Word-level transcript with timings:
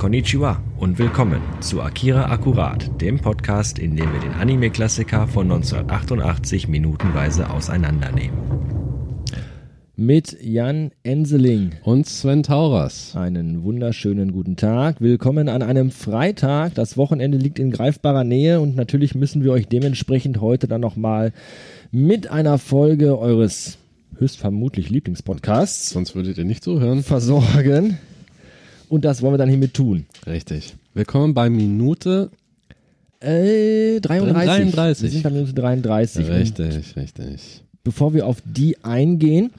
Konnichiwa 0.00 0.62
und 0.78 0.98
willkommen 0.98 1.42
zu 1.60 1.82
Akira 1.82 2.30
Akkurat, 2.30 2.90
dem 3.02 3.18
Podcast, 3.18 3.78
in 3.78 3.96
dem 3.96 4.10
wir 4.14 4.20
den 4.20 4.32
Anime-Klassiker 4.32 5.26
von 5.26 5.52
1988 5.52 6.68
minutenweise 6.68 7.50
auseinandernehmen. 7.50 8.38
Mit 9.96 10.38
Jan 10.42 10.92
Enseling. 11.02 11.72
Und 11.82 12.06
Sven 12.06 12.42
Tauras. 12.42 13.14
Einen 13.14 13.62
wunderschönen 13.62 14.32
guten 14.32 14.56
Tag. 14.56 15.02
Willkommen 15.02 15.50
an 15.50 15.60
einem 15.60 15.90
Freitag. 15.90 16.74
Das 16.76 16.96
Wochenende 16.96 17.36
liegt 17.36 17.58
in 17.58 17.70
greifbarer 17.70 18.24
Nähe 18.24 18.58
und 18.62 18.76
natürlich 18.76 19.14
müssen 19.14 19.44
wir 19.44 19.52
euch 19.52 19.68
dementsprechend 19.68 20.40
heute 20.40 20.66
dann 20.66 20.80
nochmal 20.80 21.34
mit 21.90 22.26
einer 22.26 22.56
Folge 22.56 23.18
eures 23.18 23.76
höchstvermutlich 24.16 24.88
Lieblingspodcasts 24.88 25.90
Sonst 25.90 26.14
würdet 26.14 26.38
ihr 26.38 26.44
nicht 26.46 26.64
zuhören. 26.64 27.02
versorgen. 27.02 27.98
Und 28.90 29.04
das 29.04 29.22
wollen 29.22 29.34
wir 29.34 29.38
dann 29.38 29.48
hiermit 29.48 29.72
tun. 29.72 30.06
Richtig. 30.26 30.74
Willkommen 30.94 31.32
bei 31.32 31.48
Minute. 31.48 32.28
Äh, 33.20 34.00
33. 34.00 34.72
33. 34.72 35.02
Wir 35.04 35.10
sind 35.10 35.22
bei 35.22 35.30
Minute 35.30 35.52
33. 35.52 36.26
Und 36.26 36.32
Richtig, 36.34 36.96
richtig. 36.96 37.62
bevor 37.84 38.14
wir 38.14 38.26
auf 38.26 38.38
die 38.44 38.82
eingehen, 38.82 39.50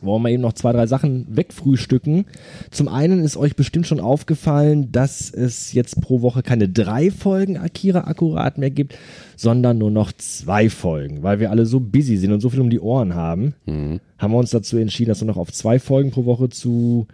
wollen 0.00 0.22
wir 0.22 0.28
eben 0.30 0.42
noch 0.42 0.52
zwei, 0.52 0.70
drei 0.70 0.86
Sachen 0.86 1.26
wegfrühstücken. 1.28 2.24
Zum 2.70 2.86
einen 2.86 3.24
ist 3.24 3.36
euch 3.36 3.56
bestimmt 3.56 3.88
schon 3.88 3.98
aufgefallen, 3.98 4.92
dass 4.92 5.32
es 5.34 5.72
jetzt 5.72 6.00
pro 6.00 6.22
Woche 6.22 6.44
keine 6.44 6.68
drei 6.68 7.10
Folgen 7.10 7.56
Akira 7.56 8.02
akkurat 8.06 8.58
mehr 8.58 8.70
gibt, 8.70 8.96
sondern 9.34 9.78
nur 9.78 9.90
noch 9.90 10.12
zwei 10.12 10.70
Folgen. 10.70 11.24
Weil 11.24 11.40
wir 11.40 11.50
alle 11.50 11.66
so 11.66 11.80
busy 11.80 12.16
sind 12.16 12.30
und 12.30 12.40
so 12.42 12.50
viel 12.50 12.60
um 12.60 12.70
die 12.70 12.80
Ohren 12.80 13.16
haben, 13.16 13.54
haben 13.66 14.32
wir 14.32 14.38
uns 14.38 14.50
dazu 14.50 14.76
entschieden, 14.78 15.08
das 15.08 15.20
nur 15.20 15.26
noch 15.26 15.36
auf 15.36 15.52
zwei 15.52 15.80
Folgen 15.80 16.12
pro 16.12 16.24
Woche 16.26 16.48
zu 16.48 17.08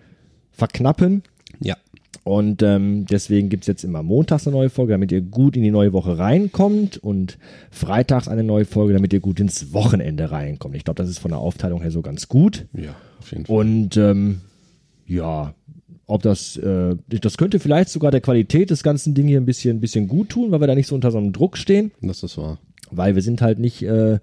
verknappen. 0.56 1.23
Ja. 1.60 1.77
Und 2.24 2.60
ähm, 2.64 3.06
deswegen 3.08 3.48
gibt's 3.50 3.69
jetzt 3.69 3.84
immer 3.84 4.03
montags 4.03 4.47
eine 4.48 4.56
neue 4.56 4.69
Folge, 4.70 4.92
damit 4.92 5.12
ihr 5.12 5.20
gut 5.20 5.56
in 5.56 5.62
die 5.62 5.70
neue 5.70 5.92
Woche 5.92 6.19
reinkommt 6.19 6.97
und 6.98 7.39
freitags 7.70 8.27
eine 8.27 8.42
neue 8.42 8.64
Folge, 8.64 8.94
damit 8.94 9.12
ihr 9.12 9.20
gut 9.20 9.39
ins 9.39 9.72
Wochenende 9.72 10.33
reinkommt. 10.33 10.75
Ich 10.75 10.83
glaube, 10.84 11.00
das 11.00 11.08
ist 11.08 11.20
von 11.20 11.31
der 11.31 11.39
Aufteilung 11.39 11.83
her 11.83 11.92
so 11.92 12.03
ganz 12.03 12.28
gut. 12.28 12.66
Ja, 12.72 12.97
auf 13.20 13.31
jeden 13.31 13.47
Fall. 13.47 13.56
Und 13.56 13.97
ähm, 13.97 14.41
ja, 15.06 15.55
ob 16.08 16.22
das, 16.22 16.56
äh, 16.56 16.97
das 17.09 17.36
könnte 17.38 17.61
vielleicht 17.61 17.91
sogar 17.91 18.11
der 18.11 18.20
Qualität 18.20 18.70
des 18.70 18.83
ganzen 18.83 19.14
Ding 19.14 19.28
hier 19.28 19.41
ein 19.41 19.47
bisschen, 19.47 19.77
ein 19.77 19.81
bisschen 19.81 20.09
gut 20.09 20.31
tun, 20.31 20.50
weil 20.50 20.61
wir 20.61 20.66
da 20.66 20.75
nicht 20.75 20.88
so 20.88 20.97
unter 20.97 21.12
so 21.12 21.19
einem 21.19 21.33
Druck 21.33 21.56
stehen, 21.56 21.92
Das 22.03 22.25
ist 22.25 22.36
wahr. 22.38 22.59
weil 22.91 23.14
wir 23.14 23.22
sind 23.22 23.41
halt 23.41 23.61
nicht 23.61 23.83
äh, 23.83 24.19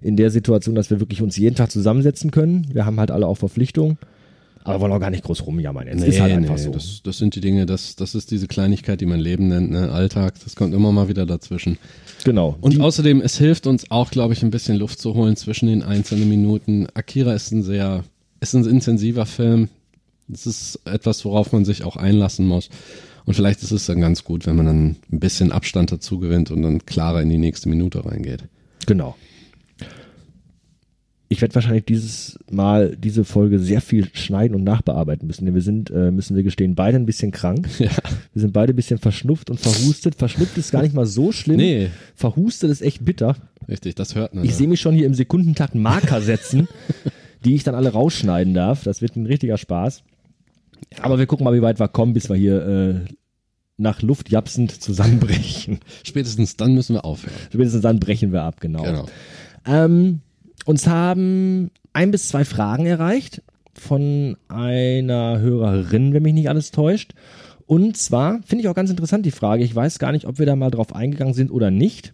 in 0.00 0.16
der 0.16 0.30
Situation, 0.30 0.74
dass 0.74 0.88
wir 0.90 1.00
wirklich 1.00 1.20
uns 1.20 1.36
jeden 1.36 1.54
Tag 1.56 1.70
zusammensetzen 1.70 2.30
können. 2.30 2.66
Wir 2.72 2.86
haben 2.86 2.98
halt 2.98 3.10
alle 3.10 3.26
auch 3.26 3.36
Verpflichtungen. 3.36 3.98
Aber 4.66 4.80
wollen 4.80 4.92
auch 4.92 5.00
gar 5.00 5.10
nicht 5.10 5.22
groß 5.22 5.46
rumjammern. 5.46 5.86
Es 5.86 6.02
ist 6.02 6.20
halt 6.20 6.32
einfach 6.32 6.58
so. 6.58 6.70
Das, 6.70 7.00
das 7.02 7.18
sind 7.18 7.36
die 7.36 7.40
Dinge, 7.40 7.66
das, 7.66 7.94
das 7.94 8.14
ist 8.14 8.30
diese 8.32 8.48
Kleinigkeit, 8.48 9.00
die 9.00 9.06
man 9.06 9.20
Leben 9.20 9.48
nennt, 9.48 9.70
ne? 9.70 9.92
Alltag. 9.92 10.34
Das 10.42 10.56
kommt 10.56 10.74
immer 10.74 10.90
mal 10.90 11.08
wieder 11.08 11.24
dazwischen. 11.24 11.78
genau. 12.24 12.56
Und 12.60 12.80
außerdem, 12.80 13.20
es 13.20 13.38
hilft 13.38 13.66
uns 13.66 13.90
auch, 13.90 14.10
glaube 14.10 14.34
ich, 14.34 14.42
ein 14.42 14.50
bisschen 14.50 14.76
Luft 14.76 14.98
zu 14.98 15.14
holen 15.14 15.36
zwischen 15.36 15.68
den 15.68 15.82
einzelnen 15.82 16.28
Minuten. 16.28 16.88
Akira 16.94 17.32
ist 17.32 17.52
ein 17.52 17.62
sehr, 17.62 18.02
ist 18.40 18.54
ein 18.54 18.66
intensiver 18.66 19.24
Film. 19.24 19.68
Es 20.32 20.46
ist 20.46 20.80
etwas, 20.84 21.24
worauf 21.24 21.52
man 21.52 21.64
sich 21.64 21.84
auch 21.84 21.96
einlassen 21.96 22.46
muss. 22.46 22.68
Und 23.24 23.34
vielleicht 23.34 23.62
ist 23.62 23.70
es 23.70 23.86
dann 23.86 24.00
ganz 24.00 24.24
gut, 24.24 24.46
wenn 24.46 24.56
man 24.56 24.66
dann 24.66 24.96
ein 25.12 25.20
bisschen 25.20 25.52
Abstand 25.52 25.92
dazu 25.92 26.18
gewinnt 26.18 26.50
und 26.50 26.62
dann 26.62 26.84
klarer 26.86 27.22
in 27.22 27.28
die 27.28 27.38
nächste 27.38 27.68
Minute 27.68 28.04
reingeht. 28.04 28.44
Genau. 28.86 29.16
Ich 31.28 31.42
werde 31.42 31.54
wahrscheinlich 31.56 31.84
dieses 31.84 32.38
Mal 32.50 32.96
diese 32.96 33.24
Folge 33.24 33.58
sehr 33.58 33.80
viel 33.80 34.08
schneiden 34.12 34.54
und 34.54 34.62
nachbearbeiten 34.62 35.26
müssen, 35.26 35.44
denn 35.44 35.54
wir 35.54 35.62
sind, 35.62 35.90
äh, 35.90 36.12
müssen 36.12 36.36
wir 36.36 36.44
gestehen, 36.44 36.76
beide 36.76 36.96
ein 36.96 37.06
bisschen 37.06 37.32
krank. 37.32 37.68
Ja. 37.78 37.90
Wir 38.32 38.42
sind 38.42 38.52
beide 38.52 38.72
ein 38.72 38.76
bisschen 38.76 38.98
verschnupft 38.98 39.48
und 39.50 39.60
verhustet. 39.60 40.14
Verschnupft 40.16 40.58
ist 40.58 40.72
gar 40.72 40.82
nicht 40.82 40.94
mal 40.94 41.06
so 41.06 41.32
schlimm. 41.32 41.56
Nee. 41.56 41.88
Verhustet 42.14 42.70
ist 42.70 42.82
echt 42.82 43.04
bitter. 43.04 43.36
Richtig, 43.68 43.94
das 43.94 44.14
hört 44.14 44.34
man. 44.34 44.44
Ich 44.44 44.50
ja. 44.50 44.56
sehe 44.56 44.68
mich 44.68 44.80
schon 44.80 44.94
hier 44.94 45.06
im 45.06 45.14
Sekundentakt 45.14 45.74
Marker 45.74 46.20
setzen, 46.20 46.68
die 47.44 47.54
ich 47.54 47.64
dann 47.64 47.74
alle 47.74 47.90
rausschneiden 47.90 48.54
darf. 48.54 48.84
Das 48.84 49.02
wird 49.02 49.16
ein 49.16 49.26
richtiger 49.26 49.56
Spaß. 49.56 50.02
Aber 51.00 51.18
wir 51.18 51.26
gucken 51.26 51.44
mal, 51.44 51.54
wie 51.54 51.62
weit 51.62 51.80
wir 51.80 51.88
kommen, 51.88 52.12
bis 52.12 52.28
wir 52.28 52.36
hier 52.36 52.66
äh, 52.66 52.94
nach 53.78 54.02
Luft 54.02 54.30
japsend 54.30 54.70
zusammenbrechen. 54.82 55.80
Spätestens 56.04 56.56
dann 56.56 56.74
müssen 56.74 56.94
wir 56.94 57.04
aufhören. 57.04 57.34
Spätestens 57.50 57.82
dann 57.82 58.00
brechen 58.00 58.32
wir 58.32 58.42
ab, 58.42 58.60
genau. 58.60 58.82
Genau. 58.82 59.06
Ähm, 59.66 60.20
uns 60.66 60.86
haben 60.86 61.70
ein 61.92 62.10
bis 62.10 62.28
zwei 62.28 62.44
Fragen 62.44 62.84
erreicht 62.84 63.42
von 63.72 64.36
einer 64.48 65.38
Hörerin, 65.38 66.12
wenn 66.12 66.22
mich 66.22 66.34
nicht 66.34 66.48
alles 66.48 66.70
täuscht. 66.70 67.14
Und 67.66 67.96
zwar 67.96 68.40
finde 68.44 68.62
ich 68.62 68.68
auch 68.68 68.74
ganz 68.74 68.90
interessant 68.90 69.26
die 69.26 69.30
Frage. 69.30 69.64
Ich 69.64 69.74
weiß 69.74 69.98
gar 69.98 70.12
nicht, 70.12 70.26
ob 70.26 70.38
wir 70.38 70.46
da 70.46 70.54
mal 70.56 70.70
drauf 70.70 70.94
eingegangen 70.94 71.34
sind 71.34 71.50
oder 71.50 71.70
nicht. 71.70 72.12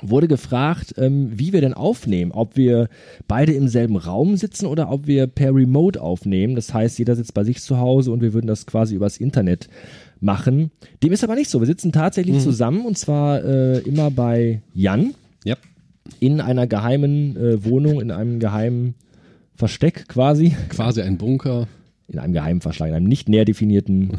Wurde 0.00 0.26
gefragt, 0.28 0.94
ähm, 0.98 1.30
wie 1.38 1.52
wir 1.52 1.60
denn 1.60 1.74
aufnehmen, 1.74 2.32
ob 2.32 2.56
wir 2.56 2.88
beide 3.28 3.52
im 3.52 3.68
selben 3.68 3.96
Raum 3.96 4.36
sitzen 4.36 4.66
oder 4.66 4.90
ob 4.90 5.06
wir 5.06 5.28
per 5.28 5.54
Remote 5.54 6.00
aufnehmen. 6.00 6.56
Das 6.56 6.74
heißt, 6.74 6.98
jeder 6.98 7.14
sitzt 7.14 7.34
bei 7.34 7.44
sich 7.44 7.62
zu 7.62 7.78
Hause 7.78 8.10
und 8.10 8.20
wir 8.20 8.32
würden 8.32 8.48
das 8.48 8.66
quasi 8.66 8.96
übers 8.96 9.18
Internet 9.18 9.68
machen. 10.20 10.72
Dem 11.02 11.12
ist 11.12 11.22
aber 11.22 11.36
nicht 11.36 11.50
so. 11.50 11.60
Wir 11.60 11.66
sitzen 11.66 11.92
tatsächlich 11.92 12.40
zusammen 12.40 12.84
und 12.84 12.98
zwar 12.98 13.44
äh, 13.44 13.78
immer 13.80 14.10
bei 14.10 14.62
Jan 14.74 15.14
Ja. 15.44 15.56
In 16.20 16.40
einer 16.40 16.66
geheimen 16.66 17.36
äh, 17.36 17.64
Wohnung, 17.64 18.00
in 18.00 18.10
einem 18.10 18.38
geheimen 18.40 18.94
Versteck 19.54 20.08
quasi, 20.08 20.54
Quasi 20.68 21.02
ein 21.02 21.18
Bunker. 21.18 21.68
in 22.08 22.18
einem 22.18 22.32
geheimen 22.32 22.60
Verschlag, 22.60 22.88
in 22.88 22.94
einem 22.94 23.06
nicht 23.08 23.28
näher 23.28 23.44
definierten 23.44 24.12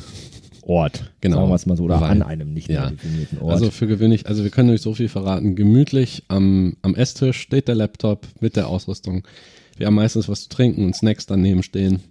Ort. 0.62 1.12
Genau. 1.22 1.38
Sagen 1.38 1.50
wir 1.50 1.56
es 1.56 1.66
mal 1.66 1.78
so, 1.78 1.84
oder 1.84 2.02
Weil- 2.02 2.12
an 2.12 2.22
einem 2.22 2.54
nicht 2.54 2.68
näher 2.70 2.84
Ja. 2.84 2.90
definierten 2.90 3.40
Ort. 3.40 3.54
Also 3.54 3.72
für 3.72 3.88
gewöhnlich, 3.88 4.28
also 4.28 4.44
wir 4.44 4.52
können 4.52 4.70
euch 4.70 4.82
so 4.82 4.94
viel 4.94 5.08
verraten. 5.10 5.56
Gemütlich 5.56 6.24
am, 6.28 6.76
am 6.82 6.96
Esstisch 6.96 7.38
steht 7.40 7.68
der 7.70 7.76
Laptop 7.76 8.28
mit 8.42 8.56
der 8.58 8.68
Ausrüstung. 8.68 9.24
Wir 9.78 9.88
haben 9.88 9.96
meistens 9.96 10.28
was 10.30 10.44
zu 10.44 10.50
trinken 10.50 10.86
und 10.86 10.96
Snacks 10.96 11.26
daneben 11.26 11.64
stehen. 11.64 12.02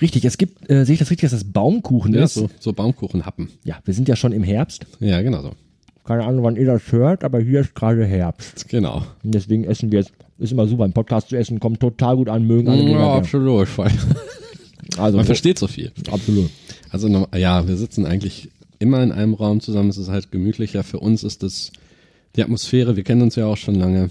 richtig, 0.00 0.24
es 0.24 0.38
gibt, 0.38 0.68
äh, 0.70 0.84
sehe 0.84 0.94
ich 0.94 0.98
das 1.00 1.10
richtig, 1.10 1.30
dass 1.30 1.40
das 1.40 1.50
Baumkuchen 1.52 2.14
Ja, 2.14 2.24
ist? 2.24 2.34
so, 2.34 2.48
so 2.60 2.72
Baumkuchenhappen. 2.72 3.48
Ja, 3.64 3.78
wir 3.84 3.94
sind 3.94 4.08
ja 4.08 4.16
schon 4.16 4.32
im 4.32 4.42
Herbst. 4.42 4.86
Ja, 5.00 5.20
genau 5.22 5.42
so. 5.42 5.52
Keine 6.04 6.24
Ahnung, 6.24 6.44
wann 6.44 6.56
ihr 6.56 6.66
das 6.66 6.90
hört, 6.90 7.22
aber 7.22 7.40
hier 7.40 7.60
ist 7.60 7.74
gerade 7.74 8.04
Herbst. 8.04 8.68
Genau. 8.68 9.04
Und 9.22 9.34
deswegen 9.34 9.64
essen 9.64 9.92
wir 9.92 10.00
jetzt, 10.00 10.12
ist 10.38 10.52
immer 10.52 10.66
super, 10.66 10.84
ein 10.84 10.92
Podcast 10.92 11.28
zu 11.28 11.36
essen, 11.36 11.60
kommt 11.60 11.80
total 11.80 12.16
gut 12.16 12.28
an, 12.28 12.46
mögen 12.46 12.68
alle. 12.68 12.90
Ja, 12.90 13.14
absolut. 13.14 13.68
Also, 14.98 15.16
Man 15.16 15.26
versteht 15.26 15.58
so 15.58 15.68
viel. 15.68 15.92
Absolut. 16.10 16.50
Also 16.90 17.08
ja, 17.34 17.66
wir 17.66 17.76
sitzen 17.76 18.04
eigentlich 18.04 18.50
immer 18.78 19.02
in 19.02 19.12
einem 19.12 19.34
Raum 19.34 19.60
zusammen. 19.60 19.88
Es 19.88 19.96
ist 19.96 20.08
halt 20.08 20.32
gemütlicher. 20.32 20.82
Für 20.82 20.98
uns 20.98 21.22
ist 21.22 21.42
es 21.42 21.72
die 22.36 22.42
Atmosphäre. 22.42 22.96
Wir 22.96 23.04
kennen 23.04 23.22
uns 23.22 23.36
ja 23.36 23.46
auch 23.46 23.56
schon 23.56 23.76
lange. 23.76 24.10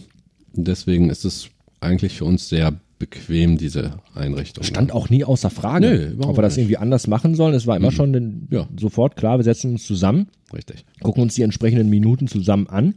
Deswegen 0.53 1.09
ist 1.09 1.25
es 1.25 1.49
eigentlich 1.81 2.17
für 2.17 2.25
uns 2.25 2.49
sehr 2.49 2.73
bequem, 3.01 3.57
diese 3.57 3.95
Einrichtung. 4.15 4.63
Stand 4.63 4.91
auch 4.93 5.09
nie 5.09 5.23
außer 5.25 5.49
Frage, 5.49 6.11
überhaupt 6.13 6.29
ob 6.31 6.37
wir 6.37 6.41
das 6.43 6.55
nicht. 6.55 6.63
irgendwie 6.65 6.77
anders 6.77 7.07
machen 7.07 7.35
sollen. 7.35 7.53
Es 7.53 7.67
war 7.67 7.75
immer 7.75 7.91
schon 7.91 8.13
den, 8.13 8.47
Ja. 8.51 8.67
sofort 8.79 9.15
klar, 9.17 9.37
wir 9.39 9.43
setzen 9.43 9.71
uns 9.71 9.85
zusammen, 9.85 10.27
Richtig. 10.53 10.85
gucken 11.01 11.23
uns 11.23 11.35
die 11.35 11.41
entsprechenden 11.41 11.89
Minuten 11.89 12.27
zusammen 12.27 12.67
an 12.67 12.95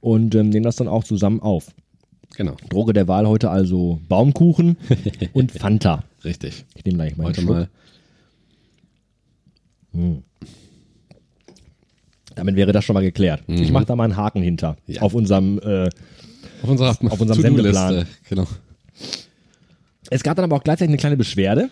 und 0.00 0.34
ähm, 0.34 0.48
nehmen 0.50 0.62
das 0.64 0.76
dann 0.76 0.88
auch 0.88 1.04
zusammen 1.04 1.40
auf. 1.40 1.72
Genau. 2.36 2.56
Droge 2.70 2.92
der 2.94 3.08
Wahl 3.08 3.26
heute 3.26 3.50
also 3.50 4.00
Baumkuchen 4.08 4.76
und 5.34 5.52
Fanta. 5.52 6.04
Richtig. 6.24 6.64
Ich 6.74 6.84
nehme 6.84 6.96
gleich 6.96 7.16
mal 7.16 7.26
Heute 7.26 7.42
mal. 7.42 7.68
Damit 12.34 12.56
wäre 12.56 12.72
das 12.72 12.84
schon 12.84 12.94
mal 12.94 13.02
geklärt. 13.02 13.42
Ich 13.46 13.70
mache 13.72 13.84
da 13.84 13.94
mal 13.96 14.04
einen 14.04 14.16
Haken 14.16 14.40
hinter. 14.42 14.76
Mhm. 14.86 14.94
Ja. 14.94 15.02
Auf 15.02 15.14
unserem, 15.14 15.58
äh, 15.58 15.90
Auf 16.62 16.68
unserer, 16.70 16.90
Auf 16.90 17.20
unserem. 17.20 17.40
Sendeplan. 17.42 18.06
Genau. 18.28 18.46
Es 20.12 20.22
gab 20.22 20.36
dann 20.36 20.44
aber 20.44 20.56
auch 20.56 20.64
gleichzeitig 20.64 20.90
eine 20.90 20.98
kleine 20.98 21.16
Beschwerde, 21.16 21.70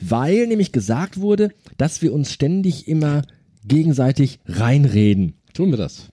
weil 0.00 0.46
nämlich 0.46 0.72
gesagt 0.72 1.20
wurde, 1.20 1.50
dass 1.76 2.02
wir 2.02 2.12
uns 2.12 2.32
ständig 2.32 2.88
immer 2.88 3.22
gegenseitig 3.66 4.38
reinreden. 4.46 5.34
Tun 5.52 5.70
wir 5.70 5.76
das. 5.76 6.10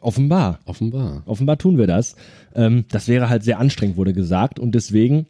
Offenbar. 0.00 0.60
Offenbar. 0.64 1.22
Offenbar 1.26 1.58
tun 1.58 1.76
wir 1.76 1.86
das. 1.86 2.16
Ähm, 2.54 2.84
das 2.90 3.08
wäre 3.08 3.28
halt 3.28 3.42
sehr 3.42 3.58
anstrengend, 3.58 3.96
wurde 3.96 4.12
gesagt. 4.12 4.58
Und 4.58 4.74
deswegen 4.74 5.26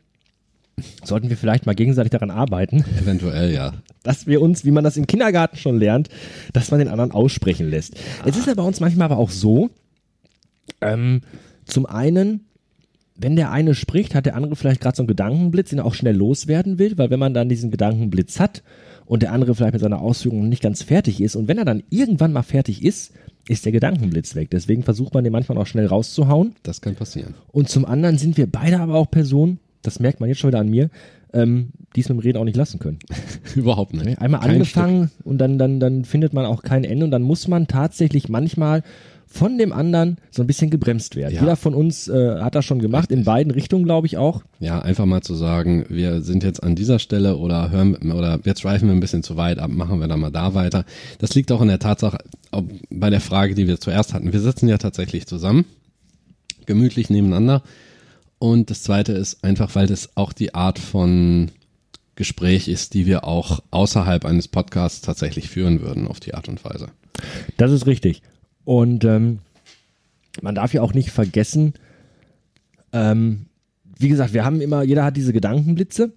sollten 1.04 1.28
wir 1.28 1.36
vielleicht 1.36 1.66
mal 1.66 1.74
gegenseitig 1.74 2.10
daran 2.10 2.30
arbeiten, 2.30 2.84
Eventuell, 2.98 3.52
ja. 3.52 3.74
dass 4.02 4.26
wir 4.26 4.40
uns, 4.40 4.64
wie 4.64 4.70
man 4.70 4.84
das 4.84 4.96
im 4.96 5.06
Kindergarten 5.06 5.56
schon 5.56 5.78
lernt, 5.78 6.08
dass 6.52 6.70
man 6.70 6.80
den 6.80 6.88
anderen 6.88 7.10
aussprechen 7.10 7.68
lässt. 7.68 7.96
Es 8.24 8.36
ist 8.36 8.46
ja 8.46 8.54
bei 8.54 8.62
uns 8.62 8.80
manchmal 8.80 9.06
aber 9.06 9.18
auch 9.18 9.30
so, 9.30 9.70
ähm, 10.80 11.22
zum 11.64 11.86
einen, 11.86 12.46
wenn 13.20 13.36
der 13.36 13.50
eine 13.50 13.74
spricht, 13.74 14.14
hat 14.14 14.26
der 14.26 14.34
andere 14.34 14.56
vielleicht 14.56 14.80
gerade 14.80 14.96
so 14.96 15.02
einen 15.02 15.08
Gedankenblitz, 15.08 15.70
den 15.70 15.80
er 15.80 15.84
auch 15.84 15.94
schnell 15.94 16.16
loswerden 16.16 16.78
will, 16.78 16.96
weil 16.96 17.10
wenn 17.10 17.18
man 17.18 17.34
dann 17.34 17.48
diesen 17.48 17.70
Gedankenblitz 17.70 18.40
hat 18.40 18.62
und 19.04 19.22
der 19.22 19.32
andere 19.32 19.54
vielleicht 19.54 19.74
mit 19.74 19.82
seiner 19.82 20.00
Ausführung 20.00 20.42
noch 20.42 20.48
nicht 20.48 20.62
ganz 20.62 20.82
fertig 20.82 21.20
ist 21.20 21.36
und 21.36 21.48
wenn 21.48 21.58
er 21.58 21.64
dann 21.64 21.82
irgendwann 21.90 22.32
mal 22.32 22.42
fertig 22.42 22.82
ist, 22.84 23.12
ist 23.48 23.64
der 23.64 23.72
Gedankenblitz 23.72 24.34
weg. 24.34 24.50
Deswegen 24.50 24.82
versucht 24.82 25.12
man 25.12 25.24
den 25.24 25.32
manchmal 25.32 25.58
auch 25.58 25.66
schnell 25.66 25.86
rauszuhauen. 25.86 26.54
Das 26.62 26.80
kann 26.80 26.94
passieren. 26.94 27.34
Und 27.48 27.68
zum 27.68 27.84
anderen 27.84 28.16
sind 28.16 28.36
wir 28.36 28.46
beide 28.46 28.78
aber 28.80 28.94
auch 28.94 29.10
Personen, 29.10 29.58
das 29.82 29.98
merkt 29.98 30.20
man 30.20 30.28
jetzt 30.28 30.38
schon 30.38 30.48
wieder 30.48 30.60
an 30.60 30.68
mir, 30.68 30.90
ähm, 31.32 31.70
dies 31.96 32.08
mit 32.08 32.18
dem 32.18 32.20
Reden 32.20 32.38
auch 32.38 32.44
nicht 32.44 32.56
lassen 32.56 32.78
können. 32.78 32.98
Überhaupt 33.54 33.94
nicht. 33.94 34.18
Einmal 34.20 34.40
Kein 34.40 34.50
angefangen 34.50 35.10
und 35.24 35.38
dann, 35.38 35.58
dann, 35.58 35.80
dann 35.80 36.04
findet 36.04 36.32
man 36.32 36.44
auch 36.44 36.62
kein 36.62 36.84
Ende 36.84 37.04
und 37.04 37.10
dann 37.10 37.22
muss 37.22 37.48
man 37.48 37.66
tatsächlich 37.66 38.28
manchmal 38.28 38.82
von 39.32 39.58
dem 39.58 39.72
anderen 39.72 40.18
so 40.32 40.42
ein 40.42 40.48
bisschen 40.48 40.70
gebremst 40.70 41.14
werden. 41.14 41.34
Ja. 41.34 41.42
Jeder 41.42 41.56
von 41.56 41.72
uns 41.72 42.08
äh, 42.08 42.40
hat 42.40 42.56
das 42.56 42.64
schon 42.64 42.80
gemacht, 42.80 43.12
in 43.12 43.24
beiden 43.24 43.52
Richtungen, 43.52 43.84
glaube 43.84 44.08
ich 44.08 44.18
auch. 44.18 44.42
Ja, 44.58 44.80
einfach 44.80 45.06
mal 45.06 45.22
zu 45.22 45.34
sagen, 45.34 45.86
wir 45.88 46.20
sind 46.20 46.42
jetzt 46.42 46.62
an 46.62 46.74
dieser 46.74 46.98
Stelle 46.98 47.36
oder 47.36 47.70
hören 47.70 47.94
oder 48.12 48.40
jetzt 48.44 48.62
schweifen 48.62 48.88
wir 48.88 48.94
ein 48.94 49.00
bisschen 49.00 49.22
zu 49.22 49.36
weit 49.36 49.60
ab, 49.60 49.70
machen 49.70 50.00
wir 50.00 50.08
dann 50.08 50.18
mal 50.18 50.32
da 50.32 50.54
weiter. 50.54 50.84
Das 51.18 51.34
liegt 51.36 51.52
auch 51.52 51.62
in 51.62 51.68
der 51.68 51.78
Tatsache, 51.78 52.18
ob, 52.50 52.68
bei 52.90 53.08
der 53.08 53.20
Frage, 53.20 53.54
die 53.54 53.68
wir 53.68 53.78
zuerst 53.78 54.14
hatten. 54.14 54.32
Wir 54.32 54.40
sitzen 54.40 54.68
ja 54.68 54.78
tatsächlich 54.78 55.26
zusammen, 55.26 55.64
gemütlich 56.66 57.08
nebeneinander. 57.08 57.62
Und 58.40 58.70
das 58.70 58.82
zweite 58.82 59.12
ist 59.12 59.44
einfach, 59.44 59.74
weil 59.76 59.86
das 59.86 60.16
auch 60.16 60.32
die 60.32 60.54
Art 60.54 60.80
von 60.80 61.52
Gespräch 62.16 62.66
ist, 62.66 62.94
die 62.94 63.06
wir 63.06 63.24
auch 63.24 63.60
außerhalb 63.70 64.24
eines 64.24 64.48
Podcasts 64.48 65.02
tatsächlich 65.02 65.48
führen 65.48 65.82
würden, 65.82 66.08
auf 66.08 66.18
die 66.18 66.34
Art 66.34 66.48
und 66.48 66.64
Weise. 66.64 66.88
Das 67.58 67.70
ist 67.70 67.86
richtig. 67.86 68.22
Und 68.70 69.04
ähm, 69.04 69.40
man 70.42 70.54
darf 70.54 70.72
ja 70.72 70.80
auch 70.80 70.94
nicht 70.94 71.10
vergessen, 71.10 71.74
ähm, 72.92 73.46
wie 73.98 74.08
gesagt, 74.08 74.32
wir 74.32 74.44
haben 74.44 74.60
immer, 74.60 74.84
jeder 74.84 75.02
hat 75.02 75.16
diese 75.16 75.32
Gedankenblitze 75.32 76.12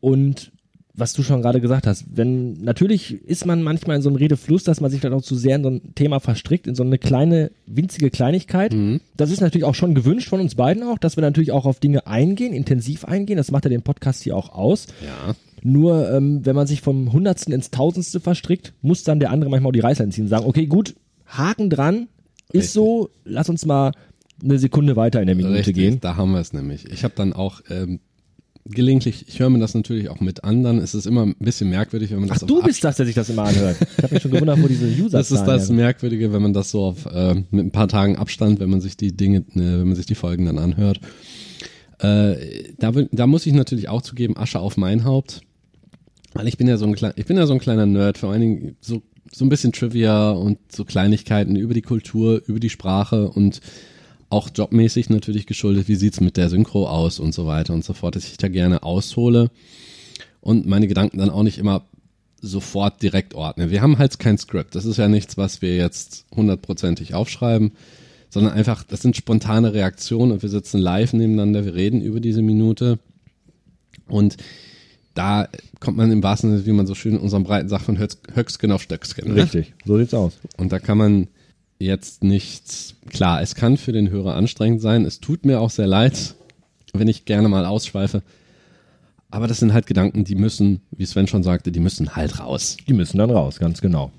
und 0.00 0.50
was 0.92 1.12
du 1.12 1.22
schon 1.22 1.40
gerade 1.40 1.60
gesagt 1.60 1.86
hast, 1.86 2.06
wenn 2.16 2.54
natürlich 2.54 3.22
ist 3.24 3.46
man 3.46 3.62
manchmal 3.62 3.94
in 3.94 4.02
so 4.02 4.08
einem 4.08 4.16
Redefluss, 4.16 4.64
dass 4.64 4.80
man 4.80 4.90
sich 4.90 5.02
dann 5.02 5.12
auch 5.12 5.22
zu 5.22 5.36
sehr 5.36 5.54
in 5.54 5.62
so 5.62 5.70
ein 5.70 5.94
Thema 5.94 6.18
verstrickt, 6.18 6.66
in 6.66 6.74
so 6.74 6.82
eine 6.82 6.98
kleine, 6.98 7.52
winzige 7.66 8.10
Kleinigkeit. 8.10 8.74
Das 9.16 9.30
ist 9.30 9.40
natürlich 9.40 9.64
auch 9.64 9.76
schon 9.76 9.94
gewünscht 9.94 10.28
von 10.28 10.40
uns 10.40 10.56
beiden 10.56 10.82
auch, 10.82 10.98
dass 10.98 11.16
wir 11.16 11.22
natürlich 11.22 11.52
auch 11.52 11.64
auf 11.64 11.78
Dinge 11.78 12.08
eingehen, 12.08 12.52
intensiv 12.52 13.04
eingehen. 13.04 13.36
Das 13.36 13.52
macht 13.52 13.66
ja 13.66 13.70
den 13.70 13.82
Podcast 13.82 14.24
hier 14.24 14.36
auch 14.36 14.48
aus. 14.48 14.88
Ja. 15.00 15.36
Nur 15.62 16.10
ähm, 16.10 16.44
wenn 16.44 16.56
man 16.56 16.66
sich 16.66 16.80
vom 16.80 17.12
Hundertsten 17.12 17.54
ins 17.54 17.70
Tausendste 17.70 18.18
verstrickt, 18.18 18.72
muss 18.82 19.04
dann 19.04 19.20
der 19.20 19.30
andere 19.30 19.48
manchmal 19.48 19.70
auch 19.70 19.74
die 19.74 19.80
Reißleine 19.80 20.10
ziehen 20.10 20.24
und 20.24 20.30
sagen, 20.30 20.46
okay, 20.46 20.66
gut, 20.66 20.94
Haken 21.36 21.70
dran, 21.70 22.08
ist 22.52 22.54
Richtig. 22.54 22.70
so, 22.72 23.10
lass 23.24 23.48
uns 23.48 23.66
mal 23.66 23.92
eine 24.42 24.58
Sekunde 24.58 24.96
weiter 24.96 25.20
in 25.20 25.26
der 25.26 25.36
Minute 25.36 25.54
Richtig, 25.54 25.74
gehen. 25.74 26.00
da 26.00 26.16
haben 26.16 26.32
wir 26.32 26.40
es 26.40 26.52
nämlich. 26.52 26.90
Ich 26.90 27.04
habe 27.04 27.14
dann 27.16 27.32
auch 27.32 27.60
ähm, 27.70 28.00
gelegentlich, 28.66 29.26
ich 29.28 29.40
höre 29.40 29.50
mir 29.50 29.58
das 29.58 29.74
natürlich 29.74 30.08
auch 30.08 30.20
mit 30.20 30.44
anderen. 30.44 30.78
Es 30.78 30.94
ist 30.94 31.06
immer 31.06 31.26
ein 31.26 31.34
bisschen 31.38 31.70
merkwürdig, 31.70 32.10
wenn 32.10 32.20
man 32.20 32.30
Ach, 32.30 32.34
das 32.34 32.42
auf 32.44 32.48
du 32.48 32.62
bist 32.62 32.82
das, 32.82 32.96
der 32.96 33.06
sich 33.06 33.14
das 33.14 33.28
immer 33.28 33.44
anhört. 33.44 33.76
Ich 33.96 34.02
habe 34.02 34.14
mich 34.14 34.22
schon 34.22 34.30
gewundert, 34.30 34.62
wo 34.62 34.68
diese 34.68 34.86
User 34.86 35.18
Das 35.18 35.30
ist 35.30 35.44
das 35.44 35.70
Merkwürdige, 35.70 36.32
wenn 36.32 36.42
man 36.42 36.52
das 36.52 36.70
so 36.70 36.84
auf, 36.84 37.06
äh, 37.06 37.34
mit 37.50 37.66
ein 37.66 37.70
paar 37.70 37.88
Tagen 37.88 38.16
Abstand, 38.16 38.60
wenn 38.60 38.70
man 38.70 38.80
sich 38.80 38.96
die 38.96 39.16
Dinge, 39.16 39.38
äh, 39.38 39.44
wenn 39.54 39.88
man 39.88 39.96
sich 39.96 40.06
die 40.06 40.14
Folgen 40.14 40.46
dann 40.46 40.58
anhört. 40.58 41.00
Äh, 41.98 42.72
da, 42.78 42.90
da 42.90 43.26
muss 43.26 43.46
ich 43.46 43.52
natürlich 43.52 43.88
auch 43.88 44.02
zugeben, 44.02 44.36
Asche 44.36 44.60
auf 44.60 44.76
mein 44.76 45.04
Haupt. 45.04 45.42
Weil 46.32 46.48
ich 46.48 46.56
bin 46.56 46.66
ja 46.66 46.76
so 46.76 46.86
ein 46.86 46.94
kleiner, 46.94 47.14
ich 47.16 47.26
bin 47.26 47.36
ja 47.36 47.46
so 47.46 47.52
ein 47.52 47.60
kleiner 47.60 47.86
Nerd, 47.86 48.18
vor 48.18 48.32
allen 48.32 48.40
Dingen 48.40 48.76
so, 48.80 49.02
so 49.34 49.44
ein 49.44 49.48
bisschen 49.48 49.72
Trivia 49.72 50.30
und 50.30 50.58
so 50.70 50.84
Kleinigkeiten 50.84 51.56
über 51.56 51.74
die 51.74 51.82
Kultur, 51.82 52.40
über 52.46 52.60
die 52.60 52.70
Sprache 52.70 53.28
und 53.28 53.60
auch 54.30 54.48
jobmäßig 54.54 55.10
natürlich 55.10 55.46
geschuldet, 55.46 55.88
wie 55.88 55.96
sieht's 55.96 56.20
mit 56.20 56.36
der 56.36 56.48
Synchro 56.48 56.86
aus 56.86 57.18
und 57.18 57.34
so 57.34 57.44
weiter 57.44 57.74
und 57.74 57.84
so 57.84 57.94
fort, 57.94 58.14
dass 58.14 58.28
ich 58.28 58.36
da 58.36 58.48
gerne 58.48 58.84
aushole 58.84 59.50
und 60.40 60.66
meine 60.66 60.86
Gedanken 60.86 61.18
dann 61.18 61.30
auch 61.30 61.42
nicht 61.42 61.58
immer 61.58 61.84
sofort 62.40 63.02
direkt 63.02 63.34
ordne. 63.34 63.70
Wir 63.70 63.82
haben 63.82 63.98
halt 63.98 64.18
kein 64.20 64.38
Skript. 64.38 64.76
Das 64.76 64.84
ist 64.84 64.98
ja 64.98 65.08
nichts, 65.08 65.36
was 65.36 65.62
wir 65.62 65.76
jetzt 65.76 66.26
hundertprozentig 66.34 67.14
aufschreiben, 67.14 67.72
sondern 68.30 68.52
einfach, 68.52 68.84
das 68.84 69.02
sind 69.02 69.16
spontane 69.16 69.74
Reaktionen 69.74 70.30
und 70.30 70.42
wir 70.42 70.48
sitzen 70.48 70.78
live 70.78 71.12
nebeneinander, 71.12 71.64
wir 71.64 71.74
reden 71.74 72.02
über 72.02 72.20
diese 72.20 72.42
Minute 72.42 73.00
und 74.06 74.36
da 75.14 75.48
kommt 75.80 75.96
man 75.96 76.10
im 76.10 76.22
wahrsten 76.22 76.50
Sinne, 76.50 76.66
wie 76.66 76.72
man 76.72 76.86
so 76.86 76.94
schön 76.94 77.14
in 77.14 77.20
unserem 77.20 77.44
Breiten 77.44 77.68
sagt, 77.68 77.84
von 77.84 77.98
Höchstgen 77.98 78.72
auf 78.72 78.82
Stöcksken. 78.82 79.32
ne? 79.32 79.42
Richtig, 79.42 79.74
so 79.84 79.96
sieht's 79.96 80.14
aus. 80.14 80.34
Und 80.56 80.72
da 80.72 80.78
kann 80.78 80.98
man 80.98 81.28
jetzt 81.78 82.24
nichts, 82.24 82.96
klar, 83.08 83.40
es 83.42 83.54
kann 83.54 83.76
für 83.76 83.92
den 83.92 84.10
Hörer 84.10 84.34
anstrengend 84.34 84.80
sein. 84.80 85.04
Es 85.04 85.20
tut 85.20 85.44
mir 85.44 85.60
auch 85.60 85.70
sehr 85.70 85.86
leid, 85.86 86.34
wenn 86.92 87.08
ich 87.08 87.24
gerne 87.24 87.48
mal 87.48 87.64
ausschweife. 87.64 88.22
Aber 89.30 89.48
das 89.48 89.58
sind 89.58 89.72
halt 89.72 89.86
Gedanken, 89.86 90.24
die 90.24 90.36
müssen, 90.36 90.80
wie 90.92 91.06
Sven 91.06 91.26
schon 91.26 91.42
sagte, 91.42 91.72
die 91.72 91.80
müssen 91.80 92.14
halt 92.14 92.38
raus. 92.38 92.76
Die 92.88 92.92
müssen 92.92 93.18
dann 93.18 93.30
raus, 93.30 93.58
ganz 93.58 93.80
genau. 93.80 94.12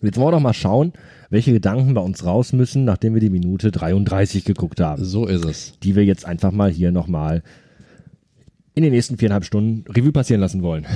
Jetzt 0.00 0.16
wollen 0.16 0.28
wir 0.28 0.32
doch 0.32 0.40
mal 0.40 0.54
schauen, 0.54 0.92
welche 1.28 1.52
Gedanken 1.52 1.92
bei 1.92 2.00
uns 2.00 2.24
raus 2.24 2.52
müssen, 2.52 2.84
nachdem 2.84 3.14
wir 3.14 3.20
die 3.20 3.30
Minute 3.30 3.70
33 3.70 4.44
geguckt 4.44 4.80
haben. 4.80 5.04
So 5.04 5.26
ist 5.26 5.44
es. 5.44 5.72
Die 5.82 5.94
wir 5.94 6.04
jetzt 6.04 6.24
einfach 6.24 6.52
mal 6.52 6.70
hier 6.70 6.92
nochmal 6.92 7.42
in 8.78 8.84
den 8.84 8.92
nächsten 8.92 9.18
viereinhalb 9.18 9.44
Stunden 9.44 9.84
Revue 9.90 10.12
passieren 10.12 10.40
lassen 10.40 10.62
wollen. 10.62 10.86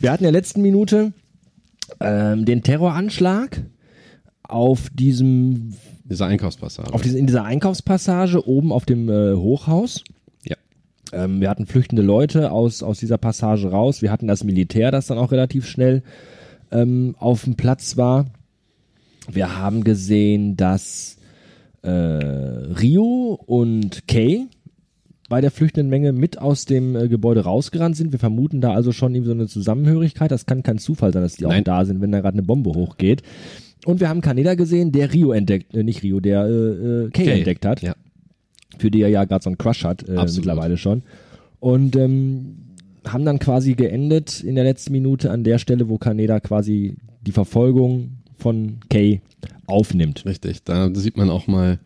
wir 0.00 0.12
hatten 0.12 0.24
in 0.24 0.32
der 0.32 0.38
letzten 0.38 0.62
Minute 0.62 1.12
ähm, 2.00 2.44
den 2.44 2.62
Terroranschlag 2.62 3.62
auf 4.42 4.88
diesem, 4.92 5.74
Diese 6.04 6.26
Einkaufspassage. 6.26 6.92
auf 6.92 7.02
diese, 7.02 7.18
in 7.18 7.26
dieser 7.26 7.44
Einkaufspassage 7.44 8.46
oben 8.46 8.70
auf 8.72 8.84
dem 8.84 9.08
äh, 9.08 9.34
Hochhaus. 9.34 10.04
ja. 10.44 10.56
Ähm, 11.12 11.40
wir 11.40 11.48
hatten 11.48 11.66
flüchtende 11.66 12.02
Leute 12.02 12.52
aus, 12.52 12.82
aus 12.82 12.98
dieser 12.98 13.18
Passage 13.18 13.70
raus. 13.70 14.02
Wir 14.02 14.12
hatten 14.12 14.28
das 14.28 14.44
Militär, 14.44 14.90
das 14.90 15.06
dann 15.06 15.18
auch 15.18 15.32
relativ 15.32 15.66
schnell 15.66 16.02
ähm, 16.70 17.16
auf 17.18 17.44
dem 17.44 17.56
Platz 17.56 17.96
war. 17.96 18.26
Wir 19.30 19.56
haben 19.56 19.84
gesehen, 19.84 20.56
dass 20.56 21.16
äh, 21.82 21.88
Rio 21.90 23.40
und 23.46 24.06
Kay 24.06 24.46
bei 25.30 25.40
der 25.40 25.50
flüchtenden 25.50 25.88
Menge 25.88 26.12
mit 26.12 26.38
aus 26.38 26.66
dem 26.66 26.94
äh, 26.96 27.08
Gebäude 27.08 27.40
rausgerannt 27.44 27.96
sind. 27.96 28.12
Wir 28.12 28.18
vermuten 28.18 28.60
da 28.60 28.74
also 28.74 28.92
schon 28.92 29.14
irgendwie 29.14 29.28
so 29.28 29.34
eine 29.34 29.46
Zusammenhörigkeit. 29.46 30.30
Das 30.30 30.44
kann 30.44 30.62
kein 30.62 30.76
Zufall 30.76 31.12
sein, 31.14 31.22
dass 31.22 31.36
die 31.36 31.46
auch 31.46 31.50
Nein. 31.50 31.64
da 31.64 31.84
sind, 31.86 32.02
wenn 32.02 32.12
da 32.12 32.20
gerade 32.20 32.34
eine 32.34 32.42
Bombe 32.42 32.70
hochgeht. 32.70 33.22
Und 33.86 34.00
wir 34.00 34.08
haben 34.10 34.20
Kaneda 34.20 34.54
gesehen, 34.56 34.92
der 34.92 35.12
Rio 35.14 35.32
entdeckt, 35.32 35.74
äh, 35.74 35.82
nicht 35.84 36.02
Rio, 36.02 36.20
der 36.20 36.44
äh, 36.44 36.50
äh, 36.50 37.10
Kay 37.10 37.22
Okay. 37.22 37.38
entdeckt 37.38 37.64
hat 37.64 37.80
Ja. 37.80 37.94
für 38.76 38.90
die 38.90 39.00
er 39.02 39.08
ja 39.08 39.24
gerade 39.24 39.42
so 39.42 39.48
einen 39.50 39.56
Crush 39.56 39.84
hat, 39.84 40.06
äh, 40.08 40.16
Absolut. 40.16 40.46
mittlerweile 40.46 40.76
schon. 40.76 41.02
Und 41.60 41.94
ähm, 41.96 42.56
haben 43.06 43.24
dann 43.24 43.38
quasi 43.38 43.74
geendet 43.74 44.42
in 44.42 44.56
der 44.56 44.64
letzten 44.64 44.92
Minute 44.92 45.30
an 45.30 45.44
der 45.44 45.58
Stelle, 45.58 45.88
wo 45.88 45.96
Kaneda 45.96 46.40
quasi 46.40 46.96
die 47.26 47.32
Verfolgung 47.32 48.18
von 48.36 48.78
Kay 48.90 49.20
aufnimmt. 49.66 50.24
Richtig. 50.26 50.64
Da 50.64 50.90
sieht 50.94 51.16
man 51.16 51.30
auch 51.30 51.46
mal 51.46 51.78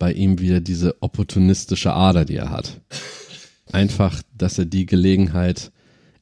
bei 0.00 0.12
ihm 0.12 0.40
wieder 0.40 0.60
diese 0.60 1.00
opportunistische 1.02 1.92
Ader, 1.92 2.24
die 2.24 2.34
er 2.34 2.50
hat. 2.50 2.80
Einfach, 3.70 4.22
dass 4.36 4.58
er 4.58 4.64
die 4.64 4.86
Gelegenheit, 4.86 5.70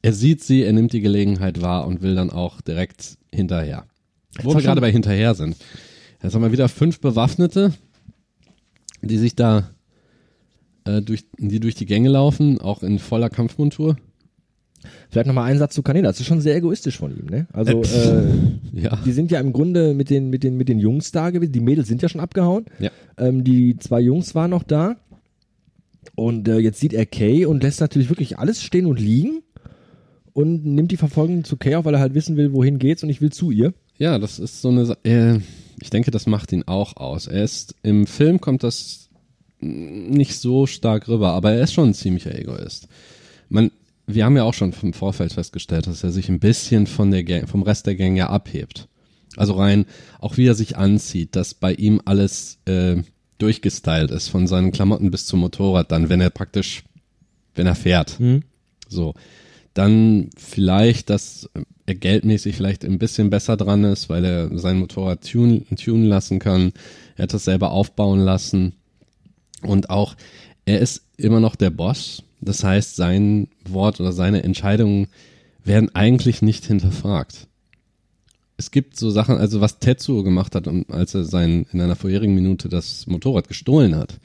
er 0.03 0.13
sieht 0.13 0.43
sie, 0.43 0.61
er 0.63 0.73
nimmt 0.73 0.93
die 0.93 0.99
Gelegenheit 1.01 1.61
wahr 1.61 1.87
und 1.87 2.03
will 2.03 2.13
dann 2.13 2.29
auch 2.29 2.61
direkt 2.61 3.17
hinterher. 3.33 3.85
Wo 4.43 4.53
wir 4.53 4.61
gerade 4.61 4.81
bei 4.81 4.91
hinterher 4.91 5.33
sind. 5.33 5.55
Jetzt 6.21 6.35
haben 6.35 6.43
wir 6.43 6.51
wieder 6.51 6.69
fünf 6.69 6.99
Bewaffnete, 6.99 7.73
die 9.01 9.17
sich 9.17 9.35
da 9.35 9.71
äh, 10.83 11.01
durch, 11.01 11.25
die 11.37 11.59
durch 11.61 11.75
die 11.75 11.85
Gänge 11.85 12.09
laufen, 12.09 12.59
auch 12.59 12.83
in 12.83 12.99
voller 12.99 13.29
Kampfmontur. 13.29 13.95
Vielleicht 15.09 15.27
nochmal 15.27 15.49
einen 15.49 15.59
Satz 15.59 15.73
zu 15.73 15.81
Kaneda. 15.81 16.07
Das 16.07 16.19
ist 16.19 16.25
schon 16.27 16.41
sehr 16.41 16.55
egoistisch 16.55 16.97
von 16.97 17.11
ihm, 17.11 17.25
ne? 17.25 17.47
Also, 17.51 17.81
äh, 17.81 18.27
Ja. 18.73 18.97
die 19.05 19.11
sind 19.11 19.31
ja 19.31 19.39
im 19.39 19.51
Grunde 19.51 19.93
mit 19.93 20.09
den, 20.09 20.29
mit 20.29 20.43
den, 20.43 20.55
mit 20.55 20.69
den 20.69 20.79
Jungs 20.79 21.11
da 21.11 21.31
gewesen. 21.31 21.51
Die 21.51 21.59
Mädels 21.59 21.87
sind 21.87 22.01
ja 22.01 22.09
schon 22.09 22.21
abgehauen. 22.21 22.65
Ja. 22.79 22.91
Ähm, 23.19 23.43
die 23.43 23.77
zwei 23.77 23.99
Jungs 23.99 24.33
waren 24.35 24.51
noch 24.51 24.63
da. 24.63 24.97
Und 26.15 26.47
äh, 26.47 26.57
jetzt 26.57 26.79
sieht 26.79 26.93
er 26.93 27.05
Kay 27.05 27.45
und 27.45 27.63
lässt 27.63 27.81
natürlich 27.81 28.09
wirklich 28.09 28.39
alles 28.39 28.63
stehen 28.63 28.85
und 28.85 28.99
liegen 28.99 29.43
und 30.33 30.65
nimmt 30.65 30.91
die 30.91 30.97
Verfolgung 30.97 31.43
zu 31.43 31.57
Kay 31.57 31.75
auf, 31.75 31.85
weil 31.85 31.93
er 31.93 31.99
halt 31.99 32.13
wissen 32.13 32.37
will, 32.37 32.53
wohin 32.53 32.79
geht's 32.79 33.03
und 33.03 33.09
ich 33.09 33.21
will 33.21 33.31
zu 33.31 33.51
ihr. 33.51 33.73
Ja, 33.97 34.17
das 34.17 34.39
ist 34.39 34.61
so 34.61 34.69
eine 34.69 34.97
äh, 35.03 35.39
ich 35.81 35.89
denke, 35.89 36.11
das 36.11 36.27
macht 36.27 36.51
ihn 36.51 36.63
auch 36.63 36.97
aus. 36.97 37.27
Er 37.27 37.43
ist, 37.43 37.75
im 37.83 38.07
Film 38.07 38.41
kommt 38.41 38.63
das 38.63 39.09
nicht 39.59 40.37
so 40.37 40.67
stark 40.67 41.07
rüber, 41.07 41.31
aber 41.31 41.53
er 41.53 41.63
ist 41.63 41.73
schon 41.73 41.89
ein 41.89 41.93
ziemlicher 41.93 42.37
Egoist. 42.37 42.87
Man, 43.49 43.71
wir 44.07 44.25
haben 44.25 44.37
ja 44.37 44.43
auch 44.43 44.53
schon 44.53 44.73
vom 44.73 44.93
Vorfeld 44.93 45.33
festgestellt, 45.33 45.87
dass 45.87 46.03
er 46.03 46.11
sich 46.11 46.29
ein 46.29 46.39
bisschen 46.39 46.87
von 46.87 47.11
der 47.11 47.23
Gang, 47.23 47.47
vom 47.47 47.63
Rest 47.63 47.87
der 47.87 47.95
Gang 47.95 48.15
ja 48.15 48.29
abhebt. 48.29 48.87
Also 49.39 49.53
rein, 49.53 49.85
auch 50.19 50.35
wie 50.35 50.45
er 50.45 50.53
sich 50.53 50.75
anzieht, 50.75 51.35
dass 51.35 51.53
bei 51.53 51.73
ihm 51.73 52.01
alles 52.03 52.59
äh, 52.65 52.97
durchgestylt 53.37 54.11
ist, 54.11 54.27
von 54.27 54.47
seinen 54.47 54.71
Klamotten 54.73 55.11
bis 55.11 55.25
zum 55.25 55.39
Motorrad 55.39 55.91
dann, 55.91 56.09
wenn 56.09 56.19
er 56.19 56.29
praktisch, 56.29 56.83
wenn 57.55 57.65
er 57.65 57.75
fährt. 57.75 58.17
So. 58.89 59.13
Dann 59.73 60.29
vielleicht, 60.35 61.09
dass 61.09 61.49
er 61.85 61.95
geldmäßig 61.95 62.55
vielleicht 62.57 62.83
ein 62.83 62.99
bisschen 62.99 63.29
besser 63.29 63.55
dran 63.55 63.85
ist, 63.85 64.09
weil 64.09 64.25
er 64.25 64.57
sein 64.57 64.77
Motorrad 64.77 65.25
tun, 65.25 65.65
tunen 65.81 66.05
lassen 66.05 66.39
kann. 66.39 66.73
Er 67.15 67.23
hat 67.23 67.33
das 67.33 67.45
selber 67.45 67.71
aufbauen 67.71 68.19
lassen. 68.19 68.73
Und 69.61 69.89
auch, 69.89 70.15
er 70.65 70.79
ist 70.79 71.03
immer 71.15 71.39
noch 71.39 71.55
der 71.55 71.69
Boss. 71.69 72.23
Das 72.41 72.63
heißt, 72.63 72.97
sein 72.97 73.47
Wort 73.65 74.01
oder 74.01 74.11
seine 74.11 74.43
Entscheidungen 74.43 75.07
werden 75.63 75.95
eigentlich 75.95 76.41
nicht 76.41 76.65
hinterfragt. 76.65 77.48
Es 78.59 78.71
gibt 78.71 78.97
so 78.97 79.09
Sachen, 79.09 79.37
also 79.37 79.61
was 79.61 79.79
Tetsuo 79.79 80.21
gemacht 80.21 80.53
hat, 80.53 80.67
als 80.89 81.15
er 81.15 81.23
sein, 81.23 81.65
in 81.71 81.79
einer 81.79 81.95
vorherigen 81.95 82.35
Minute 82.35 82.67
das 82.67 83.07
Motorrad 83.07 83.47
gestohlen 83.47 83.95
hat. 83.95 84.19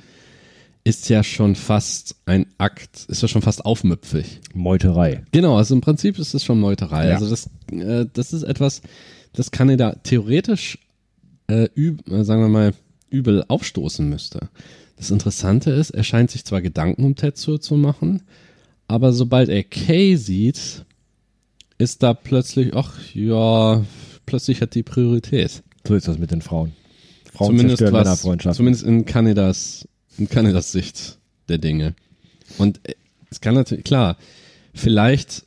ist 0.83 1.09
ja 1.09 1.23
schon 1.23 1.55
fast 1.55 2.17
ein 2.27 2.47
Akt, 2.59 3.07
ist 3.07 3.23
ja 3.23 3.29
schon 3.29 3.43
fast 3.43 3.65
aufmüpfig. 3.65 4.41
Meuterei. 4.53 5.23
Genau, 5.31 5.57
also 5.57 5.77
im 5.77 5.81
Prinzip 5.81 6.19
ist 6.19 6.35
es 6.35 6.43
schon 6.43 6.59
Meuterei. 6.59 7.11
Ja. 7.11 7.15
Also 7.15 7.31
das, 7.31 7.49
äh, 7.71 8.07
das 8.13 8.33
ist 8.33 8.43
etwas, 8.43 8.83
das 9.35 9.53
Kaneda 9.53 9.93
theoretisch 10.03 10.81
äh, 11.47 11.69
üb, 11.77 12.11
äh, 12.11 12.25
sagen 12.25 12.43
wir 12.43 12.49
mal, 12.49 12.75
übel 13.11 13.45
aufstoßen 13.47 14.09
müsste. 14.09 14.49
Das 14.97 15.13
Interessante 15.13 15.71
ist, 15.71 15.91
er 15.91 16.03
scheint 16.03 16.33
sich 16.33 16.45
zwar 16.45 16.61
Gedanken 16.61 17.05
um 17.05 17.15
Tetsuo 17.15 17.59
zu 17.59 17.77
machen, 17.77 18.23
aber 18.89 19.13
sobald 19.13 19.49
er 19.49 19.63
Kay 19.63 20.17
sieht, 20.17 20.85
ist 21.79 22.03
da 22.03 22.15
plötzlich, 22.15 22.75
ach 22.75 22.99
ja, 23.15 23.85
plötzlich 24.27 24.61
hat 24.61 24.75
die 24.75 24.83
Priorität. 24.83 25.63
So 25.87 25.95
ist 25.95 26.09
das 26.09 26.19
mit 26.19 26.31
den 26.31 26.43
Frauen. 26.43 26.73
Frauen 27.33 27.49
zumindest 27.49 27.79
zerstören 27.79 28.01
was, 28.01 28.05
Männerfreundschaften. 28.07 28.57
zumindest 28.57 28.85
in 28.85 29.05
Kanadas, 29.05 29.89
in 30.19 30.29
Kanadas 30.29 30.73
Sicht 30.73 31.19
der 31.49 31.59
Dinge. 31.59 31.95
Und 32.59 32.81
äh, 32.89 32.95
es 33.31 33.41
kann 33.41 33.55
natürlich, 33.55 33.85
klar, 33.85 34.17
vielleicht 34.73 35.45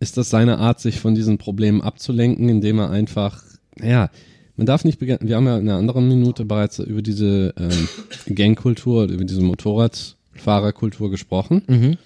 ist 0.00 0.16
das 0.16 0.30
seine 0.30 0.58
Art, 0.58 0.80
sich 0.80 1.00
von 1.00 1.14
diesen 1.14 1.38
Problemen 1.38 1.80
abzulenken, 1.80 2.48
indem 2.48 2.78
er 2.80 2.90
einfach, 2.90 3.42
ja, 3.80 4.10
man 4.56 4.66
darf 4.66 4.84
nicht 4.84 4.98
beginnen, 4.98 5.20
wir 5.22 5.36
haben 5.36 5.46
ja 5.46 5.56
in 5.56 5.68
einer 5.68 5.78
anderen 5.78 6.08
Minute 6.08 6.44
bereits 6.44 6.78
über 6.78 7.02
diese 7.02 7.54
ähm, 7.56 8.34
Gangkultur, 8.34 9.04
über 9.04 9.24
diese 9.24 9.40
Motorradfahrerkultur 9.40 11.10
gesprochen. 11.10 11.62
Mhm. 11.66 11.98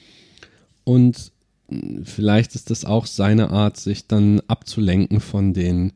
Und 0.85 1.33
vielleicht 2.03 2.55
ist 2.55 2.71
das 2.71 2.85
auch 2.85 3.07
seine 3.07 3.51
Art, 3.51 3.77
sich 3.77 4.07
dann 4.07 4.41
abzulenken 4.49 5.21
von 5.21 5.53
den 5.53 5.93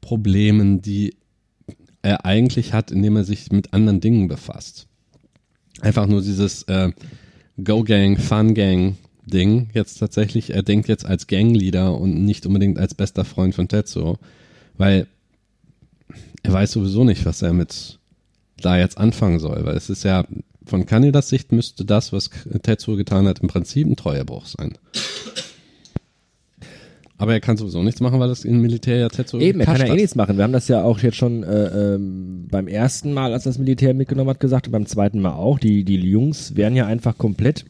Problemen, 0.00 0.82
die 0.82 1.16
er 2.02 2.24
eigentlich 2.24 2.72
hat, 2.72 2.90
indem 2.90 3.16
er 3.16 3.24
sich 3.24 3.50
mit 3.50 3.72
anderen 3.72 4.00
Dingen 4.00 4.28
befasst. 4.28 4.86
Einfach 5.80 6.06
nur 6.06 6.22
dieses 6.22 6.62
äh, 6.64 6.92
Go-Gang, 7.62 8.18
Fun-Gang-Ding. 8.18 9.70
Jetzt 9.72 9.98
tatsächlich, 9.98 10.50
er 10.50 10.62
denkt 10.62 10.88
jetzt 10.88 11.06
als 11.06 11.26
Gangleader 11.26 11.98
und 11.98 12.24
nicht 12.24 12.46
unbedingt 12.46 12.78
als 12.78 12.94
bester 12.94 13.24
Freund 13.24 13.54
von 13.54 13.68
Tetsuo, 13.68 14.18
weil 14.76 15.06
er 16.42 16.52
weiß 16.52 16.72
sowieso 16.72 17.04
nicht, 17.04 17.24
was 17.24 17.42
er 17.42 17.52
mit 17.52 17.98
da 18.60 18.78
jetzt 18.78 18.98
anfangen 18.98 19.38
soll, 19.38 19.64
weil 19.64 19.76
es 19.76 19.90
ist 19.90 20.04
ja 20.04 20.24
von 20.68 20.86
Kanidas 20.86 21.28
Sicht 21.28 21.52
müsste 21.52 21.84
das, 21.84 22.12
was 22.12 22.30
Tetsuo 22.62 22.96
getan 22.96 23.26
hat, 23.26 23.40
im 23.40 23.48
Prinzip 23.48 23.86
ein 23.86 23.96
Treuebruch 23.96 24.46
sein. 24.46 24.74
Aber 27.20 27.32
er 27.32 27.40
kann 27.40 27.56
sowieso 27.56 27.82
nichts 27.82 28.00
machen, 28.00 28.20
weil 28.20 28.28
das 28.28 28.44
im 28.44 28.60
Militär 28.60 28.98
ja 28.98 29.08
Tetsuo 29.08 29.40
Eben, 29.40 29.58
er 29.58 29.66
kann 29.66 29.80
ja 29.80 29.92
eh 29.92 29.96
nichts 29.96 30.14
machen. 30.14 30.36
Wir 30.36 30.44
haben 30.44 30.52
das 30.52 30.68
ja 30.68 30.84
auch 30.84 31.00
jetzt 31.00 31.16
schon 31.16 31.42
äh, 31.42 31.94
ähm, 31.94 32.46
beim 32.48 32.68
ersten 32.68 33.12
Mal, 33.12 33.32
als 33.32 33.42
das 33.42 33.58
Militär 33.58 33.92
mitgenommen 33.92 34.30
hat, 34.30 34.38
gesagt 34.40 34.68
und 34.68 34.72
beim 34.72 34.86
zweiten 34.86 35.20
Mal 35.20 35.32
auch. 35.32 35.58
Die, 35.58 35.82
die 35.82 35.96
Jungs 35.96 36.54
werden 36.54 36.76
ja 36.76 36.86
einfach 36.86 37.18
komplett 37.18 37.64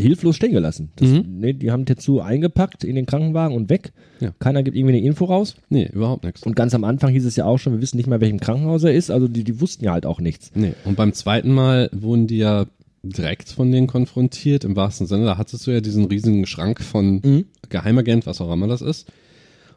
hilflos 0.00 0.36
stehen 0.36 0.52
gelassen. 0.52 0.90
Das, 0.96 1.08
Mhm. 1.08 1.24
nee, 1.40 1.52
die 1.52 1.70
haben 1.70 1.84
Tetsu 1.86 2.20
eingepackt 2.20 2.84
in 2.84 2.96
den 2.96 3.06
Krankenwagen 3.06 3.56
und 3.56 3.70
weg. 3.70 3.92
Ja. 4.20 4.32
Keiner 4.38 4.62
gibt 4.62 4.76
irgendwie 4.76 4.96
eine 4.96 5.06
Info 5.06 5.24
raus. 5.26 5.56
Nee, 5.68 5.88
überhaupt 5.92 6.24
nichts. 6.24 6.42
Und 6.42 6.56
ganz 6.56 6.74
am 6.74 6.84
Anfang 6.84 7.10
hieß 7.12 7.24
es 7.24 7.36
ja 7.36 7.44
auch 7.44 7.58
schon, 7.58 7.72
wir 7.74 7.80
wissen 7.80 7.96
nicht 7.96 8.06
mal, 8.06 8.20
welchem 8.20 8.40
Krankenhaus 8.40 8.82
er 8.84 8.92
ist. 8.94 9.10
Also 9.10 9.28
die, 9.28 9.44
die 9.44 9.60
wussten 9.60 9.84
ja 9.84 9.92
halt 9.92 10.06
auch 10.06 10.20
nichts. 10.20 10.50
Nee, 10.54 10.74
und 10.84 10.96
beim 10.96 11.12
zweiten 11.12 11.52
Mal 11.52 11.88
wurden 11.92 12.26
die 12.26 12.38
ja 12.38 12.66
direkt 13.02 13.48
von 13.48 13.70
denen 13.72 13.86
konfrontiert, 13.86 14.64
im 14.64 14.76
wahrsten 14.76 15.06
Sinne. 15.06 15.24
Da 15.24 15.38
hattest 15.38 15.66
du 15.66 15.70
ja 15.70 15.80
diesen 15.80 16.04
riesigen 16.04 16.44
Schrank 16.46 16.80
von 16.82 17.20
Mhm. 17.24 17.44
Geheimagent, 17.70 18.26
was 18.26 18.40
auch 18.40 18.52
immer 18.52 18.66
das 18.66 18.82
ist. 18.82 19.06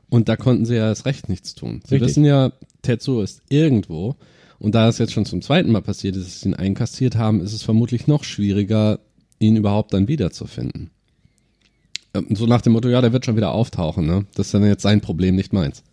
Und 0.10 0.30
da 0.30 0.36
konnten 0.36 0.66
sie 0.66 0.76
ja 0.76 0.90
das 0.90 1.06
Recht 1.06 1.30
nichts 1.30 1.56
tun. 1.56 1.82
Sie 1.86 1.96
Richtig. 1.96 2.10
wissen 2.10 2.26
ja, 2.26 2.52
Tetsuo 2.82 3.22
ist 3.22 3.42
irgendwo. 3.50 4.16
Und 4.60 4.76
da 4.76 4.88
es 4.88 4.98
jetzt 4.98 5.12
schon 5.14 5.26
zum 5.26 5.42
zweiten 5.42 5.72
Mal 5.72 5.82
passiert 5.82 6.16
ist, 6.16 6.26
dass 6.28 6.42
sie 6.42 6.50
ihn 6.50 6.54
einkassiert 6.54 7.16
haben, 7.18 7.42
ist 7.42 7.54
es 7.54 7.64
vermutlich 7.64 8.08
noch 8.08 8.24
schwieriger, 8.24 9.00
ihn 9.48 9.56
überhaupt 9.58 9.94
dann 9.94 10.08
wiederzufinden. 10.08 10.90
Ähm, 12.14 12.28
So 12.36 12.46
nach 12.46 12.62
dem 12.62 12.74
Motto, 12.74 12.90
ja, 12.90 13.02
der 13.02 13.14
wird 13.14 13.26
schon 13.26 13.36
wieder 13.36 13.52
auftauchen, 13.54 14.06
ne? 14.06 14.26
Das 14.36 14.48
ist 14.48 14.54
dann 14.54 14.64
jetzt 14.66 14.84
sein 14.84 15.02
Problem, 15.02 15.36
nicht 15.36 15.54
meins. 15.54 15.84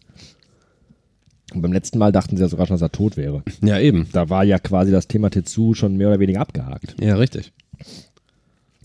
Und 1.52 1.62
beim 1.62 1.72
letzten 1.72 1.98
Mal 1.98 2.12
dachten 2.12 2.36
sie 2.36 2.42
ja 2.42 2.48
sogar 2.48 2.66
schon, 2.66 2.74
dass 2.74 2.82
er 2.82 2.92
tot 2.92 3.16
wäre. 3.16 3.42
Ja, 3.62 3.78
eben. 3.80 4.08
Da 4.12 4.28
war 4.30 4.44
ja 4.44 4.58
quasi 4.60 4.92
das 4.92 5.08
Thema 5.08 5.30
Tetsu 5.30 5.74
schon 5.74 5.96
mehr 5.96 6.08
oder 6.08 6.20
weniger 6.20 6.40
abgehakt. 6.40 6.94
Ja, 7.00 7.16
richtig. 7.16 7.52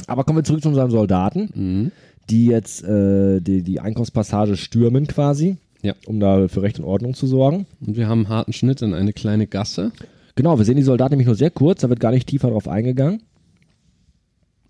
Aber 0.07 0.23
kommen 0.23 0.39
wir 0.39 0.43
zurück 0.43 0.61
zu 0.63 0.69
unseren 0.69 0.89
Soldaten, 0.91 1.49
Mhm. 1.53 1.91
die 2.29 2.47
jetzt 2.47 2.83
äh, 2.83 3.39
die, 3.39 3.61
die 3.61 3.79
Einkaufspassage 3.79 4.57
stürmen 4.57 5.05
quasi, 5.05 5.57
Ja. 5.83 5.93
um 6.07 6.19
da 6.19 6.47
für 6.47 6.63
Recht 6.63 6.79
und 6.79 6.85
Ordnung 6.85 7.13
zu 7.13 7.27
sorgen. 7.27 7.67
Und 7.85 7.97
wir 7.97 8.07
haben 8.07 8.21
einen 8.21 8.29
harten 8.29 8.53
Schnitt 8.53 8.81
in 8.81 8.95
eine 8.95 9.13
kleine 9.13 9.45
Gasse. 9.45 9.91
Genau, 10.35 10.57
wir 10.57 10.65
sehen 10.65 10.75
die 10.77 10.81
Soldaten 10.83 11.11
nämlich 11.13 11.27
nur 11.27 11.35
sehr 11.35 11.51
kurz, 11.51 11.81
da 11.81 11.89
wird 11.89 11.99
gar 11.99 12.11
nicht 12.11 12.27
tiefer 12.27 12.49
drauf 12.49 12.67
eingegangen. 12.67 13.21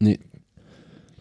Nee, 0.05 0.19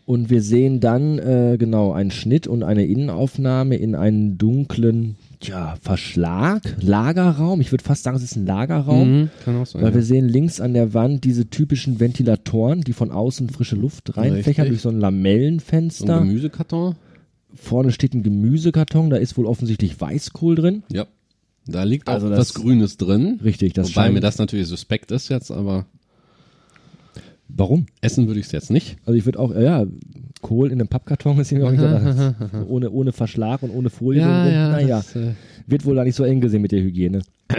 Und 0.07 0.29
wir 0.31 0.43
sehen 0.43 0.81
dann 0.81 1.19
äh, 1.19 1.57
genau 1.59 1.93
einen 1.93 2.11
Schnitt 2.11 2.47
und 2.47 2.63
eine 2.63 2.85
Innenaufnahme 2.85 3.77
in 3.77 3.95
einen 3.95 4.37
dunklen, 4.39 5.17
ja, 5.43 5.77
Verschlag, 5.83 6.63
Lagerraum. 6.81 7.61
Ich 7.61 7.71
würde 7.73 7.85
fast 7.85 8.03
sagen, 8.05 8.17
es 8.17 8.23
ist 8.23 8.37
ein 8.37 8.47
Lagerraum. 8.47 9.11
Mhm, 9.23 9.31
kann 9.45 9.57
auch 9.57 9.67
sein. 9.67 9.83
Weil 9.83 9.91
ja. 9.91 9.95
wir 9.97 10.03
sehen 10.03 10.29
links 10.29 10.61
an 10.61 10.73
der 10.75 10.95
Wand 10.95 11.25
diese 11.25 11.49
typischen 11.51 12.01
Ventilatoren, 12.01 12.81
die 12.83 12.93
von 12.95 13.11
außen 13.11 13.49
frische 13.51 13.77
Luft 13.77 14.17
reinfächern 14.17 14.69
durch 14.69 14.81
so 14.81 14.89
ein 14.89 14.93
so 14.93 14.97
ein 14.99 15.01
Lamellenfenster. 15.01 16.19
Gemüsekarton. 16.21 16.97
Vorne 17.55 17.93
steht 17.93 18.15
ein 18.15 18.23
Gemüsekarton, 18.23 19.11
da 19.11 19.17
ist 19.17 19.37
wohl 19.39 19.47
offensichtlich 19.47 20.01
Weißkohl 20.01 20.55
drin. 20.57 20.83
Ja. 20.91 21.07
Da 21.67 21.85
liegt 21.85 22.09
auch 22.09 22.15
Also 22.15 22.29
was 22.31 22.39
das- 22.39 22.55
Grünes 22.55 22.97
drin. 22.99 23.41
Richtig, 23.45 23.73
das 23.75 23.89
Wobei 23.91 24.03
scheint- 24.03 24.15
mir 24.15 24.21
das 24.21 24.39
natürlich 24.39 24.67
suspekt 24.67 25.11
ist 25.13 25.29
jetzt, 25.31 25.51
aber 25.51 25.87
Warum? 27.57 27.87
essen 28.01 28.27
würde 28.27 28.41
ich 28.41 28.47
es 28.47 28.53
jetzt 28.53 28.71
nicht. 28.71 28.97
Also 29.07 29.17
ich 29.17 29.25
würde 29.27 29.39
auch, 29.39 29.55
ja, 29.55 29.85
Kohl 30.43 30.67
in 30.73 30.81
einem 30.81 30.89
Pappkarton 30.89 31.39
ist 31.39 31.53
irgendwie 31.53 31.69
auch 31.85 32.05
nicht 32.07 32.17
so, 32.51 32.67
ohne, 32.69 32.91
ohne 32.91 33.13
Verschlag 33.13 33.63
und 33.63 33.71
ohne 33.71 33.91
Folie. 33.91 34.21
drumherum. 34.23 34.53
naja, 34.73 34.97
das, 34.99 35.17
äh, 35.17 35.33
wird 35.67 35.85
wohl 35.87 35.95
da 35.95 36.05
nicht 36.05 36.17
so 36.17 36.25
eng 36.25 36.41
gesehen 36.41 36.63
mit 36.63 36.73
der 36.73 36.83
Hygiene. 36.83 37.21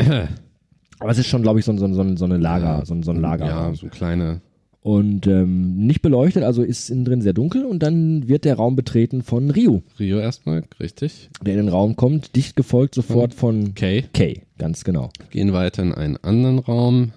Aber 1.00 1.12
es 1.12 1.18
ist 1.18 1.28
schon, 1.28 1.42
glaube 1.42 1.60
ich, 1.60 1.66
so, 1.66 1.72
ein- 1.72 1.78
so, 1.78 1.92
so, 1.94 2.16
so 2.16 2.26
eine 2.26 2.38
Lager, 2.38 2.84
so, 2.86 2.94
ein- 2.94 3.04
so 3.04 3.12
ein 3.12 3.20
Lager. 3.20 3.46
Ja, 3.46 3.74
so 3.74 3.88
kleine. 3.88 4.42
Und 4.82 5.26
ähm, 5.26 5.78
nicht 5.88 6.04
beleuchtet, 6.04 6.44
also 6.44 6.62
ist 6.62 6.92
innen 6.92 7.06
drin 7.06 7.22
sehr 7.22 7.34
dunkel 7.34 7.66
und 7.66 7.82
dann 7.82 8.28
wird 8.28 8.46
der 8.46 8.54
Raum 8.56 8.76
betreten 8.76 9.24
von 9.24 9.50
Ryu, 9.50 9.82
Rio 10.00 10.20
erstmal, 10.20 10.64
richtig. 10.80 11.32
der 11.44 11.54
in 11.56 11.62
den 11.62 11.70
Raum 11.70 11.96
kommt, 11.96 12.36
dicht 12.36 12.56
gefolgt 12.56 12.94
sofort 12.94 13.34
von 13.34 13.70
Okay. 13.70 14.04
Kay, 14.14 14.44
ganz 14.60 14.84
genau. 14.84 15.10
Gehen 15.32 15.54
weiter 15.54 15.82
in 15.82 15.92
einen 15.92 16.18
anderen 16.18 16.60
Raum. 16.60 17.14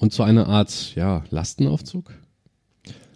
Und 0.00 0.14
zu 0.14 0.22
einer 0.22 0.48
Art, 0.48 0.94
ja, 0.96 1.24
Lastenaufzug, 1.30 2.10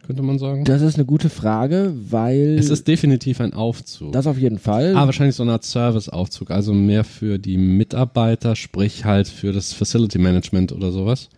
könnte 0.07 0.23
man 0.23 0.39
sagen. 0.39 0.65
Das 0.65 0.83
ist 0.83 0.97
eine 0.97 1.07
gute 1.07 1.31
Frage, 1.31 1.95
weil 2.11 2.59
es 2.59 2.69
ist 2.69 2.87
definitiv 2.87 3.41
ein 3.41 3.55
Aufzug. 3.55 4.13
das 4.13 4.27
auf 4.27 4.37
jeden 4.37 4.59
Fall. 4.59 4.95
Ah, 4.95 5.07
wahrscheinlich 5.07 5.35
so 5.35 5.43
eine 5.43 5.53
Art 5.53 5.65
Serviceaufzug, 5.65 6.51
also 6.51 6.75
mehr 6.75 7.05
für 7.05 7.39
die 7.39 7.57
Mitarbeiter, 7.57 8.55
sprich 8.55 9.07
halt 9.07 9.29
für 9.29 9.53
das 9.53 9.73
Facility 9.73 10.19
Management 10.19 10.73
oder 10.73 10.93
sowas. 10.93 11.31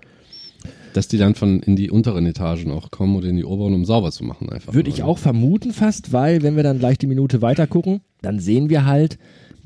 Dass 0.94 1.06
die 1.06 1.16
dann 1.16 1.36
von 1.36 1.60
in 1.60 1.76
die 1.76 1.92
unteren 1.92 2.26
Etagen 2.26 2.72
auch 2.72 2.90
kommen 2.90 3.14
oder 3.14 3.28
in 3.28 3.36
die 3.36 3.44
oberen, 3.44 3.74
um 3.74 3.84
sauber 3.84 4.10
zu 4.10 4.24
machen 4.24 4.48
einfach. 4.48 4.74
Würde 4.74 4.90
ich 4.90 5.04
auch 5.04 5.18
vermuten 5.18 5.72
fast, 5.72 6.12
weil 6.12 6.42
wenn 6.42 6.56
wir 6.56 6.64
dann 6.64 6.80
gleich 6.80 6.98
die 6.98 7.06
Minute 7.06 7.42
weiter 7.42 7.68
gucken, 7.68 8.00
dann 8.20 8.40
sehen 8.40 8.68
wir 8.68 8.84
halt, 8.84 9.16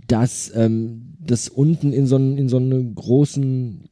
dass 0.08 0.52
ähm, 0.54 1.14
das 1.20 1.48
unten 1.48 1.94
in 1.94 2.06
so 2.06 2.16
einen, 2.16 2.36
in 2.36 2.50
so 2.50 2.58
einen 2.58 2.94
großen 2.94 3.89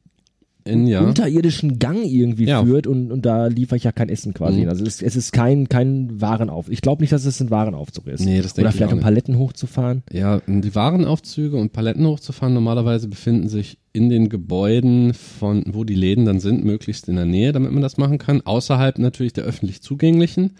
In, 0.68 0.86
ja. 0.86 1.00
unterirdischen 1.00 1.78
Gang 1.78 2.04
irgendwie 2.04 2.44
Ja. 2.46 2.64
führt 2.64 2.86
und, 2.86 3.10
und 3.10 3.24
da 3.26 3.46
liefere 3.46 3.76
ich 3.76 3.84
ja 3.84 3.92
kein 3.92 4.08
Essen 4.08 4.34
quasi. 4.34 4.62
Mhm. 4.62 4.68
Also 4.68 4.84
es, 4.84 5.02
es 5.02 5.16
ist 5.16 5.32
kein, 5.32 5.68
kein 5.68 6.20
Warenaufzug. 6.20 6.72
Ich 6.72 6.82
glaube 6.82 7.02
nicht, 7.02 7.12
dass 7.12 7.24
es 7.24 7.40
ein 7.40 7.50
Warenaufzug 7.50 8.06
ist. 8.06 8.24
Nee, 8.24 8.40
das 8.40 8.56
Oder 8.58 8.68
ich 8.68 8.76
vielleicht 8.76 8.92
um. 8.92 9.00
Paletten 9.00 9.38
hochzufahren. 9.38 10.02
Ja, 10.12 10.40
die 10.46 10.74
Warenaufzüge 10.74 11.56
und 11.56 11.72
Paletten 11.72 12.06
hochzufahren 12.06 12.54
normalerweise 12.54 13.08
befinden 13.08 13.48
sich 13.48 13.78
in 13.92 14.08
den 14.10 14.28
Gebäuden 14.28 15.14
von, 15.14 15.64
wo 15.72 15.84
die 15.84 15.94
Läden 15.94 16.24
dann 16.24 16.40
sind, 16.40 16.64
möglichst 16.64 17.08
in 17.08 17.16
der 17.16 17.24
Nähe, 17.24 17.52
damit 17.52 17.72
man 17.72 17.82
das 17.82 17.96
machen 17.96 18.18
kann. 18.18 18.42
Außerhalb 18.42 18.98
natürlich 18.98 19.32
der 19.32 19.44
öffentlich 19.44 19.82
zugänglichen. 19.82 20.52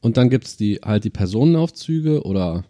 Und 0.00 0.16
dann 0.16 0.30
gibt's 0.30 0.56
die, 0.56 0.80
halt 0.84 1.04
die 1.04 1.10
Personenaufzüge 1.10 2.22
oder 2.24 2.64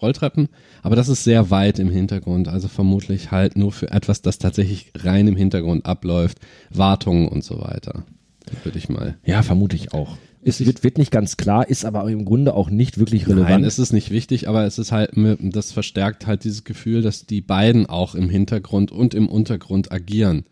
Rolltreppen. 0.00 0.48
Aber 0.82 0.96
das 0.96 1.08
ist 1.08 1.24
sehr 1.24 1.50
weit 1.50 1.78
im 1.78 1.90
Hintergrund. 1.90 2.48
Also 2.48 2.68
vermutlich 2.68 3.30
halt 3.30 3.56
nur 3.56 3.72
für 3.72 3.90
etwas, 3.90 4.22
das 4.22 4.38
tatsächlich 4.38 4.92
rein 4.96 5.28
im 5.28 5.36
Hintergrund 5.36 5.86
abläuft. 5.86 6.38
Wartungen 6.70 7.28
und 7.28 7.44
so 7.44 7.60
weiter. 7.60 8.04
Würde 8.62 8.78
ich 8.78 8.88
mal. 8.88 9.16
Ja, 9.24 9.42
vermute 9.42 9.76
ich 9.76 9.92
auch. 9.92 10.16
Es 10.42 10.64
wird, 10.64 10.84
wird 10.84 10.96
nicht 10.96 11.10
ganz 11.10 11.36
klar, 11.36 11.68
ist 11.68 11.84
aber 11.84 12.08
im 12.08 12.24
Grunde 12.24 12.54
auch 12.54 12.70
nicht 12.70 12.98
wirklich 12.98 13.26
relevant. 13.26 13.50
Nein, 13.50 13.64
es 13.64 13.80
ist 13.80 13.92
nicht 13.92 14.12
wichtig, 14.12 14.48
aber 14.48 14.64
es 14.64 14.78
ist 14.78 14.92
halt, 14.92 15.10
das 15.40 15.72
verstärkt 15.72 16.28
halt 16.28 16.44
dieses 16.44 16.62
Gefühl, 16.62 17.02
dass 17.02 17.26
die 17.26 17.40
beiden 17.40 17.86
auch 17.86 18.14
im 18.14 18.30
Hintergrund 18.30 18.92
und 18.92 19.12
im 19.12 19.28
Untergrund 19.28 19.90
agieren. 19.90 20.44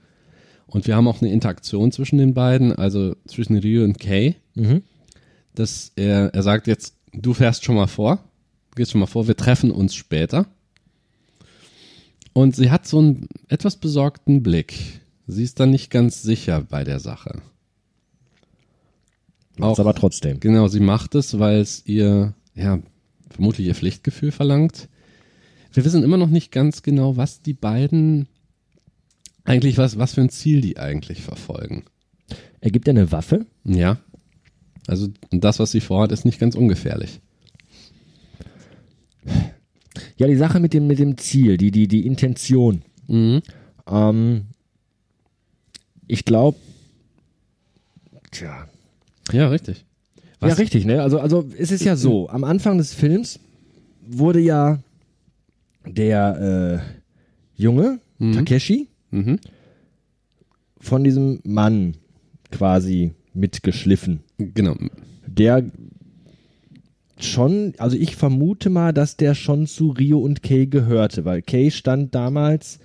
Und 0.67 0.89
wir 0.89 0.97
haben 0.97 1.07
auch 1.07 1.23
eine 1.23 1.31
Interaktion 1.31 1.93
zwischen 1.93 2.19
den 2.19 2.35
beiden, 2.35 2.73
also 2.73 3.15
zwischen 3.29 3.57
Ryu 3.57 3.85
und 3.85 4.01
Kay. 4.01 4.35
Mhm. 4.57 4.83
Dass 5.55 5.93
er, 5.95 6.35
er 6.35 6.43
sagt 6.43 6.67
jetzt, 6.67 6.97
du 7.13 7.33
fährst 7.33 7.65
schon 7.65 7.77
mal 7.77 7.87
vor, 7.87 8.19
gehst 8.75 8.93
schon 8.93 9.01
mal 9.01 9.07
vor, 9.07 9.27
wir 9.29 9.37
treffen 9.37 9.71
uns 9.71 9.95
später. 9.95 10.47
Und 12.33 12.57
sie 12.57 12.71
hat 12.71 12.87
so 12.87 12.99
einen 12.99 13.29
etwas 13.49 13.77
besorgten 13.77 14.43
Blick. 14.43 15.01
Sie 15.27 15.45
ist 15.45 15.61
dann 15.61 15.71
nicht 15.71 15.91
ganz 15.91 16.23
sicher 16.23 16.63
bei 16.63 16.85
der 16.85 16.99
Sache. 16.99 17.43
Macht's 19.57 19.81
aber 19.81 19.95
trotzdem. 19.95 20.41
Genau, 20.41 20.69
sie 20.69 20.81
macht 20.81 21.15
es, 21.15 21.39
weil 21.39 21.61
es 21.61 21.87
ihr, 21.87 22.35
ja, 22.55 22.81
vermutlich 23.31 23.69
ihr 23.69 23.75
Pflichtgefühl 23.75 24.33
verlangt. 24.33 24.89
Wir 25.73 25.85
wissen 25.85 26.03
immer 26.03 26.17
noch 26.17 26.29
nicht 26.29 26.51
ganz 26.53 26.83
genau, 26.83 27.17
was 27.17 27.41
die 27.41 27.55
beiden 27.55 28.29
eigentlich, 29.45 29.79
was, 29.79 29.99
was 29.99 30.15
für 30.15 30.23
ein 30.23 30.31
Ziel 30.31 30.61
die 30.61 30.79
eigentlich 30.79 31.23
verfolgen. 31.23 31.85
Er 32.61 32.71
gibt 32.71 32.89
ihr 32.89 32.93
eine 32.93 33.13
Waffe. 33.13 33.47
Ja. 33.65 33.99
Also 34.87 35.09
das, 35.31 35.59
was 35.59 35.71
sie 35.71 35.81
vorhat, 35.81 36.13
ist 36.13 36.25
nicht 36.25 36.41
ganz 36.41 36.55
ungefährlich. 36.55 37.21
Ja, 40.17 40.27
die 40.29 40.37
Sache 40.37 40.61
mit 40.61 40.73
dem, 40.75 40.87
mit 40.87 40.99
dem 40.99 41.17
Ziel, 41.19 41.57
die, 41.57 41.71
die, 41.71 41.89
die 41.89 42.07
Intention. 42.07 42.83
Mhm. 43.09 43.43
Ähm, 43.87 44.43
ich 46.07 46.25
glaube, 46.25 46.59
tja, 48.31 48.69
Ja, 49.33 49.49
richtig. 49.49 49.85
Was? 50.41 50.51
Ja, 50.51 50.55
richtig, 50.57 50.85
ne? 50.85 51.03
Also, 51.03 51.19
also 51.21 51.49
es 51.59 51.71
ist 51.71 51.85
ja 51.85 51.97
so, 51.97 52.29
am 52.29 52.45
Anfang 52.45 52.79
des 52.79 52.93
Films 52.95 53.41
wurde 54.07 54.41
ja 54.41 54.79
der 55.87 56.83
äh, 57.57 57.61
Junge, 57.63 58.01
Takeshi, 58.19 58.89
Mhm. 59.11 59.39
von 60.79 61.05
diesem 61.05 61.41
Mann 61.45 61.97
quasi 62.51 63.13
mitgeschliffen. 63.33 64.21
Genau. 64.39 64.77
Der 65.27 65.65
schon, 67.27 67.75
also 67.79 67.97
ich 67.97 68.17
vermute 68.17 68.71
mal, 68.71 68.93
dass 68.93 69.17
der 69.17 69.35
schon 69.35 69.67
zu 69.67 69.91
Rio 69.91 70.19
und 70.19 70.43
Kay 70.43 70.67
gehörte, 70.67 71.25
weil 71.25 71.43
Kay 71.43 71.71
stand 71.71 72.15
damals 72.15 72.79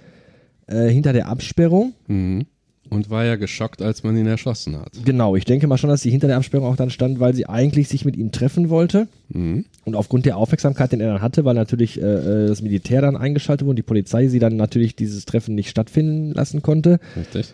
äh, 0.68 0.88
hinter 0.90 1.14
der 1.14 1.28
Absperrung. 1.28 1.94
Mhm. 2.08 2.46
Und 2.90 3.12
war 3.12 3.24
ja 3.24 3.36
geschockt, 3.36 3.84
als 3.84 4.02
man 4.04 4.18
ihn 4.18 4.26
erschossen 4.26 4.76
hat. 4.76 4.94
Genau, 5.06 5.36
ich 5.36 5.46
denke 5.46 5.68
mal 5.68 5.78
schon, 5.78 5.92
dass 5.92 6.02
sie 6.02 6.10
hinter 6.10 6.26
der 6.28 6.38
Absperrung 6.38 6.68
auch 6.68 6.76
dann 6.76 6.90
stand, 6.90 7.20
weil 7.20 7.36
sie 7.36 7.46
eigentlich 7.46 7.88
sich 7.88 8.04
mit 8.04 8.18
ihm 8.18 8.32
treffen 8.32 8.70
wollte. 8.70 9.08
Mhm. 9.30 9.66
Und 9.86 9.96
aufgrund 9.96 10.26
der 10.26 10.38
Aufmerksamkeit, 10.38 10.92
den 10.92 11.00
er 11.00 11.14
dann 11.14 11.22
hatte, 11.22 11.46
weil 11.46 11.54
natürlich 11.54 12.02
äh, 12.02 12.06
äh, 12.06 12.48
das 12.48 12.64
Militär 12.64 13.02
dann 13.02 13.16
eingeschaltet 13.16 13.66
wurde 13.66 13.72
und 13.72 13.76
die 13.76 13.84
Polizei 13.84 14.28
sie 14.28 14.40
dann 14.40 14.56
natürlich 14.56 14.96
dieses 14.96 15.26
Treffen 15.26 15.54
nicht 15.54 15.70
stattfinden 15.70 16.32
lassen 16.32 16.64
konnte. 16.64 17.00
Richtig. 17.16 17.54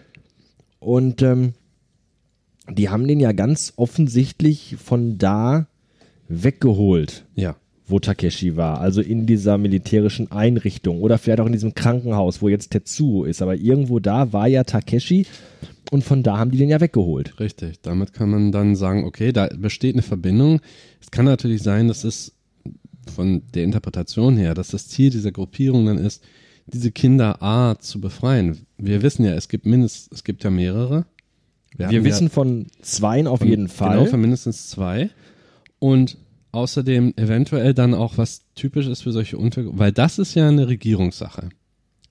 Und 0.80 1.22
ähm, 1.22 1.54
die 2.70 2.90
haben 2.90 3.08
den 3.08 3.20
ja 3.20 3.34
ganz 3.34 3.74
offensichtlich 3.76 4.78
von 4.82 5.18
da 5.18 5.68
weggeholt, 6.28 7.26
Ja. 7.36 7.56
wo 7.88 8.00
Takeshi 8.00 8.56
war. 8.58 8.80
Also 8.82 9.02
in 9.02 9.26
dieser 9.26 9.58
militärischen 9.58 10.32
Einrichtung 10.32 11.02
oder 11.02 11.18
vielleicht 11.18 11.40
auch 11.40 11.46
in 11.46 11.52
diesem 11.52 11.76
Krankenhaus, 11.76 12.42
wo 12.42 12.50
jetzt 12.50 12.72
Tetsuo 12.72 13.24
ist. 13.26 13.42
Aber 13.42 13.56
irgendwo 13.56 14.00
da 14.00 14.34
war 14.34 14.48
ja 14.48 14.64
Takeshi 14.64 15.26
und 15.92 16.04
von 16.04 16.24
da 16.24 16.38
haben 16.38 16.52
die 16.52 16.58
den 16.58 16.70
ja 16.70 16.82
weggeholt. 16.82 17.40
Richtig. 17.40 17.80
Damit 17.82 18.14
kann 18.14 18.30
man 18.30 18.52
dann 18.52 18.76
sagen, 18.76 19.04
okay, 19.06 19.32
da 19.32 19.48
besteht 19.56 19.96
eine 19.96 20.02
Verbindung. 20.02 20.62
Es 21.02 21.12
kann 21.12 21.26
natürlich 21.26 21.62
sein, 21.62 21.88
dass 21.88 22.04
es 22.04 22.32
von 23.14 23.44
der 23.54 23.64
Interpretation 23.64 24.36
her, 24.36 24.56
dass 24.56 24.70
das 24.70 24.88
Ziel 24.88 25.12
dieser 25.12 25.32
Gruppierung 25.32 25.86
dann 25.86 26.00
ist, 26.00 26.24
diese 26.66 26.90
Kinder 26.92 27.44
A 27.44 27.76
zu 27.80 28.02
befreien. 28.02 28.66
Wir 28.80 29.04
wissen 29.04 29.24
ja, 29.24 29.34
es 29.36 29.48
gibt 29.48 29.68
mindestens, 29.68 30.10
es 30.12 30.24
gibt 30.24 30.44
ja 30.44 30.50
mehrere. 30.50 31.06
Wir 31.78 31.88
hatten 31.88 32.04
wissen 32.04 32.24
ja 32.28 32.30
von 32.34 32.66
zweien 32.82 33.28
auf 33.28 33.40
von- 33.40 33.48
jeden 33.48 33.68
Fall. 33.68 34.00
Genau, 34.00 34.10
von 34.10 34.22
mindestens 34.22 34.72
zwei. 34.72 35.12
Und 35.80 36.18
außerdem 36.52 37.14
eventuell 37.18 37.74
dann 37.74 37.94
auch 37.94 38.18
was 38.18 38.46
typisch 38.56 38.88
ist 38.88 39.04
für 39.04 39.12
solche 39.12 39.38
Untergruppen, 39.38 39.80
weil 39.80 39.92
das 39.92 40.20
ist 40.20 40.34
ja 40.36 40.48
eine 40.48 40.68
Regierungssache. 40.68 41.50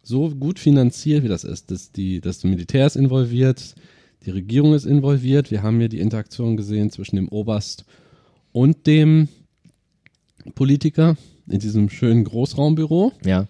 So 0.02 0.28
gut 0.30 0.58
finanziert 0.58 1.24
wie 1.24 1.28
das 1.28 1.44
ist, 1.44 1.70
dass 1.70 1.90
die, 1.92 2.20
das 2.20 2.44
Militär 2.44 2.86
ist 2.86 2.96
involviert, 2.96 3.74
die 4.26 4.30
Regierung 4.30 4.74
ist 4.74 4.84
involviert. 4.84 5.50
Wir 5.50 5.62
haben 5.62 5.78
hier 5.78 5.88
die 5.88 6.00
Interaktion 6.00 6.56
gesehen 6.56 6.90
zwischen 6.90 7.16
dem 7.16 7.28
Oberst 7.28 7.84
und 8.52 8.86
dem 8.86 9.28
Politiker 10.54 11.16
in 11.48 11.58
diesem 11.58 11.88
schönen 11.88 12.24
Großraumbüro. 12.24 13.12
ja. 13.24 13.46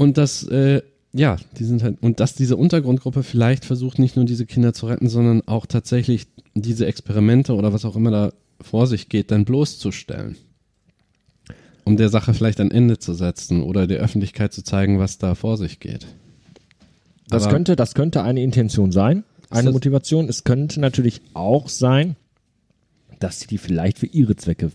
Und 0.00 0.16
das, 0.16 0.44
äh, 0.44 0.80
ja, 1.12 1.36
die 1.58 1.64
sind 1.64 1.82
halt, 1.82 2.00
und 2.02 2.20
dass 2.20 2.34
diese 2.36 2.56
Untergrundgruppe 2.56 3.24
vielleicht 3.24 3.64
versucht, 3.64 3.98
nicht 3.98 4.14
nur 4.14 4.26
diese 4.26 4.46
Kinder 4.46 4.72
zu 4.72 4.86
retten, 4.86 5.08
sondern 5.08 5.42
auch 5.48 5.66
tatsächlich 5.66 6.28
diese 6.54 6.86
Experimente 6.86 7.54
oder 7.54 7.72
was 7.72 7.84
auch 7.84 7.96
immer 7.96 8.12
da 8.12 8.32
vor 8.60 8.86
sich 8.86 9.08
geht, 9.08 9.30
dann 9.30 9.44
bloßzustellen. 9.44 10.36
Um 11.84 11.96
der 11.96 12.08
Sache 12.10 12.34
vielleicht 12.34 12.60
ein 12.60 12.70
Ende 12.70 12.98
zu 12.98 13.14
setzen 13.14 13.62
oder 13.62 13.86
der 13.86 13.98
Öffentlichkeit 14.00 14.52
zu 14.52 14.62
zeigen, 14.62 14.98
was 14.98 15.18
da 15.18 15.34
vor 15.34 15.56
sich 15.56 15.80
geht. 15.80 16.06
Das 17.28 17.44
Aber- 17.44 17.52
könnte, 17.52 17.76
das 17.76 17.94
könnte 17.94 18.22
eine 18.22 18.42
Intention 18.42 18.92
sein, 18.92 19.24
eine 19.50 19.72
Motivation. 19.72 20.28
Es 20.28 20.44
könnte 20.44 20.80
natürlich 20.80 21.22
auch 21.34 21.68
sein, 21.68 22.16
dass 23.20 23.40
sie 23.40 23.46
die 23.46 23.58
vielleicht 23.58 23.98
für 23.98 24.06
ihre 24.06 24.36
Zwecke. 24.36 24.70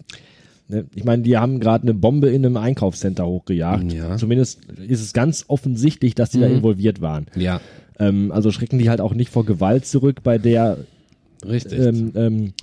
Ne? 0.67 0.85
Ich 0.95 1.03
meine, 1.03 1.21
die 1.23 1.37
haben 1.37 1.59
gerade 1.59 1.83
eine 1.83 1.93
Bombe 1.93 2.29
in 2.29 2.43
einem 2.45 2.57
Einkaufscenter 2.57 3.25
hochgejagt. 3.27 3.93
Ja. 3.93 4.17
Zumindest 4.17 4.65
ist 4.65 5.01
es 5.01 5.13
ganz 5.13 5.45
offensichtlich, 5.47 6.15
dass 6.15 6.31
die 6.31 6.39
da 6.39 6.47
Mhm. 6.49 6.55
involviert 6.57 7.01
waren. 7.01 7.27
Ja, 7.35 7.61
Ähm, 7.99 8.31
also 8.31 8.51
schrecken 8.51 8.79
die 8.79 8.89
halt 8.89 9.01
auch 9.01 9.13
nicht 9.13 9.29
vor 9.29 9.45
Gewalt 9.45 9.85
zurück, 9.85 10.23
bei 10.23 10.39
der, 10.39 10.79
richtig. 11.45 11.79
ähm, 11.79 12.11
ähm, 12.15 12.53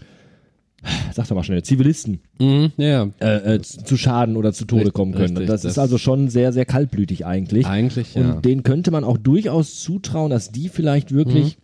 sag 1.13 1.29
doch 1.29 1.37
mal 1.37 1.43
schnell, 1.43 1.63
Zivilisten 1.63 2.21
mhm, 2.39 2.73
ja, 2.77 3.11
äh, 3.21 3.55
äh, 3.57 3.61
zu 3.61 3.97
Schaden 3.97 4.37
oder 4.37 4.53
zu 4.53 4.65
Tode 4.65 4.81
Richtig, 4.83 4.95
kommen 4.95 5.13
können. 5.13 5.37
richtig, 5.37 5.47
das, 5.49 5.63
das- 5.63 5.73
ist 5.73 5.79
also 5.79 5.99
schon 5.99 6.29
sehr, 6.29 6.53
sehr 6.53 6.65
kaltblütig 6.65 7.27
eigentlich. 7.27 7.67
eigentlich 7.67 8.15
ja. 8.15 8.33
Und 8.35 8.45
denen 8.45 8.63
könnte 8.63 8.91
man 8.91 9.05
auch 9.05 9.19
durchaus 9.19 9.81
zutrauen, 9.81 10.31
dass 10.31 10.51
die 10.51 10.69
vielleicht 10.69 11.13
wirklich 11.13 11.59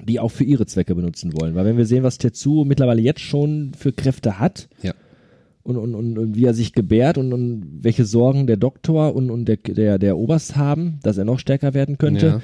Mhm. 0.00 0.06
die 0.06 0.20
auch 0.20 0.30
für 0.30 0.44
ihre 0.44 0.66
Zwecke 0.66 0.94
benutzen 0.94 1.32
wollen. 1.40 1.54
Weil 1.54 1.64
wenn 1.64 1.76
wir 1.78 1.86
sehen, 1.86 2.02
was 2.02 2.18
Tetsuo 2.18 2.64
mittlerweile 2.64 3.00
jetzt 3.00 3.20
schon 3.20 3.72
für 3.78 3.92
Kräfte 3.92 4.38
hat 4.38 4.68
ja. 4.82 4.92
und, 5.62 5.76
und, 5.76 5.94
und, 5.94 6.18
und 6.18 6.34
wie 6.36 6.44
er 6.44 6.52
sich 6.54 6.72
gebärt 6.74 7.16
und, 7.18 7.32
und 7.32 7.64
welche 7.82 8.04
Sorgen 8.04 8.46
der 8.46 8.56
Doktor 8.58 9.14
und, 9.16 9.30
und 9.30 9.46
der, 9.46 9.56
der, 9.56 9.98
der 9.98 10.18
Oberst 10.18 10.56
haben, 10.56 10.98
dass 11.02 11.16
er 11.16 11.24
noch 11.24 11.38
stärker 11.38 11.72
werden 11.74 11.96
könnte, 11.96 12.26
ja. 12.26 12.42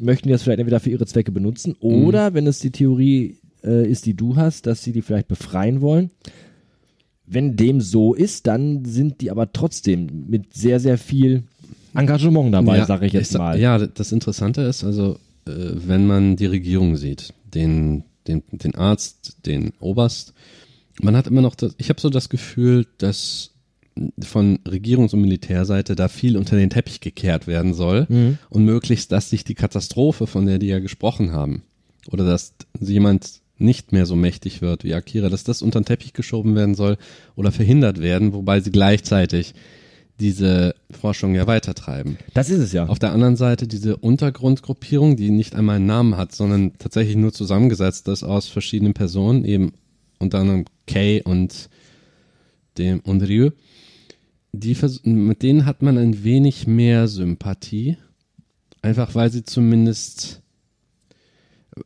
möchten 0.00 0.28
die 0.28 0.32
das 0.32 0.42
vielleicht 0.42 0.58
entweder 0.60 0.80
für 0.80 0.90
ihre 0.90 1.06
Zwecke 1.06 1.30
benutzen 1.32 1.76
Mhm. 1.80 2.04
oder 2.06 2.34
wenn 2.34 2.46
es 2.46 2.58
die 2.58 2.70
Theorie 2.72 3.36
äh, 3.64 3.86
ist, 3.88 4.06
die 4.06 4.14
du 4.14 4.36
hast, 4.36 4.66
dass 4.66 4.82
sie 4.82 4.92
die 4.92 5.02
vielleicht 5.02 5.28
befreien 5.28 5.80
wollen. 5.80 6.10
Wenn 7.26 7.56
dem 7.56 7.80
so 7.80 8.12
ist, 8.14 8.46
dann 8.46 8.84
sind 8.84 9.20
die 9.20 9.30
aber 9.30 9.52
trotzdem 9.52 10.26
mit 10.28 10.52
sehr, 10.54 10.80
sehr 10.80 10.98
viel 10.98 11.44
Engagement 11.94 12.52
dabei, 12.52 12.78
ja, 12.78 12.86
sage 12.86 13.06
ich 13.06 13.12
jetzt 13.12 13.32
sa- 13.32 13.38
mal. 13.38 13.58
Ja, 13.60 13.78
das 13.78 14.10
Interessante 14.12 14.62
ist 14.62 14.82
also, 14.84 15.18
äh, 15.46 15.52
wenn 15.86 16.06
man 16.06 16.36
die 16.36 16.46
Regierung 16.46 16.96
sieht, 16.96 17.32
den, 17.54 18.04
den, 18.26 18.42
den 18.52 18.74
Arzt, 18.74 19.36
den 19.46 19.72
Oberst, 19.80 20.34
man 21.00 21.16
hat 21.16 21.26
immer 21.28 21.40
noch 21.40 21.54
das, 21.54 21.74
ich 21.78 21.88
habe 21.88 22.00
so 22.00 22.10
das 22.10 22.28
Gefühl, 22.28 22.86
dass 22.98 23.52
von 24.22 24.58
Regierungs- 24.66 25.12
und 25.14 25.20
Militärseite 25.20 25.94
da 25.94 26.08
viel 26.08 26.36
unter 26.36 26.56
den 26.56 26.70
Teppich 26.70 27.00
gekehrt 27.00 27.46
werden 27.46 27.74
soll 27.74 28.06
Mhm. 28.08 28.38
und 28.48 28.64
möglichst, 28.64 29.12
dass 29.12 29.30
sich 29.30 29.44
die 29.44 29.54
Katastrophe, 29.54 30.26
von 30.26 30.46
der 30.46 30.58
die 30.58 30.68
ja 30.68 30.78
gesprochen 30.78 31.32
haben, 31.32 31.62
oder 32.10 32.24
dass 32.24 32.54
jemand 32.80 33.40
nicht 33.60 33.92
mehr 33.92 34.06
so 34.06 34.16
mächtig 34.16 34.62
wird 34.62 34.84
wie 34.84 34.94
Akira, 34.94 35.28
dass 35.28 35.44
das 35.44 35.62
unter 35.62 35.80
den 35.80 35.84
Teppich 35.84 36.12
geschoben 36.12 36.54
werden 36.54 36.74
soll 36.74 36.96
oder 37.36 37.52
verhindert 37.52 38.00
werden, 38.00 38.32
wobei 38.32 38.60
sie 38.60 38.70
gleichzeitig 38.70 39.54
diese 40.20 40.74
Forschung 40.90 41.34
ja 41.34 41.46
weitertreiben. 41.46 42.18
Das 42.34 42.50
ist 42.50 42.60
es 42.60 42.72
ja. 42.72 42.86
Auf 42.86 42.98
der 42.98 43.12
anderen 43.12 43.36
Seite 43.36 43.66
diese 43.66 43.96
Untergrundgruppierung, 43.96 45.16
die 45.16 45.30
nicht 45.30 45.54
einmal 45.54 45.76
einen 45.76 45.86
Namen 45.86 46.16
hat, 46.16 46.34
sondern 46.34 46.72
tatsächlich 46.78 47.16
nur 47.16 47.32
zusammengesetzt 47.32 48.06
ist 48.08 48.22
aus 48.22 48.46
verschiedenen 48.46 48.92
Personen, 48.92 49.44
eben 49.44 49.72
unter 50.18 50.38
anderem 50.38 50.66
Kay 50.86 51.22
und 51.22 51.70
dem 52.76 53.00
und 53.00 53.22
Ryu. 53.22 53.50
Die 54.52 54.76
mit 55.04 55.42
denen 55.42 55.64
hat 55.64 55.80
man 55.80 55.96
ein 55.96 56.22
wenig 56.24 56.66
mehr 56.66 57.08
Sympathie, 57.08 57.96
einfach 58.82 59.14
weil 59.14 59.30
sie 59.30 59.44
zumindest 59.44 60.42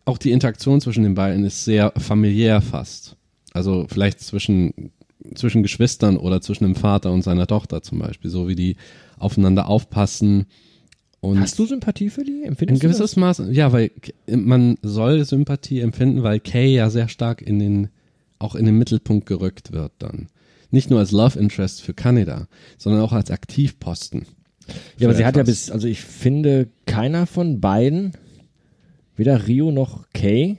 auch 0.04 0.18
die 0.18 0.32
Interaktion 0.32 0.80
zwischen 0.80 1.04
den 1.04 1.14
beiden 1.14 1.44
ist 1.44 1.64
sehr 1.64 1.92
familiär 1.96 2.60
fast. 2.60 3.16
Also 3.52 3.86
vielleicht 3.88 4.20
zwischen 4.20 4.90
zwischen 5.34 5.62
Geschwistern 5.62 6.16
oder 6.16 6.40
zwischen 6.40 6.64
dem 6.64 6.74
Vater 6.74 7.10
und 7.12 7.22
seiner 7.22 7.46
Tochter 7.46 7.82
zum 7.82 7.98
Beispiel, 7.98 8.30
so 8.30 8.48
wie 8.48 8.54
die 8.54 8.76
aufeinander 9.18 9.68
aufpassen. 9.68 10.46
Und 11.20 11.40
Hast 11.40 11.58
du 11.58 11.64
Sympathie 11.64 12.10
für 12.10 12.24
die? 12.24 12.42
ein 12.42 12.48
Empfindest 12.48 12.82
du 12.82 12.88
gewisses 12.88 13.16
Maß, 13.16 13.42
ja, 13.50 13.72
weil 13.72 13.90
man 14.28 14.76
soll 14.82 15.24
Sympathie 15.24 15.80
empfinden, 15.80 16.22
weil 16.22 16.40
Kay 16.40 16.74
ja 16.74 16.90
sehr 16.90 17.08
stark 17.08 17.40
in 17.40 17.58
den, 17.58 17.88
auch 18.38 18.54
in 18.54 18.66
den 18.66 18.76
Mittelpunkt 18.76 19.26
gerückt 19.26 19.72
wird 19.72 19.92
dann. 19.98 20.28
Nicht 20.70 20.90
nur 20.90 20.98
als 20.98 21.12
Love 21.12 21.38
Interest 21.38 21.80
für 21.80 21.94
Kaneda, 21.94 22.48
sondern 22.76 23.00
auch 23.00 23.12
als 23.12 23.30
Aktivposten. 23.30 24.26
Ja, 24.98 25.08
aber 25.08 25.16
sie 25.16 25.24
hat 25.24 25.36
ja 25.36 25.42
bis, 25.42 25.70
also 25.70 25.86
ich 25.86 26.00
finde, 26.00 26.68
keiner 26.86 27.26
von 27.26 27.60
beiden, 27.60 28.12
weder 29.16 29.46
Rio 29.46 29.70
noch 29.70 30.06
Kay, 30.12 30.56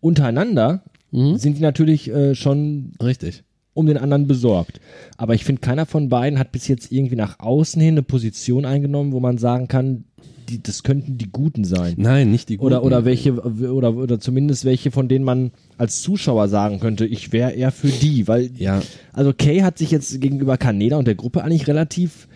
untereinander 0.00 0.82
Mhm. 1.10 1.36
sind 1.36 1.56
die 1.58 1.62
natürlich 1.62 2.10
äh, 2.10 2.34
schon 2.34 2.90
Richtig. 3.00 3.44
um 3.72 3.86
den 3.86 3.96
anderen 3.98 4.26
besorgt. 4.26 4.80
Aber 5.16 5.34
ich 5.36 5.44
finde, 5.44 5.60
keiner 5.60 5.86
von 5.86 6.08
beiden 6.08 6.40
hat 6.40 6.50
bis 6.50 6.66
jetzt 6.66 6.90
irgendwie 6.90 7.14
nach 7.14 7.38
außen 7.38 7.80
hin 7.80 7.94
eine 7.94 8.02
Position 8.02 8.64
eingenommen, 8.64 9.12
wo 9.12 9.20
man 9.20 9.38
sagen 9.38 9.68
kann, 9.68 10.04
die, 10.48 10.60
das 10.60 10.82
könnten 10.82 11.16
die 11.16 11.30
Guten 11.30 11.64
sein. 11.64 11.94
Nein, 11.98 12.32
nicht 12.32 12.48
die 12.48 12.56
guten. 12.56 12.66
Oder, 12.66 12.82
oder 12.84 13.04
welche, 13.04 13.32
oder, 13.34 13.94
oder 13.94 14.18
zumindest 14.18 14.64
welche, 14.64 14.90
von 14.90 15.06
denen 15.08 15.24
man 15.24 15.52
als 15.78 16.02
Zuschauer 16.02 16.48
sagen 16.48 16.80
könnte, 16.80 17.06
ich 17.06 17.32
wäre 17.32 17.52
eher 17.52 17.70
für 17.70 17.88
die, 17.88 18.26
weil, 18.26 18.50
Ja. 18.58 18.82
also 19.12 19.32
Kay 19.32 19.60
hat 19.60 19.78
sich 19.78 19.92
jetzt 19.92 20.20
gegenüber 20.20 20.58
Kaneda 20.58 20.96
und 20.96 21.06
der 21.06 21.14
Gruppe 21.14 21.44
eigentlich 21.44 21.68
relativ 21.68 22.26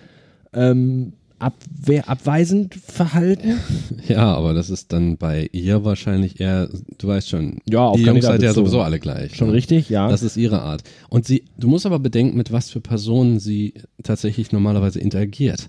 ähm, 0.53 1.14
abwehr, 1.38 2.09
abweisend 2.09 2.74
verhalten. 2.74 3.59
Ja, 4.09 4.35
aber 4.35 4.55
das 4.55 4.70
ist 4.70 4.92
dann 4.94 5.18
bei 5.18 5.51
ihr 5.53 5.85
wahrscheinlich 5.85 6.40
eher, 6.40 6.70
du 6.96 7.09
weißt 7.09 7.29
schon, 7.29 7.59
Ja, 7.68 7.85
auf 7.88 7.96
die 7.96 8.05
Jungs 8.05 8.24
seid 8.24 8.42
ja 8.42 8.55
sowieso 8.55 8.81
alle 8.81 8.98
gleich. 8.98 9.37
Schon 9.37 9.48
ne? 9.48 9.53
richtig, 9.55 9.90
ja. 9.90 10.09
Das 10.09 10.22
ist 10.22 10.38
ihre 10.38 10.62
Art. 10.62 10.83
Und 11.11 11.27
sie, 11.27 11.44
du 11.59 11.68
musst 11.68 11.85
aber 11.85 11.98
bedenken, 11.98 12.35
mit 12.37 12.51
was 12.51 12.70
für 12.70 12.81
Personen 12.81 13.38
sie 13.38 13.74
tatsächlich 14.03 14.51
normalerweise 14.51 14.98
interagiert. 14.98 15.68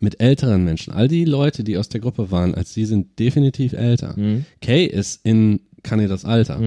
Mit 0.00 0.20
älteren 0.20 0.64
Menschen. 0.64 0.92
All 0.92 1.08
die 1.08 1.24
Leute, 1.24 1.64
die 1.64 1.78
aus 1.78 1.88
der 1.88 2.00
Gruppe 2.00 2.30
waren, 2.30 2.54
als 2.54 2.74
sie 2.74 2.84
sind 2.84 3.18
definitiv 3.18 3.72
älter. 3.72 4.18
Mhm. 4.18 4.44
Kay 4.60 4.84
ist 4.84 5.20
in 5.24 5.60
Kanedas 5.82 6.26
Alter. 6.26 6.60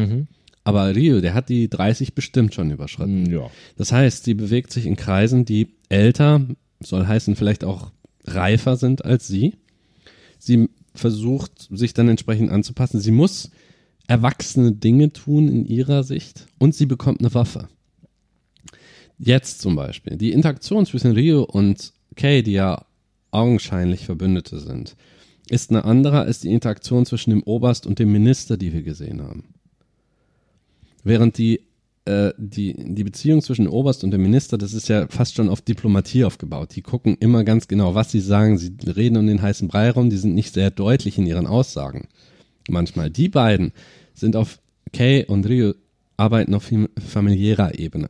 Aber 0.64 0.96
Rio, 0.96 1.22
der 1.22 1.36
hat 1.36 1.50
die 1.50 1.70
30 1.70 2.16
bestimmt 2.16 2.56
schon 2.56 2.72
überschritten. 2.72 3.30
ja. 3.32 3.48
Das 3.78 3.92
heißt, 3.92 4.24
sie 4.24 4.34
bewegt 4.34 4.72
sich 4.72 4.88
in 4.88 4.96
Kreisen, 4.96 5.46
die 5.46 5.76
älter, 5.90 6.42
soll 6.82 7.06
heißen 7.06 7.36
vielleicht 7.36 7.64
auch 7.64 7.92
reifer 8.26 8.76
sind 8.78 9.06
als 9.06 9.28
sie. 9.28 9.56
Sie 10.38 10.70
versucht, 10.94 11.68
sich 11.72 11.94
dann 11.94 12.10
entsprechend 12.10 12.52
anzupassen. 12.52 13.00
Sie 13.00 13.12
muss 13.12 13.52
erwachsene 14.08 14.72
Dinge 14.72 15.12
tun 15.12 15.48
in 15.48 15.66
ihrer 15.66 16.04
Sicht 16.04 16.48
und 16.60 16.76
sie 16.76 16.86
bekommt 16.86 17.20
eine 17.20 17.34
Waffe. 17.34 17.68
Jetzt 19.18 19.62
zum 19.62 19.76
Beispiel. 19.76 20.18
Die 20.18 20.32
Interaktion 20.32 20.86
zwischen 20.86 21.12
Rio 21.12 21.44
und 21.44 21.94
Kay, 22.16 22.44
die 22.44 22.54
ja 22.54 22.86
augenscheinlich 23.32 24.06
Verbündete 24.06 24.60
sind, 24.60 24.96
ist 25.50 25.70
eine 25.70 25.86
andere 25.86 26.22
als 26.22 26.40
die 26.40 26.52
Interaktion 26.52 27.06
zwischen 27.06 27.30
dem 27.30 27.44
Oberst 27.44 27.86
und 27.86 28.00
dem 28.00 28.12
Minister, 28.12 28.58
die 28.58 28.74
wir 28.74 28.82
gesehen 28.82 29.22
haben. 29.22 29.54
Während 31.04 31.38
die, 31.38 31.62
äh, 32.06 32.32
die, 32.38 32.76
die 32.94 33.04
Beziehung 33.04 33.42
zwischen 33.42 33.68
Oberst 33.68 34.04
und 34.04 34.12
dem 34.12 34.22
Minister, 34.22 34.58
das 34.58 34.74
ist 34.74 34.88
ja 34.90 35.08
fast 35.10 35.36
schon 35.36 35.50
auf 35.50 35.62
Diplomatie 35.62 36.24
aufgebaut. 36.24 36.76
Die 36.76 36.82
gucken 36.82 37.18
immer 37.20 37.44
ganz 37.44 37.68
genau, 37.68 37.96
was 37.96 38.12
sie 38.12 38.20
sagen. 38.20 38.58
Sie 38.58 38.74
reden 38.86 39.18
um 39.18 39.28
den 39.28 39.42
heißen 39.42 39.68
Brei 39.68 39.90
rum, 39.92 40.10
die 40.10 40.18
sind 40.18 40.36
nicht 40.36 40.54
sehr 40.54 40.72
deutlich 40.72 41.18
in 41.18 41.26
ihren 41.26 41.48
Aussagen. 41.48 42.08
Manchmal. 42.70 43.10
Die 43.10 43.30
beiden 43.30 43.74
sind 44.14 44.36
auf 44.36 44.60
Kay 44.94 45.26
und 45.26 45.48
Rio 45.48 45.74
arbeiten 46.18 46.54
auf 46.54 46.66
fam- 46.66 46.90
familiärer 46.98 47.78
Ebene. 47.78 48.08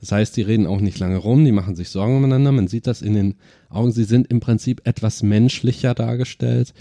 Das 0.00 0.12
heißt, 0.12 0.36
die 0.36 0.42
reden 0.42 0.66
auch 0.66 0.80
nicht 0.80 0.98
lange 0.98 1.16
rum, 1.16 1.44
die 1.44 1.52
machen 1.52 1.74
sich 1.74 1.88
Sorgen 1.88 2.16
umeinander. 2.16 2.52
Man 2.52 2.68
sieht 2.68 2.86
das 2.86 3.02
in 3.02 3.14
den 3.14 3.34
Augen. 3.68 3.92
Sie 3.92 4.04
sind 4.04 4.28
im 4.28 4.40
Prinzip 4.40 4.80
etwas 4.84 5.22
menschlicher 5.22 5.94
dargestellt 5.94 6.72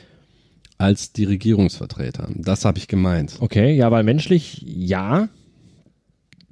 als 0.77 1.13
die 1.13 1.23
Regierungsvertreter. 1.23 2.29
Das 2.35 2.63
habe 2.63 2.77
ich 2.77 2.87
gemeint. 2.87 3.37
Okay, 3.39 3.75
ja, 3.75 3.89
weil 3.91 4.03
menschlich 4.03 4.63
ja. 4.65 5.29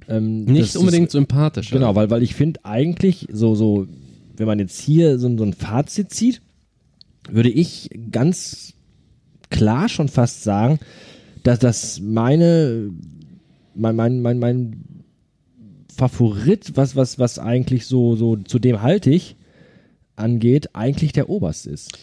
Ähm, 0.08 0.44
Nicht 0.44 0.76
unbedingt 0.76 1.08
Ist, 1.08 1.12
sympathisch. 1.12 1.70
genau, 1.70 1.94
weil, 1.94 2.10
weil 2.10 2.22
ich 2.22 2.34
finde 2.34 2.64
eigentlich 2.64 3.28
so, 3.32 3.54
so, 3.54 3.86
wenn 4.36 4.46
man 4.46 4.58
jetzt 4.58 4.80
hier 4.80 5.18
so, 5.18 5.36
so 5.36 5.44
ein 5.44 5.52
Fazit 5.52 6.12
zieht, 6.12 6.42
würde 7.28 7.50
ich 7.50 7.90
ganz 8.12 8.74
klar 9.50 9.88
schon 9.88 10.08
fast 10.08 10.42
sagen, 10.42 10.78
dass 11.42 11.58
das 11.58 12.00
meine, 12.00 12.90
mein, 13.74 13.96
mein, 13.96 14.20
mein, 14.22 14.38
mein 14.38 14.84
Favorit, 15.94 16.76
was, 16.76 16.94
was, 16.94 17.18
was 17.18 17.38
eigentlich 17.38 17.86
so, 17.86 18.16
so 18.16 18.36
zu 18.36 18.58
dem 18.58 18.82
halte 18.82 19.10
ich, 19.10 19.36
angeht, 20.14 20.74
eigentlich 20.74 21.12
der 21.12 21.28
Oberst 21.28 21.66
ist. 21.66 21.98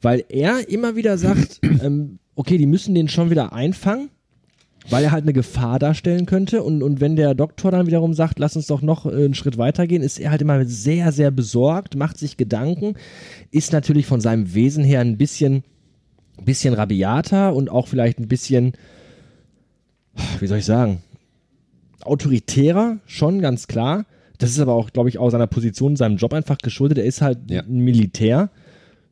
Weil 0.00 0.24
er 0.28 0.68
immer 0.68 0.96
wieder 0.96 1.18
sagt, 1.18 1.60
ähm, 1.82 2.18
okay, 2.34 2.58
die 2.58 2.66
müssen 2.66 2.94
den 2.94 3.08
schon 3.08 3.30
wieder 3.30 3.52
einfangen, 3.52 4.10
weil 4.90 5.04
er 5.04 5.12
halt 5.12 5.22
eine 5.24 5.32
Gefahr 5.32 5.78
darstellen 5.78 6.26
könnte. 6.26 6.62
Und, 6.62 6.82
und 6.82 7.00
wenn 7.00 7.16
der 7.16 7.34
Doktor 7.34 7.70
dann 7.70 7.86
wiederum 7.86 8.14
sagt, 8.14 8.38
lass 8.38 8.56
uns 8.56 8.66
doch 8.66 8.82
noch 8.82 9.06
äh, 9.06 9.10
einen 9.10 9.34
Schritt 9.34 9.56
weitergehen, 9.58 10.02
ist 10.02 10.18
er 10.20 10.30
halt 10.30 10.42
immer 10.42 10.64
sehr, 10.66 11.12
sehr 11.12 11.30
besorgt, 11.30 11.96
macht 11.96 12.18
sich 12.18 12.36
Gedanken, 12.36 12.94
ist 13.50 13.72
natürlich 13.72 14.06
von 14.06 14.20
seinem 14.20 14.54
Wesen 14.54 14.84
her 14.84 15.00
ein 15.00 15.16
bisschen, 15.16 15.64
bisschen 16.44 16.74
rabiater 16.74 17.54
und 17.54 17.70
auch 17.70 17.88
vielleicht 17.88 18.18
ein 18.18 18.28
bisschen, 18.28 18.72
wie 20.40 20.46
soll 20.46 20.58
ich 20.58 20.64
sagen, 20.66 21.02
autoritärer, 22.02 22.98
schon 23.06 23.40
ganz 23.40 23.66
klar. 23.66 24.04
Das 24.38 24.50
ist 24.50 24.58
aber 24.58 24.74
auch, 24.74 24.90
glaube 24.90 25.08
ich, 25.08 25.18
auch 25.18 25.30
seiner 25.30 25.46
Position, 25.46 25.96
seinem 25.96 26.16
Job 26.16 26.34
einfach 26.34 26.58
geschuldet. 26.58 26.98
Er 26.98 27.04
ist 27.04 27.22
halt 27.22 27.50
Ja. 27.50 27.62
ein 27.62 27.78
Militär. 27.80 28.50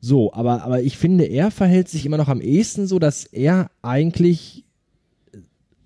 So, 0.00 0.32
aber, 0.34 0.64
aber 0.64 0.82
ich 0.82 0.98
finde, 0.98 1.24
er 1.24 1.50
verhält 1.52 1.88
sich 1.88 2.04
immer 2.04 2.16
noch 2.16 2.28
am 2.28 2.40
ehesten 2.40 2.86
so, 2.88 2.98
dass 2.98 3.24
er 3.24 3.70
eigentlich 3.82 4.64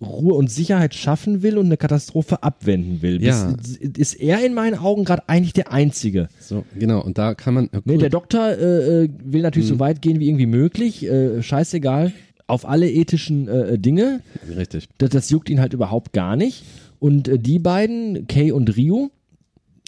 Ruhe 0.00 0.34
und 0.34 0.50
Sicherheit 0.50 0.94
schaffen 0.94 1.42
will 1.42 1.56
und 1.56 1.66
eine 1.66 1.76
Katastrophe 1.76 2.42
abwenden 2.42 3.00
will. 3.00 3.22
Ja. 3.22 3.54
Bis, 3.56 3.76
ist 3.76 4.14
er 4.14 4.44
in 4.44 4.52
meinen 4.52 4.78
Augen 4.78 5.04
gerade 5.04 5.28
eigentlich 5.28 5.54
der 5.54 5.72
Einzige. 5.72 6.28
So, 6.38 6.64
genau. 6.78 7.02
Und 7.02 7.16
da 7.18 7.34
kann 7.34 7.54
man. 7.54 7.70
Nee, 7.84 7.96
der 7.96 8.10
Doktor 8.10 8.50
äh, 8.50 9.04
äh, 9.04 9.08
will 9.24 9.42
natürlich 9.42 9.68
so 9.68 9.78
weit 9.78 10.02
gehen 10.02 10.20
wie 10.20 10.28
irgendwie 10.28 10.46
möglich. 10.46 11.06
Äh, 11.06 11.42
scheißegal. 11.42 12.12
Auf 12.46 12.68
alle 12.68 12.90
ethischen 12.90 13.48
äh, 13.48 13.78
Dinge. 13.78 14.20
Richtig. 14.54 14.88
Das, 14.98 15.10
das 15.10 15.30
juckt 15.30 15.48
ihn 15.48 15.60
halt 15.60 15.72
überhaupt 15.72 16.12
gar 16.12 16.36
nicht. 16.36 16.64
Und 16.98 17.28
äh, 17.28 17.38
die 17.38 17.58
beiden, 17.58 18.26
Kay 18.28 18.52
und 18.52 18.76
Rio, 18.76 19.10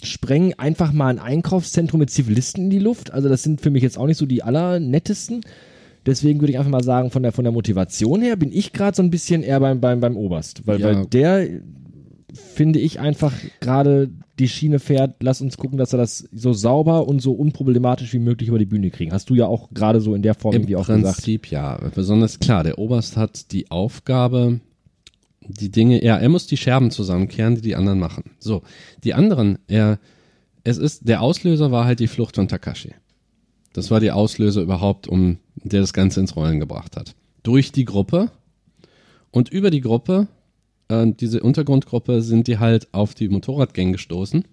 sprengen 0.03 0.57
einfach 0.57 0.91
mal 0.91 1.09
ein 1.09 1.19
Einkaufszentrum 1.19 1.99
mit 1.99 2.09
Zivilisten 2.09 2.65
in 2.65 2.69
die 2.69 2.79
Luft. 2.79 3.11
Also 3.11 3.29
das 3.29 3.43
sind 3.43 3.61
für 3.61 3.69
mich 3.69 3.83
jetzt 3.83 3.97
auch 3.97 4.07
nicht 4.07 4.17
so 4.17 4.25
die 4.25 4.43
allernettesten. 4.43 5.41
Deswegen 6.05 6.39
würde 6.39 6.51
ich 6.51 6.57
einfach 6.57 6.71
mal 6.71 6.83
sagen, 6.83 7.11
von 7.11 7.23
der, 7.23 7.31
von 7.31 7.43
der 7.43 7.51
Motivation 7.51 8.21
her 8.21 8.35
bin 8.35 8.51
ich 8.51 8.73
gerade 8.73 8.95
so 8.95 9.03
ein 9.03 9.09
bisschen 9.09 9.43
eher 9.43 9.59
beim, 9.59 9.81
beim, 9.81 9.99
beim 9.99 10.17
Oberst. 10.17 10.65
Weil, 10.65 10.79
Ja. 10.79 10.87
weil 10.87 11.05
der, 11.05 11.47
finde 12.33 12.79
ich, 12.79 12.99
einfach 12.99 13.33
gerade 13.59 14.09
die 14.39 14.47
Schiene 14.47 14.79
fährt, 14.79 15.15
lass 15.21 15.41
uns 15.41 15.57
gucken, 15.57 15.77
dass 15.77 15.91
wir 15.91 15.97
das 15.97 16.27
so 16.31 16.53
sauber 16.53 17.07
und 17.07 17.21
so 17.21 17.33
unproblematisch 17.33 18.13
wie 18.13 18.19
möglich 18.19 18.47
über 18.47 18.59
die 18.59 18.65
Bühne 18.65 18.89
kriegen. 18.89 19.11
Hast 19.11 19.29
du 19.29 19.35
ja 19.35 19.45
auch 19.47 19.69
gerade 19.73 19.99
so 19.99 20.15
in 20.15 20.21
der 20.21 20.33
Form 20.33 20.53
Im 20.55 20.61
irgendwie 20.61 20.77
auch 20.77 20.87
gesagt. 20.87 21.15
Prinzip 21.17 21.47
ja. 21.51 21.77
Besonders 21.93 22.39
klar, 22.39 22.63
der 22.63 22.79
Oberst 22.79 23.17
hat 23.17 23.51
die 23.51 23.69
Aufgabe, 23.69 24.61
die 25.45 25.69
Dinge, 25.69 26.03
ja, 26.03 26.17
er 26.17 26.29
muss 26.29 26.47
die 26.47 26.57
Scherben 26.57 26.91
zusammenkehren, 26.91 27.55
die 27.55 27.61
die 27.61 27.75
anderen 27.75 27.99
machen. 27.99 28.31
So, 28.39 28.61
die 29.03 29.13
anderen, 29.13 29.59
er, 29.67 29.99
es 30.63 30.77
ist, 30.77 31.07
der 31.07 31.21
Auslöser 31.21 31.71
war 31.71 31.85
halt 31.85 31.99
die 31.99 32.07
Flucht 32.07 32.35
von 32.35 32.47
Takashi. 32.47 32.91
Das 33.73 33.91
war 33.91 33.99
die 33.99 34.11
Auslöser 34.11 34.61
überhaupt, 34.61 35.07
um, 35.07 35.37
der 35.55 35.81
das 35.81 35.93
Ganze 35.93 36.19
ins 36.19 36.35
Rollen 36.35 36.59
gebracht 36.59 36.97
hat. 36.97 37.15
Durch 37.43 37.71
die 37.71 37.85
Gruppe 37.85 38.31
und 39.31 39.49
über 39.49 39.69
die 39.69 39.81
Gruppe, 39.81 40.27
äh, 40.87 41.07
diese 41.19 41.41
Untergrundgruppe, 41.41 42.21
sind 42.21 42.47
die 42.47 42.57
halt 42.57 42.87
auf 42.93 43.13
die 43.13 43.29
Motorradgang 43.29 43.91
gestoßen. 43.91 44.43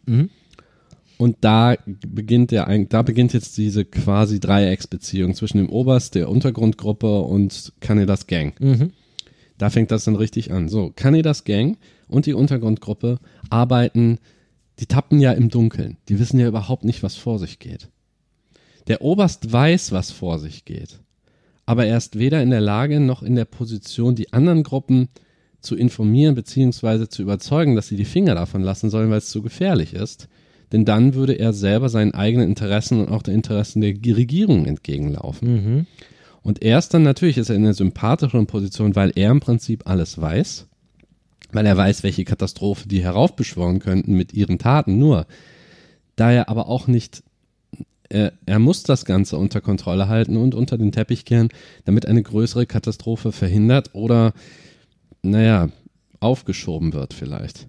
Und 1.18 1.36
da 1.40 1.76
beginnt 2.06 2.50
der, 2.50 2.66
da 2.90 3.00
beginnt 3.00 3.32
jetzt 3.32 3.56
diese 3.56 3.86
quasi 3.86 4.38
Dreiecksbeziehung 4.38 5.34
zwischen 5.34 5.56
dem 5.56 5.70
Oberst, 5.70 6.14
der 6.14 6.28
Untergrundgruppe 6.28 7.20
und 7.20 7.72
Kanedas 7.80 8.26
Gang. 8.26 8.54
Da 9.56 9.70
fängt 9.70 9.90
das 9.90 10.04
dann 10.04 10.16
richtig 10.16 10.52
an. 10.52 10.68
So, 10.68 10.92
Kanedas 10.94 11.44
Gang 11.44 11.78
und 12.08 12.26
die 12.26 12.34
Untergrundgruppe 12.34 13.18
arbeiten, 13.48 14.18
die 14.78 14.84
tappen 14.84 15.18
ja 15.18 15.32
im 15.32 15.48
Dunkeln. 15.48 15.96
Die 16.10 16.18
wissen 16.18 16.38
ja 16.38 16.48
überhaupt 16.48 16.84
nicht, 16.84 17.02
was 17.02 17.16
vor 17.16 17.38
sich 17.38 17.58
geht. 17.58 17.88
Der 18.86 19.02
Oberst 19.02 19.52
weiß, 19.52 19.92
was 19.92 20.10
vor 20.10 20.38
sich 20.38 20.64
geht. 20.64 21.00
Aber 21.64 21.86
er 21.86 21.96
ist 21.96 22.18
weder 22.18 22.42
in 22.42 22.50
der 22.50 22.60
Lage 22.60 23.00
noch 23.00 23.22
in 23.22 23.34
der 23.34 23.44
Position, 23.44 24.14
die 24.14 24.32
anderen 24.32 24.62
Gruppen 24.62 25.08
zu 25.60 25.74
informieren 25.74 26.34
beziehungsweise 26.34 27.08
zu 27.08 27.22
überzeugen, 27.22 27.74
dass 27.74 27.88
sie 27.88 27.96
die 27.96 28.04
Finger 28.04 28.34
davon 28.36 28.62
lassen 28.62 28.88
sollen, 28.88 29.10
weil 29.10 29.18
es 29.18 29.30
zu 29.30 29.42
gefährlich 29.42 29.94
ist. 29.94 30.28
Denn 30.72 30.84
dann 30.84 31.14
würde 31.14 31.32
er 31.34 31.52
selber 31.52 31.88
seinen 31.88 32.14
eigenen 32.14 32.48
Interessen 32.48 33.00
und 33.00 33.08
auch 33.08 33.22
den 33.22 33.34
Interessen 33.34 33.80
der 33.80 33.94
Regierung 34.16 34.66
entgegenlaufen. 34.66 35.48
Und 36.42 36.62
er 36.62 36.78
ist 36.78 36.94
dann 36.94 37.02
natürlich 37.02 37.38
ist 37.38 37.50
er 37.50 37.56
in 37.56 37.64
einer 37.64 37.74
sympathischeren 37.74 38.46
Position, 38.46 38.94
weil 38.94 39.12
er 39.16 39.32
im 39.32 39.40
Prinzip 39.40 39.88
alles 39.88 40.20
weiß, 40.20 40.66
weil 41.50 41.66
er 41.66 41.76
weiß, 41.76 42.04
welche 42.04 42.24
Katastrophe 42.24 42.86
die 42.86 43.02
heraufbeschwören 43.02 43.80
könnten 43.80 44.14
mit 44.14 44.32
ihren 44.32 44.58
Taten. 44.58 44.98
Nur, 44.98 45.26
da 46.14 46.30
er 46.30 46.48
aber 46.48 46.68
auch 46.68 46.86
nicht, 46.86 47.24
er, 48.08 48.32
er 48.46 48.58
muss 48.58 48.82
das 48.82 49.04
Ganze 49.04 49.36
unter 49.36 49.60
Kontrolle 49.60 50.08
halten 50.08 50.36
und 50.36 50.54
unter 50.54 50.78
den 50.78 50.92
Teppich 50.92 51.24
kehren, 51.24 51.48
damit 51.84 52.06
eine 52.06 52.22
größere 52.22 52.66
Katastrophe 52.66 53.32
verhindert 53.32 53.90
oder, 53.94 54.32
naja, 55.22 55.68
aufgeschoben 56.20 56.92
wird 56.92 57.14
vielleicht. 57.14 57.68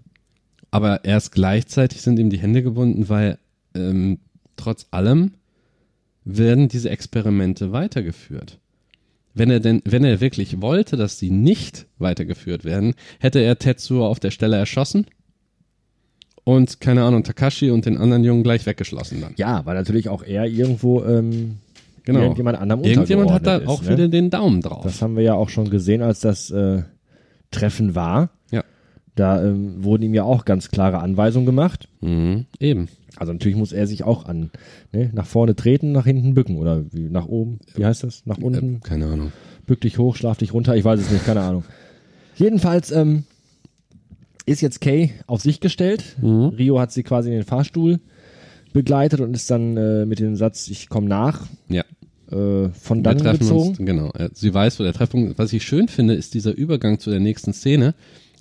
Aber 0.72 1.06
erst 1.06 1.32
gleichzeitig 1.32 2.02
sind 2.02 2.20
ihm 2.20 2.30
die 2.30 2.40
Hände 2.40 2.64
gebunden, 2.64 3.10
weil 3.10 3.40
ähm, 3.76 4.20
trotz 4.56 4.88
allem 4.92 5.32
werden 6.24 6.68
diese 6.68 6.90
Experimente 6.90 7.72
weitergeführt. 7.72 8.60
Wenn 9.34 9.50
er 9.50 9.60
denn, 9.60 9.82
wenn 9.86 10.04
er 10.04 10.20
wirklich 10.20 10.62
wollte, 10.62 10.98
dass 10.98 11.20
sie 11.20 11.30
nicht 11.30 11.86
weitergeführt 12.00 12.66
werden, 12.66 12.96
hätte 13.20 13.40
er 13.40 13.60
Tetsuo 13.60 14.06
auf 14.06 14.20
der 14.20 14.32
Stelle 14.32 14.58
erschossen 14.58 15.06
und 16.48 16.80
keine 16.80 17.04
Ahnung, 17.04 17.24
Takashi 17.24 17.72
und 17.72 17.86
den 17.86 17.98
anderen 17.98 18.24
Jungen 18.24 18.42
gleich 18.42 18.66
weggeschlossen 18.66 19.20
dann. 19.20 19.34
Ja, 19.36 19.66
weil 19.66 19.76
natürlich 19.76 20.08
auch 20.08 20.24
er 20.24 20.46
irgendwo 20.46 21.04
ähm, 21.04 21.58
Genau. 22.06 22.22
irgendjemand 22.22 22.58
anderem 22.58 22.86
Irgendjemand 22.86 23.32
hat 23.32 23.46
da 23.46 23.56
untergeordnet 23.56 23.68
auch 23.68 23.82
ist, 23.82 23.90
ne? 23.90 23.98
wieder 23.98 24.08
den 24.08 24.30
Daumen 24.30 24.62
drauf. 24.62 24.84
Das 24.86 25.02
haben 25.02 25.18
wir 25.18 25.24
ja 25.24 25.34
auch 25.34 25.50
schon 25.50 25.70
gesehen, 25.70 26.02
als 26.02 26.22
das 26.22 26.50
äh, 26.52 26.84
Treffen 27.52 27.96
war. 27.96 28.30
ja. 28.50 28.64
Da 29.16 29.44
ähm, 29.44 29.84
wurden 29.84 30.04
ihm 30.04 30.14
ja 30.14 30.24
auch 30.24 30.46
ganz 30.46 30.72
klare 30.72 31.00
Anweisungen 31.00 31.46
gemacht. 31.46 31.90
Mhm. 32.00 32.46
Eben. 32.62 32.88
Also 33.18 33.34
natürlich 33.34 33.58
muss 33.58 33.74
er 33.74 33.86
sich 33.88 34.06
auch 34.06 34.26
an 34.26 34.52
ne, 34.94 35.10
nach 35.14 35.26
vorne 35.26 35.54
treten, 35.54 35.92
nach 35.92 36.06
hinten 36.06 36.34
bücken 36.34 36.56
oder 36.58 36.86
wie, 36.94 37.10
nach 37.10 37.26
oben. 37.26 37.60
Wie 37.76 37.84
heißt 37.86 38.04
das? 38.04 38.26
Nach 38.26 38.38
unten? 38.38 38.76
Äh, 38.76 38.80
keine 38.88 39.08
Ahnung. 39.08 39.34
bück 39.66 39.82
dich 39.82 39.98
hoch, 39.98 40.16
schlaf 40.16 40.38
dich 40.38 40.54
runter, 40.54 40.78
ich 40.78 40.86
weiß 40.86 41.02
es 41.02 41.12
nicht, 41.12 41.26
keine 41.26 41.42
Ahnung. 41.42 41.66
Jedenfalls 42.38 42.92
ähm, 42.92 43.26
ist 44.48 44.62
jetzt 44.62 44.82
Kay 44.82 45.12
auf 45.28 45.42
sich 45.42 45.60
gestellt. 45.60 46.04
Mhm. 46.22 46.48
Rio 46.58 46.80
hat 46.80 46.92
sie 46.92 47.04
quasi 47.04 47.30
in 47.30 47.36
den 47.36 47.44
Fahrstuhl 47.44 48.00
begleitet 48.74 49.20
und 49.20 49.36
ist 49.36 49.52
dann 49.52 49.78
äh, 49.78 50.06
mit 50.06 50.20
dem 50.20 50.36
Satz, 50.36 50.68
ich 50.70 50.90
komme 50.90 51.08
nach, 51.08 51.46
Ja. 51.70 51.84
äh, 52.32 52.70
von 52.70 53.04
dann 53.04 53.18
gezogen. 53.22 53.70
uns, 53.70 53.78
genau. 53.78 54.12
Sie 54.34 54.54
weiß, 54.54 54.80
wo 54.80 54.84
der 54.84 54.94
Treffpunkt 54.94 55.32
ist. 55.32 55.38
Was 55.40 55.54
ich 55.54 55.64
schön 55.64 55.88
finde, 55.88 56.14
ist 56.16 56.34
dieser 56.34 56.54
Übergang 56.56 57.00
zu 57.00 57.10
der 57.10 57.20
nächsten 57.20 57.54
Szene. 57.54 57.94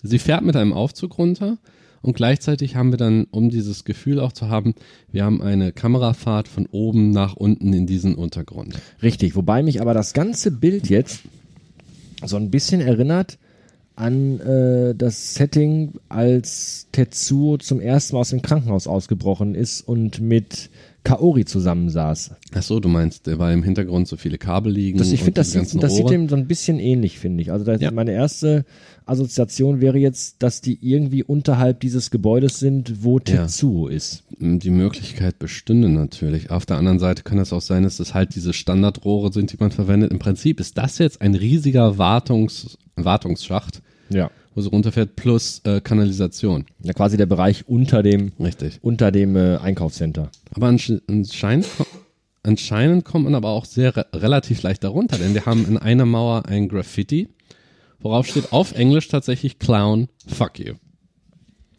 Sie 0.03 0.19
fährt 0.19 0.45
mit 0.45 0.57
einem 0.57 0.73
Aufzug 0.73 1.19
runter 1.19 1.59
und 2.03 2.15
gleichzeitig 2.15 2.77
haben 2.77 2.93
wir 2.93 2.99
dann, 2.99 3.25
um 3.31 3.51
dieses 3.51 3.85
Gefühl 3.85 4.21
auch 4.21 4.33
zu 4.33 4.49
haben, 4.49 4.75
wir 5.11 5.25
haben 5.25 5.43
eine 5.43 5.73
Kamerafahrt 5.73 6.47
von 6.47 6.67
oben 6.71 7.11
nach 7.11 7.35
unten 7.35 7.73
in 7.73 7.87
diesen 7.87 8.15
Untergrund. 8.15 8.79
Richtig, 9.03 9.35
wobei 9.35 9.63
mich 9.63 9.81
aber 9.81 9.95
das 9.95 10.13
ganze 10.13 10.51
Bild 10.53 10.89
jetzt 10.89 11.23
so 12.25 12.37
ein 12.37 12.51
bisschen 12.51 12.81
erinnert 12.81 13.39
an 13.97 14.41
äh, 14.41 14.95
das 14.95 15.35
Setting, 15.35 15.95
als 16.09 16.87
Tetsuo 16.93 17.57
zum 17.57 17.81
ersten 17.81 18.15
Mal 18.15 18.21
aus 18.21 18.31
dem 18.31 18.43
Krankenhaus 18.43 18.87
ausgebrochen 18.87 19.55
ist 19.55 19.81
und 19.81 20.21
mit 20.21 20.71
Kaori 21.03 21.45
zusammensaß. 21.45 22.33
Ach 22.55 22.63
so, 22.63 22.81
du 22.81 22.89
meinst, 22.89 23.27
der 23.29 23.39
war 23.39 23.53
im 23.53 23.63
Hintergrund 23.63 24.09
so 24.09 24.17
viele 24.17 24.39
Kabel 24.39 24.73
liegen. 24.73 24.99
Das, 24.99 25.13
ich 25.13 25.21
finde, 25.21 25.35
das, 25.35 25.53
sieht, 25.53 25.81
das 25.83 25.95
sieht 25.95 26.11
dem 26.11 26.29
so 26.29 26.35
ein 26.35 26.49
bisschen 26.49 26.81
ähnlich, 26.81 27.19
finde 27.21 27.43
ich. 27.43 27.53
Also 27.53 27.65
das, 27.65 27.81
Ja. 27.81 27.93
meine 27.93 28.11
erste 28.13 28.65
Assoziation 29.07 29.81
wäre 29.81 29.99
jetzt, 29.99 30.43
dass 30.43 30.61
die 30.61 30.79
irgendwie 30.81 31.23
unterhalb 31.23 31.79
dieses 31.79 32.11
Gebäudes 32.11 32.59
sind, 32.59 33.05
wo 33.05 33.19
Ja. 33.19 33.25
Tetsuo 33.25 33.87
ist. 33.87 34.25
Die 34.41 34.71
Möglichkeit 34.71 35.39
bestünde 35.39 35.89
natürlich. 35.89 36.51
Auf 36.51 36.67
der 36.67 36.77
anderen 36.77 36.99
Seite 36.99 37.23
kann 37.23 37.39
es 37.39 37.53
auch 37.53 37.61
sein, 37.61 37.85
dass 37.85 38.01
es 38.01 38.13
halt 38.13 38.35
diese 38.35 38.53
Standardrohre 38.53 39.33
sind, 39.33 39.53
die 39.53 39.57
man 39.61 39.71
verwendet. 39.71 40.11
Im 40.11 40.19
Prinzip 40.19 40.59
ist 40.59 40.77
das 40.77 40.99
jetzt 40.99 41.23
ein 41.23 41.35
riesiger 41.37 41.99
Wartungs 41.99 42.77
Wartungsschacht, 42.99 43.83
Ja. 44.09 44.31
wo 44.55 44.61
sie 44.63 44.69
runterfährt, 44.69 45.17
plus 45.17 45.61
äh, 45.65 45.81
Kanalisation. 45.81 46.65
Ja, 46.83 46.93
quasi 46.93 47.17
der 47.17 47.27
Bereich 47.27 47.69
unter 47.69 48.03
dem, 48.03 48.33
Richtig. 48.41 48.79
unter 48.83 49.11
dem 49.13 49.37
äh, 49.37 49.57
Einkaufscenter. 49.57 50.31
Aber 50.55 50.69
ansche- 50.69 51.03
anscheinend, 51.09 51.67
anscheinend 52.43 53.05
kommt 53.05 53.25
man 53.25 53.35
aber 53.35 53.51
auch 53.51 53.65
sehr 53.65 53.97
re 53.97 54.07
relativ 54.15 54.63
leicht 54.63 54.85
darunter, 54.85 55.19
denn 55.19 55.35
wir 55.35 55.47
haben 55.47 55.67
in 55.67 55.77
einer 55.79 56.07
Mauer 56.07 56.47
ein 56.47 56.69
Graffiti, 56.69 57.29
worauf 58.01 58.27
steht 58.27 58.53
auf 58.53 58.73
Englisch 58.73 59.09
tatsächlich 59.09 59.59
Clown, 59.59 60.09
fuck 60.27 60.59
you. 60.59 60.75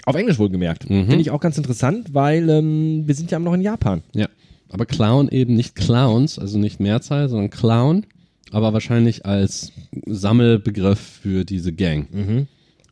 Auf 0.05 0.15
Englisch 0.15 0.39
wohlgemerkt. 0.39 0.89
Mhm. 0.89 1.05
Finde 1.07 1.19
ich 1.21 1.31
auch 1.31 1.41
ganz 1.41 1.57
interessant, 1.57 2.13
weil 2.13 2.49
ähm, 2.49 3.07
wir 3.07 3.15
sind 3.15 3.29
ja 3.31 3.39
noch 3.39 3.53
in 3.53 3.61
Japan. 3.61 4.03
Ja. 4.13 4.27
Aber 4.69 4.85
Clown 4.85 5.29
eben 5.29 5.55
nicht 5.55 5.75
Clowns, 5.75 6.39
also 6.39 6.57
nicht 6.59 6.79
Mehrzahl, 6.79 7.27
sondern 7.29 7.49
Clown, 7.49 8.05
aber 8.51 8.73
wahrscheinlich 8.73 9.25
als 9.25 9.71
Sammelbegriff 10.05 10.99
für 10.99 11.45
diese 11.45 11.73
Gang. 11.73 12.07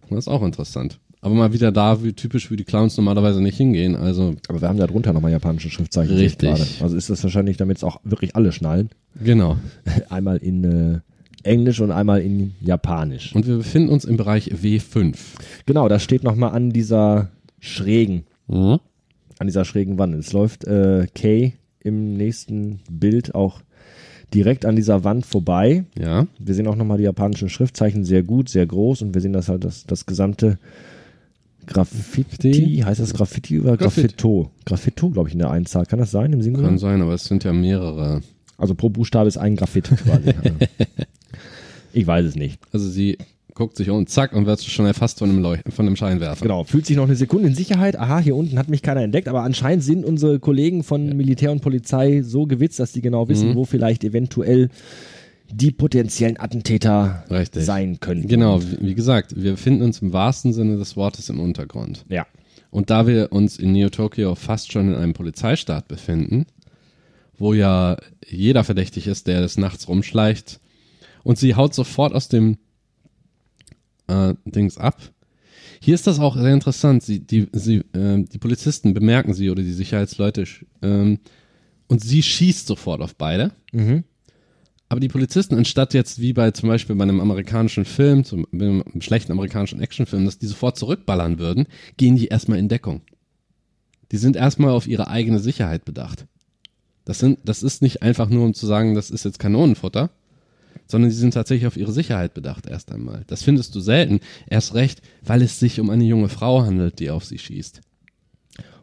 Das 0.09 0.19
ist 0.19 0.27
auch 0.27 0.43
interessant. 0.43 0.99
Aber 1.21 1.33
mal 1.33 1.53
wieder 1.53 1.71
da, 1.71 2.03
wie 2.03 2.13
typisch, 2.13 2.51
wie 2.51 2.55
die 2.55 2.65
Clowns 2.65 2.97
normalerweise 2.97 3.41
nicht 3.41 3.57
hingehen. 3.57 3.95
Also, 3.95 4.35
Aber 4.47 4.61
wir 4.61 4.67
haben 4.67 4.77
da 4.77 4.85
drunter 4.85 5.11
nochmal 5.11 5.31
japanische 5.31 5.71
Schriftzeichen. 5.71 6.15
Richtig. 6.15 6.49
gerade. 6.49 6.65
Also 6.81 6.95
ist 6.95 7.09
das 7.09 7.23
wahrscheinlich, 7.23 7.57
damit 7.57 7.77
es 7.77 7.83
auch 7.83 7.99
wirklich 8.03 8.35
alle 8.35 8.51
schnallen. 8.51 8.89
genau. 9.23 9.57
Einmal 10.09 10.37
in 10.37 10.63
äh, 10.63 10.99
Englisch 11.41 11.79
und 11.79 11.91
einmal 11.91 12.21
in 12.21 12.53
Japanisch. 12.61 13.33
Und 13.35 13.47
wir 13.47 13.57
befinden 13.57 13.89
uns 13.89 14.05
im 14.05 14.17
Bereich 14.17 14.51
W5. 14.53 15.15
Genau, 15.65 15.87
das 15.89 16.03
steht 16.03 16.23
nochmal 16.23 16.51
an 16.51 16.69
dieser 16.71 17.29
schrägen, 17.59 18.23
Mhm. 18.47 18.79
an 19.39 19.47
dieser 19.47 19.65
schrägen 19.65 19.97
Wand. 19.97 20.13
Es 20.15 20.31
läuft 20.33 20.65
äh, 20.65 21.07
Kay 21.15 21.53
im 21.79 22.13
nächsten 22.17 22.79
Bild 22.89 23.33
auch 23.35 23.61
direkt 24.33 24.65
an 24.65 24.75
dieser 24.75 25.03
Wand 25.03 25.25
vorbei. 25.25 25.85
Ja. 25.97 26.27
Wir 26.39 26.53
sehen 26.55 26.67
auch 26.67 26.75
nochmal 26.75 26.97
die 26.97 27.03
japanischen 27.03 27.49
Schriftzeichen 27.49 28.03
sehr 28.03 28.23
gut, 28.23 28.49
sehr 28.49 28.65
groß 28.65 29.01
und 29.01 29.13
wir 29.13 29.21
sehen 29.21 29.33
das 29.33 29.49
halt 29.49 29.63
das, 29.63 29.85
das 29.85 30.05
gesamte 30.05 30.57
Graffiti. 31.65 32.83
Heißt 32.85 32.99
das 32.99 33.13
Graffiti 33.13 33.59
oder 33.59 33.77
Graffiti. 33.77 34.07
Graffito? 34.07 34.51
Graffito, 34.65 35.09
glaube 35.09 35.29
ich, 35.29 35.33
in 35.33 35.39
der 35.39 35.51
Einzahl. 35.51 35.85
Kann 35.85 35.99
das 35.99 36.11
sein 36.11 36.31
im 36.33 36.41
Singular? 36.41 36.69
Kann 36.69 36.77
sein, 36.77 37.01
aber 37.01 37.13
es 37.13 37.25
sind 37.25 37.43
ja 37.43 37.53
mehrere. 37.53 38.21
Also 38.57 38.75
pro 38.75 38.89
Buchstabe 38.89 39.27
ist 39.27 39.37
ein 39.37 39.55
Graffiti 39.55 39.95
quasi. 39.95 40.33
ich 41.93 42.05
weiß 42.05 42.25
es 42.25 42.35
nicht. 42.35 42.59
Also 42.71 42.87
sie 42.87 43.17
guckt 43.55 43.77
sich 43.77 43.89
um, 43.89 44.05
zack, 44.05 44.33
und 44.33 44.45
wird 44.45 44.61
schon 44.61 44.85
erfasst 44.85 45.19
von 45.19 45.29
einem, 45.29 45.39
Leuch 45.41 45.61
von 45.69 45.87
einem 45.87 45.95
Scheinwerfer. 45.95 46.43
Genau, 46.43 46.65
fühlt 46.65 46.85
sich 46.85 46.97
noch 46.97 47.05
eine 47.05 47.15
Sekunde 47.15 47.47
in 47.47 47.55
Sicherheit. 47.55 47.97
Aha, 47.97 48.19
hier 48.19 48.35
unten 48.35 48.59
hat 48.59 48.69
mich 48.69 48.81
keiner 48.81 49.01
entdeckt, 49.01 49.27
aber 49.27 49.41
anscheinend 49.41 49.83
sind 49.83 50.05
unsere 50.05 50.39
Kollegen 50.39 50.83
von 50.83 51.15
Militär 51.15 51.51
und 51.51 51.61
Polizei 51.61 52.21
so 52.21 52.45
gewitzt, 52.45 52.79
dass 52.79 52.91
die 52.91 53.01
genau 53.01 53.29
wissen, 53.29 53.49
Mhm. 53.51 53.55
wo 53.55 53.65
vielleicht 53.65 54.03
eventuell 54.03 54.69
die 55.51 55.71
potenziellen 55.71 56.37
Attentäter 56.39 57.23
Richtig. 57.31 57.63
sein 57.63 57.99
könnten. 57.99 58.27
Genau, 58.27 58.61
wie, 58.61 58.93
gesagt, 58.93 59.41
wir 59.41 59.51
befinden 59.51 59.83
uns 59.83 60.01
im 60.01 60.11
wahrsten 60.11 60.53
Sinne 60.53 60.77
des 60.77 60.97
Wortes 60.97 61.29
im 61.29 61.39
Untergrund. 61.39 62.03
Ja. 62.09 62.25
Und 62.71 62.89
da 62.89 63.07
wir 63.07 63.31
uns 63.31 63.57
in 63.57 63.71
Neo 63.71 63.89
Tokyo 63.89 64.35
fast 64.35 64.71
schon 64.71 64.89
in 64.89 64.95
einem 64.95 65.13
Polizeistaat 65.13 65.87
befinden, 65.87 66.45
wo 67.37 67.53
ja 67.53 67.95
jeder 68.27 68.63
verdächtig 68.65 69.07
ist, 69.07 69.27
der 69.27 69.41
des 69.41 69.57
Nachts 69.57 69.87
rumschleicht, 69.87 70.59
und 71.23 71.37
sie 71.37 71.55
haut 71.55 71.73
sofort 71.73 72.13
aus 72.13 72.27
dem 72.27 72.57
äh, 74.07 74.33
Dings 74.45 74.77
ab. 74.77 75.01
Hier 75.79 75.95
ist 75.95 76.07
das 76.07 76.19
auch 76.19 76.35
sehr 76.35 76.53
interessant. 76.53 77.03
Sie, 77.03 77.19
die, 77.19 77.47
sie, 77.51 77.77
äh, 77.93 78.23
die 78.23 78.37
Polizisten 78.37 78.93
bemerken 78.93 79.33
sie 79.33 79.49
oder 79.49 79.63
die 79.63 79.73
Sicherheitsleute 79.73 80.45
ähm, 80.81 81.19
und 81.87 82.01
sie 82.01 82.23
schießt 82.23 82.67
sofort 82.67 83.01
auf 83.01 83.15
beide. 83.15 83.51
Aber 84.87 84.99
die 84.99 85.07
Polizisten, 85.07 85.55
anstatt 85.55 85.93
jetzt 85.93 86.19
wie 86.19 86.33
bei 86.33 86.51
zum 86.51 86.69
Beispiel 86.69 86.95
bei 86.95 87.03
einem 87.03 87.19
amerikanischen 87.19 87.85
Film, 87.85 88.23
zum, 88.23 88.45
bei 88.51 88.65
einem 88.65 88.83
schlechten 88.99 89.31
amerikanischen 89.31 89.81
Actionfilm, 89.81 90.25
dass 90.25 90.37
die 90.37 90.47
sofort 90.47 90.77
zurückballern 90.77 91.39
würden, 91.39 91.67
gehen 91.97 92.15
die 92.15 92.27
erstmal 92.27 92.59
in 92.59 92.69
Deckung. 92.69 93.01
Die 94.11 94.17
sind 94.17 94.35
erstmal 94.35 94.71
auf 94.71 94.87
ihre 94.87 95.07
eigene 95.07 95.39
Sicherheit 95.39 95.85
bedacht. 95.85 96.27
Das, 97.03 97.19
sind, 97.19 97.39
das 97.43 97.63
ist 97.63 97.81
nicht 97.81 98.03
einfach 98.03 98.29
nur, 98.29 98.45
um 98.45 98.53
zu 98.53 98.65
sagen, 98.67 98.95
das 98.95 99.09
ist 99.09 99.25
jetzt 99.25 99.39
Kanonenfutter, 99.39 100.11
sondern 100.87 101.09
sie 101.11 101.17
sind 101.17 101.33
tatsächlich 101.33 101.67
auf 101.67 101.77
ihre 101.77 101.91
Sicherheit 101.91 102.33
bedacht 102.33 102.67
erst 102.67 102.91
einmal. 102.91 103.23
Das 103.27 103.43
findest 103.43 103.73
du 103.75 103.79
selten, 103.79 104.19
erst 104.49 104.73
recht, 104.75 105.01
weil 105.23 105.41
es 105.41 105.59
sich 105.59 105.79
um 105.79 105.89
eine 105.89 106.03
junge 106.03 106.29
Frau 106.29 106.63
handelt, 106.63 106.99
die 106.99 107.09
auf 107.09 107.25
sie 107.25 107.37
schießt. 107.39 107.81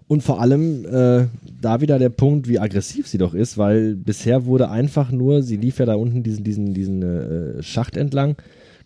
Und 0.09 0.23
vor 0.23 0.41
allem 0.41 0.85
äh, 0.85 1.27
da 1.61 1.81
wieder 1.81 1.99
der 1.99 2.11
Punkt, 2.11 2.47
wie 2.49 2.59
aggressiv 2.59 3.07
sie 3.09 3.19
doch 3.19 3.33
ist, 3.35 3.57
weil 3.57 3.95
bisher 3.95 4.45
wurde 4.45 4.69
einfach 4.69 5.11
nur, 5.11 5.43
sie 5.43 5.57
lief 5.57 5.79
ja 5.79 5.87
da 5.87 5.95
unten 5.95 6.23
diesen, 6.23 6.45
diesen, 6.45 6.75
diesen 6.75 7.03
äh, 7.03 7.63
Schacht 7.63 7.97
entlang, 7.97 8.37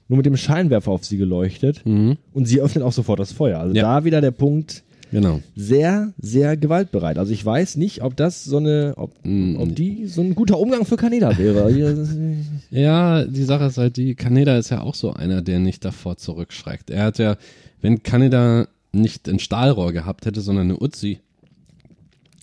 nur 0.08 0.18
mit 0.18 0.26
dem 0.26 0.36
Scheinwerfer 0.36 0.92
auf 0.92 1.04
sie 1.04 1.16
geleuchtet 1.16 1.82
und 2.32 2.44
sie 2.44 2.60
öffnet 2.60 2.84
auch 2.84 2.92
sofort 2.92 3.18
das 3.18 3.32
Feuer. 3.32 3.58
Also 3.58 3.74
Ja. 3.74 3.82
da 3.82 4.04
wieder 4.04 4.20
der 4.20 4.30
Punkt, 4.30 4.84
Genau. 5.12 5.40
sehr, 5.54 6.12
sehr 6.18 6.56
gewaltbereit. 6.56 7.16
Also 7.18 7.32
ich 7.32 7.44
weiß 7.44 7.76
nicht, 7.76 8.02
ob 8.02 8.16
das 8.16 8.44
so 8.44 8.56
eine, 8.56 8.94
ob, 8.96 9.12
Mm. 9.24 9.56
ob 9.56 9.74
die 9.76 10.06
so 10.06 10.20
ein 10.20 10.34
guter 10.34 10.58
Umgang 10.58 10.84
für 10.84 10.96
Kaneda 10.96 11.36
wäre. 11.38 11.70
Ja, 12.70 13.24
die 13.24 13.44
Sache 13.44 13.64
ist 13.66 13.78
halt 13.78 13.96
die, 13.96 14.14
Kaneda 14.16 14.58
ist 14.58 14.70
ja 14.70 14.80
auch 14.80 14.94
so 14.94 15.12
einer, 15.12 15.42
der 15.42 15.58
nicht 15.60 15.84
davor 15.84 16.16
zurückschreckt. 16.16 16.90
Er 16.90 17.04
hat 17.04 17.18
ja, 17.18 17.36
wenn 17.80 18.02
Kaneda 18.02 18.66
nicht 18.92 19.28
ein 19.28 19.38
Stahlrohr 19.38 19.92
gehabt 19.92 20.26
hätte, 20.26 20.40
sondern 20.40 20.70
eine 20.70 20.78
Uzi. 20.80 21.20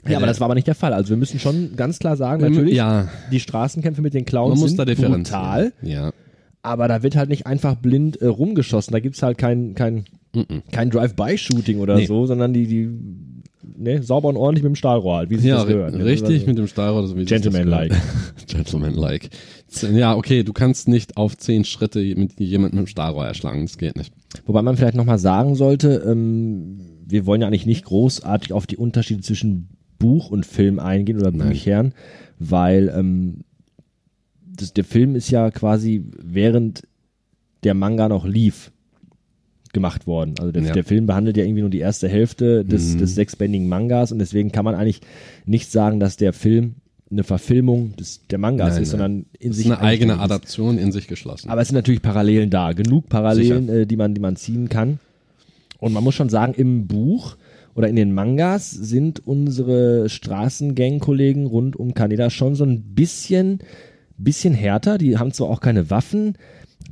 ja, 0.08 0.18
aber 0.18 0.28
das 0.28 0.40
war 0.40 0.46
aber 0.46 0.56
nicht 0.56 0.68
der 0.68 0.76
Fall. 0.76 0.94
Also 0.94 1.10
wir 1.10 1.18
müssen 1.18 1.40
schon 1.40 1.76
ganz 1.76 2.00
klar 2.00 2.16
sagen, 2.18 2.42
natürlich, 2.44 2.76
Ja, 2.76 3.10
die 3.32 3.40
Straßenkämpfe 3.40 4.02
mit 4.02 4.14
den 4.14 4.24
Clowns 4.26 4.60
sind 4.62 4.78
brutal, 4.96 5.74
Ja. 5.82 6.12
aber 6.62 6.88
da 6.88 7.04
wird 7.04 7.16
halt 7.16 7.30
nicht 7.30 7.46
einfach 7.46 7.76
blind 7.76 8.22
äh, 8.22 8.28
rumgeschossen. 8.28 8.94
Da 8.94 9.00
gibt's 9.00 9.22
halt 9.24 9.38
kein, 9.38 9.76
kein, 9.76 10.06
kein 10.72 10.90
Drive-by-Shooting 10.90 11.80
oder 11.80 11.96
Nee. 11.98 12.06
so, 12.08 12.26
sondern 12.26 12.54
die, 12.54 12.66
die 12.68 12.90
ne, 13.78 14.02
sauber 14.02 14.30
und 14.30 14.38
ordentlich 14.38 14.64
mit 14.64 14.72
dem 14.72 14.76
Stahlrohr 14.76 15.18
halt, 15.18 15.30
wie 15.30 15.36
sich 15.38 15.46
Ja, 15.46 15.58
das 15.58 15.68
gehört. 15.68 15.96
ne? 15.96 16.04
richtig 16.06 16.34
Also, 16.36 16.48
mit 16.48 16.58
dem 16.58 16.68
Stahlrohr. 16.68 17.08
So 17.08 17.16
Gentleman-like. 17.16 17.94
Gentleman-like. 18.48 19.30
Ja, 19.94 20.16
okay, 20.16 20.44
du 20.44 20.54
kannst 20.54 20.88
nicht 20.88 21.18
auf 21.18 21.38
zehn 21.38 21.64
Schritte 21.66 22.00
mit 22.16 22.40
jemandem 22.40 22.80
mit 22.80 22.88
dem 22.88 22.90
Stahlrohr 22.90 23.26
erschlagen. 23.26 23.62
Das 23.66 23.78
geht 23.78 23.96
nicht. 23.96 24.14
Wobei 24.46 24.62
man 24.62 24.76
vielleicht 24.78 24.96
nochmal 24.96 25.20
sagen 25.20 25.56
sollte, 25.56 26.04
ähm, 26.08 26.80
wir 27.06 27.26
wollen 27.26 27.42
ja 27.42 27.48
eigentlich 27.48 27.66
nicht 27.66 27.86
großartig 27.86 28.54
auf 28.54 28.66
die 28.68 28.78
Unterschiede 28.78 29.22
zwischen 29.22 29.70
Buch 30.00 30.30
und 30.32 30.46
Film 30.46 30.80
eingehen 30.80 31.18
oder 31.20 31.32
Nein. 31.32 31.50
Büchern, 31.50 31.94
weil 32.40 32.92
ähm, 32.96 33.42
das, 34.46 34.74
der 34.74 34.84
Film 34.84 35.16
ist 35.16 35.30
ja 35.32 35.50
quasi 35.52 36.04
während 36.22 36.84
der 37.64 37.74
Manga 37.74 38.10
noch 38.10 38.26
lief, 38.26 38.72
gemacht 39.74 40.08
worden. 40.08 40.36
Also 40.40 40.52
der, 40.52 40.64
Ja. 40.64 40.74
der 40.74 40.84
Film 40.84 41.06
behandelt 41.08 41.36
ja 41.38 41.44
irgendwie 41.44 41.62
nur 41.62 41.70
die 41.70 41.80
erste 41.80 42.08
Hälfte 42.08 42.64
des, 42.64 42.94
Mhm. 42.96 43.00
des 43.00 43.16
sechsbändigen 43.16 43.68
Mangas 43.68 44.12
und 44.12 44.20
deswegen 44.20 44.52
kann 44.52 44.64
man 44.66 44.76
eigentlich 44.76 45.02
nicht 45.46 45.72
sagen, 45.72 46.00
dass 46.00 46.16
der 46.16 46.32
Film 46.34 46.76
eine 47.12 47.24
Verfilmung 47.24 47.96
des, 47.96 48.22
der 48.30 48.40
Mangas 48.40 48.74
Nein, 48.74 48.84
ist, 48.84 48.90
nein. 48.94 49.00
sondern 49.00 49.26
in 49.40 49.50
Das 49.50 49.58
sich 49.58 49.66
ist 49.68 49.72
eine 49.74 49.82
eigene. 49.82 50.20
Adaption 50.20 50.78
in 50.80 50.92
sich 50.92 51.08
geschlossen. 51.08 51.50
Aber 51.50 51.62
es 51.62 51.68
sind 51.68 51.76
natürlich 51.76 52.02
Parallelen 52.02 52.50
da, 52.50 52.74
genug 52.74 53.10
Parallelen, 53.10 53.70
äh, 53.70 53.86
die 53.86 53.98
man, 53.98 54.14
die 54.16 54.22
man 54.22 54.36
ziehen 54.36 54.70
kann. 54.70 55.00
Und 55.80 55.92
man 55.94 56.04
muss 56.04 56.16
schon 56.16 56.30
sagen, 56.30 56.54
im 56.56 56.88
Buch 56.88 57.36
oder 57.76 57.88
in 57.90 57.96
den 57.96 58.14
Mangas 58.14 58.72
sind 58.72 59.26
unsere 59.28 60.08
Straßengang-Kollegen 60.10 61.46
rund 61.46 61.76
um 61.76 61.94
Kaneda 61.94 62.30
schon 62.30 62.56
so 62.56 62.64
ein 62.64 62.82
bisschen, 62.96 63.60
bisschen 64.18 64.54
härter. 64.54 64.98
Die 64.98 65.18
haben 65.18 65.32
zwar 65.34 65.50
auch 65.50 65.60
keine 65.60 65.90
Waffen, 65.90 66.36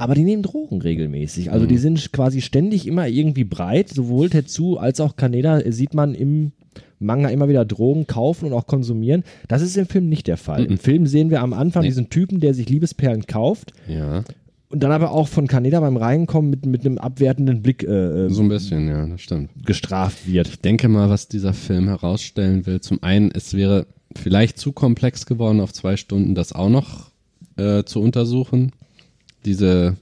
aber 0.01 0.15
die 0.15 0.23
nehmen 0.23 0.43
Drogen 0.43 0.81
regelmäßig. 0.81 1.51
Also 1.51 1.65
die 1.65 1.77
sind 1.77 2.11
quasi 2.11 2.41
ständig 2.41 2.87
immer 2.87 3.07
irgendwie 3.07 3.43
breit. 3.43 3.89
Sowohl 3.89 4.29
Tetsu 4.29 4.77
als 4.77 4.99
auch 4.99 5.15
Kaneda 5.15 5.61
sieht 5.71 5.93
man 5.93 6.15
im 6.15 6.51
Manga 6.99 7.29
immer 7.29 7.49
wieder 7.49 7.65
Drogen 7.65 8.07
kaufen 8.07 8.45
und 8.45 8.53
auch 8.53 8.67
konsumieren. 8.67 9.23
Das 9.47 9.61
ist 9.61 9.77
im 9.77 9.87
Film 9.87 10.09
nicht 10.09 10.27
der 10.27 10.37
Fall. 10.37 10.65
Im 10.65 10.77
Film 10.77 11.07
sehen 11.07 11.29
wir 11.29 11.41
am 11.41 11.53
Anfang 11.53 11.81
Nee. 11.83 11.89
diesen 11.89 12.09
Typen, 12.09 12.39
der 12.39 12.53
sich 12.53 12.69
Liebesperlen 12.69 13.25
kauft 13.27 13.73
ja, 13.87 14.23
und 14.69 14.81
dann 14.81 14.91
aber 14.91 15.11
auch 15.11 15.27
von 15.27 15.47
Kaneda 15.47 15.79
beim 15.79 15.97
Reinkommen 15.97 16.49
mit, 16.49 16.65
mit 16.65 16.85
einem 16.85 16.97
abwertenden 16.97 17.61
Blick 17.61 17.83
äh, 17.83 18.25
äh, 18.25 18.29
so 18.29 18.41
ein 18.41 18.49
bisschen, 18.49 18.87
ja, 18.87 19.05
das 19.05 19.21
stimmt. 19.21 19.49
gestraft 19.65 20.27
wird. 20.27 20.47
Ich 20.47 20.61
denke 20.61 20.87
mal, 20.87 21.09
was 21.09 21.27
dieser 21.27 21.53
Film 21.53 21.87
herausstellen 21.87 22.65
will, 22.65 22.81
zum 22.81 23.03
einen, 23.03 23.31
es 23.31 23.53
wäre 23.53 23.85
vielleicht 24.15 24.57
zu 24.57 24.71
komplex 24.71 25.25
geworden, 25.25 25.59
auf 25.59 25.73
zwei 25.73 25.97
Stunden 25.97 26.35
das 26.35 26.53
auch 26.53 26.69
noch 26.69 27.11
äh, 27.57 27.83
zu 27.83 27.99
untersuchen. 28.01 28.71
Diese, 29.45 29.97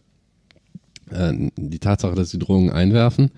äh, 1.12 1.34
die 1.58 1.80
Tatsache, 1.80 2.16
dass 2.16 2.32
sie 2.32 2.40
Drogen 2.40 2.72
einwerfen. 2.72 3.32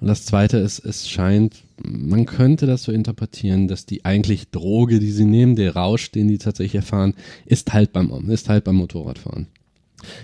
Und 0.00 0.06
das 0.06 0.24
zweite 0.24 0.58
ist, 0.58 0.78
es 0.78 1.08
scheint, 1.08 1.64
man 1.82 2.24
könnte 2.24 2.66
das 2.66 2.84
so 2.84 2.92
interpretieren, 2.92 3.66
dass 3.66 3.84
die 3.84 4.04
eigentlich 4.04 4.50
Droge, 4.50 5.00
die 5.00 5.10
sie 5.10 5.24
nehmen, 5.24 5.56
der 5.56 5.74
Rausch, 5.74 6.12
den 6.12 6.28
die 6.28 6.38
tatsächlich 6.38 6.76
erfahren, 6.76 7.14
ist 7.46 7.72
halt 7.72 7.92
beim, 7.92 8.30
ist 8.30 8.48
halt 8.48 8.64
beim 8.64 8.76
Motorradfahren. 8.76 9.48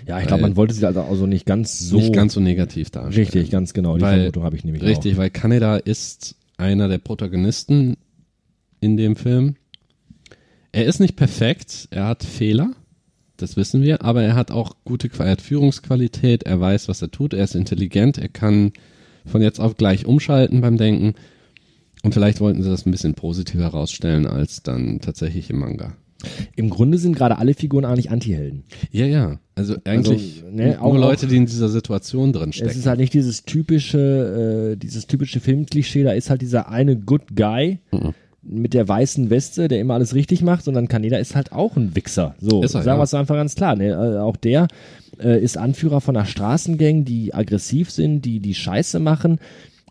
Ja, 0.07 0.21
ich 0.21 0.27
glaube, 0.27 0.43
man 0.43 0.55
wollte 0.55 0.73
sie 0.73 0.85
also 0.85 1.01
auch 1.01 1.15
so 1.15 1.27
nicht 1.27 1.45
ganz 1.45 1.79
so. 1.79 1.97
Nicht 1.97 2.13
ganz 2.13 2.33
so 2.33 2.39
negativ 2.39 2.89
darstellen. 2.89 3.25
richtig, 3.25 3.51
ganz 3.51 3.73
genau. 3.73 3.97
Die 3.97 4.03
Weil- 4.03 4.17
Vermutung 4.19 4.43
habe 4.43 4.55
ich 4.55 4.63
nämlich 4.63 4.83
Richtig, 4.83 5.17
weil 5.17 5.29
Kaneda 5.29 5.75
ist 5.75 6.35
einer 6.55 6.87
der 6.87 6.99
Protagonisten 6.99 7.97
in 8.79 8.95
dem 8.95 9.17
Film. 9.17 9.55
Er 10.71 10.85
ist 10.85 10.99
nicht 10.99 11.15
perfekt, 11.17 11.87
er 11.91 12.07
hat 12.07 12.23
Fehler, 12.23 12.71
das 13.37 13.57
wissen 13.57 13.81
wir, 13.81 14.01
aber 14.03 14.23
er 14.23 14.35
hat 14.35 14.51
auch 14.51 14.75
gute 14.85 15.09
er 15.19 15.31
hat 15.31 15.41
Führungsqualität, 15.41 16.43
er 16.43 16.59
weiß, 16.59 16.87
was 16.87 17.01
er 17.01 17.11
tut, 17.11 17.33
er 17.33 17.43
ist 17.43 17.55
intelligent, 17.55 18.17
er 18.17 18.29
kann 18.29 18.71
von 19.25 19.41
jetzt 19.41 19.59
auf 19.59 19.75
gleich 19.77 20.05
umschalten 20.05 20.61
beim 20.61 20.77
Denken. 20.77 21.13
Und 22.03 22.13
vielleicht 22.13 22.39
wollten 22.39 22.61
sie 22.61 22.69
das 22.69 22.85
ein 22.85 22.91
bisschen 22.91 23.15
positiver 23.15 23.63
herausstellen 23.63 24.27
als 24.27 24.61
dann 24.61 24.99
tatsächlich 24.99 25.49
im 25.49 25.57
Manga. 25.59 25.95
Im 26.55 26.69
Grunde 26.69 26.97
sind 26.97 27.15
gerade 27.15 27.37
alle 27.37 27.53
Figuren 27.53 27.85
eigentlich 27.85 28.09
Antihelden. 28.09 28.63
Ja, 28.91 29.05
ja. 29.05 29.39
Also 29.53 29.75
eigentlich 29.83 30.43
ne, 30.49 30.69
nur 30.69 30.81
auch- 30.81 30.97
Leute, 30.97 31.27
die 31.27 31.35
in 31.37 31.45
dieser 31.45 31.69
Situation 31.69 32.31
drin 32.33 32.53
stecken. 32.53 32.69
Es 32.69 32.77
ist 32.77 32.85
halt 32.85 32.99
nicht 32.99 33.13
dieses 33.13 33.43
typische, 33.43 34.71
äh, 34.73 34.77
dieses 34.77 35.07
typische 35.07 35.39
Filmklischee, 35.39 36.03
da 36.03 36.11
ist 36.13 36.29
halt 36.29 36.41
dieser 36.41 36.69
eine 36.69 36.95
Good 36.97 37.35
Guy 37.35 37.79
Mhm. 37.91 38.13
Mit 38.47 38.73
der 38.73 38.87
weißen 38.87 39.29
Weste, 39.29 39.67
der 39.67 39.79
immer 39.79 39.95
alles 39.95 40.13
richtig 40.13 40.41
macht, 40.41 40.63
sondern 40.63 40.87
Kaneda 40.87 41.17
ist 41.17 41.35
halt 41.35 41.51
auch 41.51 41.75
ein 41.75 41.95
Wichser. 41.95 42.35
So, 42.39 42.61
Ist 42.61 42.75
er, 42.75 42.83
sagen 42.83 42.97
ja. 42.97 42.99
wir 42.99 43.03
es 43.03 43.13
einfach 43.13 43.35
ganz 43.35 43.55
klar. 43.55 43.75
Ne? 43.75 43.89
Äh, 43.89 44.19
auch 44.19 44.37
der 44.37 44.67
äh, 45.19 45.41
ist 45.41 45.57
Anführer 45.57 46.01
von 46.01 46.15
einer 46.15 46.25
Straßengang, 46.25 47.05
die 47.05 47.33
aggressiv 47.33 47.89
sind, 47.91 48.23
die 48.23 48.39
die 48.39 48.53
Scheiße 48.53 48.99
machen. 48.99 49.39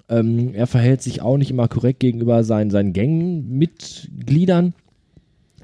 Ähm, 0.09 0.55
er 0.55 0.67
verhält 0.67 1.03
sich 1.03 1.23
auch 1.23 1.37
nicht 1.37 1.51
immer 1.51 1.69
korrekt 1.69 2.01
gegenüber 2.01 2.45
seinen, 2.45 2.71
seinen 2.71 2.93
Gangmitgliedern 2.93 4.75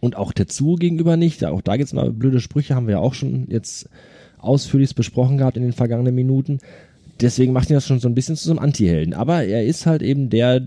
und 0.00 0.16
auch 0.16 0.32
Tetsuo 0.32 0.76
gegenüber 0.76 1.16
nicht. 1.16 1.44
Auch 1.44 1.60
da 1.60 1.76
gibt's 1.76 1.92
mal 1.92 2.10
blöde 2.10 2.40
Sprüche, 2.40 2.74
haben 2.74 2.86
wir 2.86 2.94
ja 2.96 3.00
auch 3.00 3.14
schon 3.14 3.46
jetzt 3.48 3.88
ausführlich 4.38 4.94
besprochen 4.94 5.38
gehabt 5.38 5.56
in 5.56 5.62
den 5.62 5.72
vergangenen 5.72 6.14
Minuten. 6.14 6.58
Deswegen 7.20 7.52
macht 7.52 7.68
ihn 7.68 7.74
das 7.74 7.86
schon 7.86 8.00
so 8.00 8.08
ein 8.08 8.14
bisschen 8.14 8.36
zu 8.36 8.46
so 8.46 8.50
einem 8.52 8.60
Anti-Helden. 8.60 9.12
Aber 9.12 9.44
er 9.44 9.64
ist 9.66 9.84
halt 9.84 10.00
eben 10.00 10.30
der, 10.30 10.60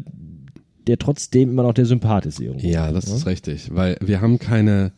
der 0.88 0.98
trotzdem 0.98 1.50
immer 1.50 1.64
noch 1.64 1.74
der 1.74 1.86
Sympath 1.86 2.26
ist 2.26 2.40
irgendwo. 2.40 2.68
Ja, 2.68 2.92
das 2.92 3.06
ist 3.06 3.26
richtig, 3.26 3.74
weil 3.74 3.98
wir 4.02 4.22
haben 4.22 4.40
keine, 4.40 4.92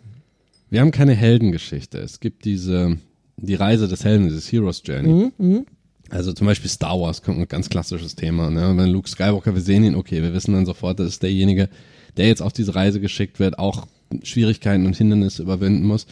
wir 0.70 0.82
haben 0.82 0.92
keine 0.92 1.14
Heldengeschichte. 1.14 1.98
Es 2.00 2.20
gibt 2.20 2.46
diese, 2.46 2.98
die 3.38 3.56
Reise 3.56 3.88
des 3.88 4.04
Helden, 4.04 4.26
dieses 4.26 4.52
Hero's 4.52 4.82
Journey. 4.86 5.32
Also 6.10 6.34
zum 6.34 6.48
Beispiel 6.48 6.70
Star 6.70 7.00
Wars 7.00 7.22
kommt 7.22 7.40
ein 7.40 7.48
ganz 7.48 7.70
klassisches 7.70 8.16
Thema. 8.16 8.50
Ne? 8.50 8.74
Wenn 8.78 8.90
Luke 8.90 9.10
Skywalker, 9.10 9.54
wir 9.56 9.62
sehen 9.62 9.84
ihn, 9.84 9.96
okay, 9.96 10.22
wir 10.22 10.34
wissen 10.34 10.54
dann 10.54 10.66
sofort, 10.66 11.00
das 11.00 11.08
ist 11.08 11.24
derjenige, 11.24 11.70
der 12.18 12.28
jetzt 12.28 12.42
auf 12.42 12.54
diese 12.54 12.76
Reise 12.76 13.00
geschickt 13.00 13.40
wird, 13.40 13.58
auch 13.60 13.88
Schwierigkeiten 14.24 14.86
und 14.86 14.96
Hindernisse 14.96 15.42
überwinden 15.42 15.86
muss. 15.86 16.06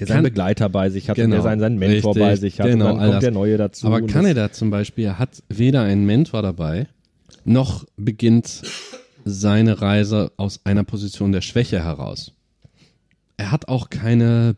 Der 0.00 0.06
seinen 0.06 0.16
Kann- 0.18 0.24
Begleiter 0.24 0.68
bei 0.68 0.90
sich 0.90 1.08
hat 1.10 1.16
Genau, 1.16 1.34
der 1.36 1.42
seinen, 1.42 1.60
seinen 1.60 1.78
Mentor 1.78 2.12
richtig, 2.14 2.22
bei 2.22 2.36
sich 2.36 2.60
hat 2.60 2.68
genau, 2.68 2.86
und 2.86 2.90
dann 2.92 2.98
kommt 3.00 3.14
das. 3.14 3.20
der 3.20 3.30
Neue 3.32 3.56
dazu. 3.58 3.86
Aber 3.86 4.00
Kaneda 4.02 4.52
zum 4.52 4.70
Beispiel 4.70 5.12
hat 5.18 5.42
weder 5.48 5.82
einen 5.82 6.06
Mentor 6.06 6.40
dabei, 6.42 6.86
noch 7.48 7.84
beginnt 7.96 8.62
seine 9.24 9.80
Reise 9.82 10.32
aus 10.36 10.60
einer 10.64 10.84
Position 10.84 11.32
der 11.32 11.40
Schwäche 11.40 11.82
heraus. 11.84 12.32
Er 13.36 13.50
hat 13.52 13.68
auch 13.68 13.90
keine 13.90 14.56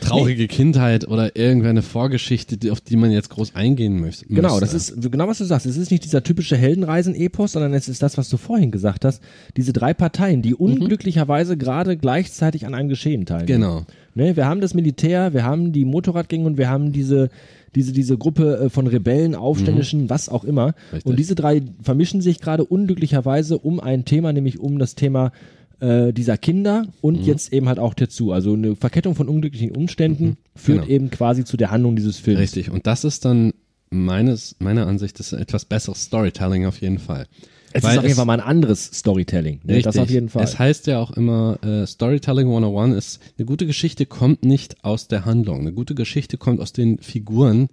traurige 0.00 0.46
Kindheit 0.46 1.08
oder 1.08 1.34
irgendeine 1.34 1.82
Vorgeschichte, 1.82 2.70
auf 2.70 2.80
die 2.80 2.96
man 2.96 3.10
jetzt 3.10 3.30
groß 3.30 3.56
eingehen 3.56 4.00
möchte. 4.00 4.26
Genau, 4.26 4.60
das 4.60 4.74
ist 4.74 5.10
genau 5.10 5.26
was 5.26 5.38
du 5.38 5.44
sagst. 5.44 5.66
Es 5.66 5.76
ist 5.76 5.90
nicht 5.90 6.04
dieser 6.04 6.22
typische 6.22 6.56
Heldenreisen-Epos, 6.56 7.52
sondern 7.52 7.74
es 7.74 7.88
ist 7.88 8.00
das, 8.00 8.16
was 8.16 8.28
du 8.28 8.36
vorhin 8.36 8.70
gesagt 8.70 9.04
hast. 9.04 9.20
Diese 9.56 9.72
drei 9.72 9.92
Parteien, 9.92 10.38
Mhm. 10.38 10.42
die 10.42 10.54
unglücklicherweise 10.54 11.56
gerade 11.56 11.96
gleichzeitig 11.96 12.64
an 12.64 12.74
einem 12.74 12.88
Geschehen 12.88 13.26
teilnehmen. 13.26 13.46
Genau. 13.60 13.86
Ne, 14.14 14.36
wir 14.36 14.46
haben 14.46 14.60
das 14.60 14.74
Militär, 14.74 15.32
wir 15.32 15.44
haben 15.44 15.72
die 15.72 15.84
Motorradgänge 15.84 16.46
und 16.46 16.58
wir 16.58 16.68
haben 16.68 16.92
diese, 16.92 17.30
diese, 17.74 17.92
diese 17.92 18.18
Gruppe 18.18 18.58
äh, 18.58 18.68
von 18.70 18.86
Rebellen, 18.86 19.34
Aufständischen, 19.34 20.10
was 20.10 20.28
auch 20.28 20.44
immer. 20.44 20.66
Mhm. 20.68 20.72
Richtig. 20.92 21.06
Und 21.06 21.18
diese 21.18 21.34
drei 21.34 21.62
vermischen 21.82 22.20
sich 22.20 22.40
gerade 22.40 22.64
unglücklicherweise 22.64 23.58
um 23.58 23.80
ein 23.80 24.04
Thema, 24.04 24.32
nämlich 24.32 24.58
um 24.60 24.78
das 24.78 24.94
Thema 24.94 25.32
äh, 25.80 26.12
dieser 26.12 26.36
Kinder 26.36 26.86
und 27.00 27.20
Mhm. 27.20 27.24
jetzt 27.26 27.52
eben 27.52 27.68
halt 27.68 27.78
auch 27.78 27.94
dazu. 27.94 28.32
Also 28.32 28.52
eine 28.52 28.76
Verkettung 28.76 29.14
von 29.14 29.28
unglücklichen 29.28 29.70
Umständen 29.72 30.36
führt 30.54 30.82
Genau. 30.82 30.90
eben 30.94 31.10
quasi 31.10 31.44
zu 31.44 31.56
der 31.56 31.70
Handlung 31.70 31.96
dieses 31.96 32.18
Films. 32.18 32.40
Richtig. 32.40 32.70
Und 32.70 32.86
das 32.86 33.04
ist 33.04 33.24
dann 33.24 33.52
meines, 33.90 34.56
meiner 34.58 34.86
Ansicht 34.86 35.18
ist 35.20 35.32
etwas 35.32 35.64
besseres 35.64 36.02
Storytelling 36.04 36.66
auf 36.66 36.80
jeden 36.80 36.98
Fall. 36.98 37.26
Es 37.72 37.82
Weil 37.82 37.92
ist 37.92 37.98
auf 37.98 38.04
jeden 38.04 38.16
Fall 38.16 38.26
mal 38.26 38.34
ein 38.34 38.40
anderes 38.40 38.84
Storytelling. 38.84 39.60
Ne? 39.64 39.82
Das 39.82 39.96
auf 39.96 40.10
jeden 40.10 40.28
Fall. 40.28 40.44
Es 40.44 40.58
heißt 40.58 40.86
ja 40.86 40.98
auch 40.98 41.12
immer, 41.12 41.58
äh, 41.62 41.86
Storytelling 41.86 42.46
101 42.46 42.96
ist, 42.96 43.20
eine 43.38 43.46
gute 43.46 43.66
Geschichte 43.66 44.06
kommt 44.06 44.44
nicht 44.44 44.84
aus 44.84 45.08
der 45.08 45.24
Handlung. 45.24 45.60
Eine 45.60 45.72
gute 45.72 45.94
Geschichte 45.94 46.36
kommt 46.36 46.60
aus 46.60 46.72
den 46.72 46.98
Figuren 46.98 47.68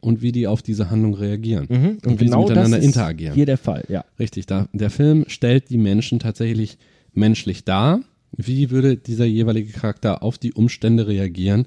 und 0.00 0.22
wie 0.22 0.32
die 0.32 0.46
auf 0.46 0.62
diese 0.62 0.90
Handlung 0.90 1.14
reagieren. 1.14 1.66
Mhm. 1.68 1.98
Und, 2.04 2.04
wie 2.04 2.10
sie 2.10 2.24
genau 2.26 2.42
miteinander 2.42 2.76
das 2.76 2.80
ist 2.80 2.84
interagieren. 2.84 3.34
hier 3.34 3.46
der 3.46 3.58
Fall, 3.58 3.84
ja. 3.88 4.04
Richtig, 4.18 4.46
da, 4.46 4.68
der 4.72 4.90
Film 4.90 5.24
stellt 5.28 5.70
die 5.70 5.78
Menschen 5.78 6.18
tatsächlich 6.18 6.78
menschlich 7.12 7.64
dar. 7.64 8.00
Wie 8.36 8.70
würde 8.70 8.96
dieser 8.96 9.24
jeweilige 9.24 9.72
Charakter 9.72 10.22
auf 10.22 10.38
die 10.38 10.52
Umstände 10.52 11.06
reagieren? 11.06 11.66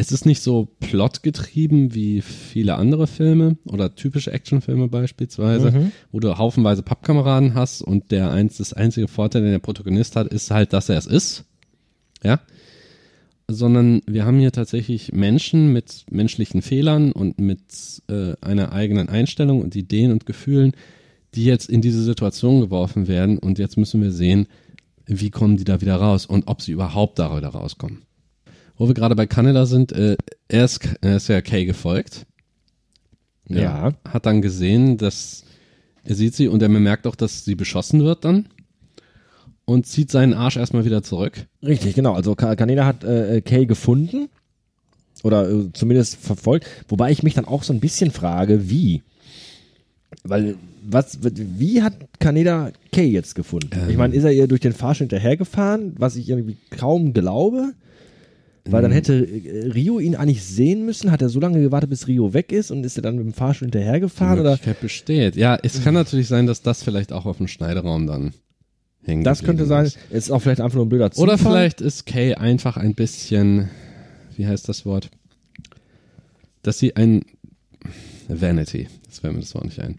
Es 0.00 0.12
ist 0.12 0.26
nicht 0.26 0.42
so 0.42 0.68
plotgetrieben 0.78 1.92
wie 1.92 2.20
viele 2.20 2.76
andere 2.76 3.08
Filme 3.08 3.56
oder 3.64 3.96
typische 3.96 4.30
Actionfilme 4.32 4.86
beispielsweise, 4.86 5.72
Mhm. 5.72 5.92
wo 6.12 6.20
du 6.20 6.38
haufenweise 6.38 6.82
Pappkameraden 6.84 7.54
hast 7.54 7.82
und 7.82 8.12
der 8.12 8.30
eins, 8.30 8.58
das 8.58 8.72
einzige 8.72 9.08
Vorteil, 9.08 9.42
den 9.42 9.50
der 9.50 9.58
Protagonist 9.58 10.14
hat, 10.14 10.28
ist 10.28 10.52
halt, 10.52 10.72
dass 10.72 10.88
er 10.88 10.98
es 10.98 11.06
ist. 11.06 11.44
Ja. 12.22 12.38
Sondern 13.50 14.02
wir 14.06 14.24
haben 14.24 14.38
hier 14.38 14.52
tatsächlich 14.52 15.12
Menschen 15.12 15.72
mit 15.72 16.04
menschlichen 16.10 16.62
Fehlern 16.62 17.10
und 17.10 17.40
mit 17.40 17.60
äh, 18.08 18.34
einer 18.40 18.72
eigenen 18.72 19.08
Einstellung 19.08 19.62
und 19.62 19.74
Ideen 19.74 20.12
und 20.12 20.26
Gefühlen, 20.26 20.72
die 21.34 21.44
jetzt 21.44 21.68
in 21.68 21.80
diese 21.82 22.02
Situation 22.04 22.60
geworfen 22.60 23.08
werden 23.08 23.38
und 23.38 23.58
jetzt 23.58 23.76
müssen 23.76 24.00
wir 24.00 24.12
sehen, 24.12 24.46
wie 25.06 25.30
kommen 25.30 25.56
die 25.56 25.64
da 25.64 25.80
wieder 25.80 25.96
raus 25.96 26.24
und 26.24 26.46
ob 26.46 26.62
sie 26.62 26.72
überhaupt 26.72 27.18
da 27.18 27.36
wieder 27.36 27.48
rauskommen. 27.48 28.02
Wo 28.78 28.86
wir 28.86 28.94
gerade 28.94 29.16
bei 29.16 29.26
Kanada 29.26 29.66
sind, 29.66 29.92
äh, 29.92 30.16
er, 30.48 30.64
ist, 30.64 30.80
er 31.00 31.16
ist 31.16 31.28
ja 31.28 31.40
Kay 31.40 31.64
gefolgt. 31.64 32.26
Ja. 33.48 33.92
Hat 34.08 34.26
dann 34.26 34.40
gesehen, 34.42 34.98
dass 34.98 35.44
er 36.04 36.14
sieht 36.14 36.34
sie 36.34 36.48
und 36.48 36.62
er 36.62 36.68
bemerkt 36.68 37.06
auch, 37.06 37.16
dass 37.16 37.44
sie 37.44 37.54
beschossen 37.54 38.04
wird 38.04 38.24
dann 38.24 38.46
und 39.64 39.86
zieht 39.86 40.10
seinen 40.10 40.32
Arsch 40.32 40.56
erstmal 40.56 40.84
wieder 40.84 41.02
zurück. 41.02 41.46
Richtig, 41.62 41.94
genau. 41.94 42.14
Also 42.14 42.34
Ka- 42.34 42.56
Kaneda 42.56 42.86
hat 42.86 43.04
äh, 43.04 43.40
Kay 43.42 43.66
gefunden 43.66 44.28
oder 45.22 45.50
äh, 45.50 45.72
zumindest 45.72 46.16
verfolgt, 46.16 46.66
wobei 46.88 47.10
ich 47.10 47.22
mich 47.22 47.34
dann 47.34 47.46
auch 47.46 47.62
so 47.62 47.72
ein 47.72 47.80
bisschen 47.80 48.10
frage, 48.10 48.70
wie? 48.70 49.02
Weil 50.22 50.56
was, 50.82 51.18
wie 51.22 51.82
hat 51.82 51.94
Kaneda 52.20 52.70
Kay 52.92 53.06
jetzt 53.08 53.34
gefunden? 53.34 53.70
Ähm. 53.72 53.90
Ich 53.90 53.96
meine, 53.96 54.14
ist 54.14 54.24
er 54.24 54.32
ihr 54.32 54.46
durch 54.46 54.60
den 54.60 54.72
Fahrstuhl 54.72 55.06
hinterhergefahren, 55.06 55.94
was 55.98 56.16
ich 56.16 56.28
irgendwie 56.28 56.56
kaum 56.70 57.12
glaube? 57.12 57.72
Weil 58.64 58.82
dann 58.82 58.92
hätte 58.92 59.14
äh, 59.14 59.68
Rio 59.68 59.98
ihn 59.98 60.14
eigentlich 60.14 60.44
sehen 60.44 60.84
müssen. 60.84 61.10
Hat 61.10 61.22
er 61.22 61.28
so 61.28 61.40
lange 61.40 61.60
gewartet, 61.60 61.90
bis 61.90 62.06
Rio 62.06 62.34
weg 62.34 62.52
ist 62.52 62.70
und 62.70 62.84
ist 62.84 62.96
er 62.96 63.02
dann 63.02 63.16
mit 63.16 63.24
dem 63.24 63.32
Fahrstuhl 63.32 63.66
hinterhergefahren? 63.66 64.40
Oder? 64.40 64.58
Besteht. 64.80 65.36
Ja, 65.36 65.58
es 65.62 65.82
kann 65.82 65.94
natürlich 65.94 66.28
sein, 66.28 66.46
dass 66.46 66.62
das 66.62 66.82
vielleicht 66.82 67.12
auch 67.12 67.24
auf 67.26 67.38
dem 67.38 67.48
Schneideraum 67.48 68.06
dann 68.06 68.34
hängen 69.04 69.24
Das 69.24 69.42
könnte 69.42 69.64
sein. 69.66 69.86
ist. 69.86 69.98
Ist 70.10 70.30
auch 70.30 70.40
vielleicht 70.40 70.60
einfach 70.60 70.76
nur 70.76 70.86
ein 70.86 70.88
blöder 70.90 71.10
Zufall. 71.10 71.28
Oder 71.28 71.38
vielleicht 71.38 71.80
ist 71.80 72.04
Kay 72.06 72.34
einfach 72.34 72.76
ein 72.76 72.94
bisschen, 72.94 73.70
wie 74.36 74.46
heißt 74.46 74.68
das 74.68 74.84
Wort? 74.84 75.10
Dass 76.62 76.78
sie 76.78 76.94
ein 76.96 77.22
Vanity, 78.28 78.88
das 79.06 79.20
fällt 79.20 79.34
mir 79.34 79.40
das 79.40 79.54
Wort 79.54 79.64
nicht 79.64 79.80
ein. 79.80 79.98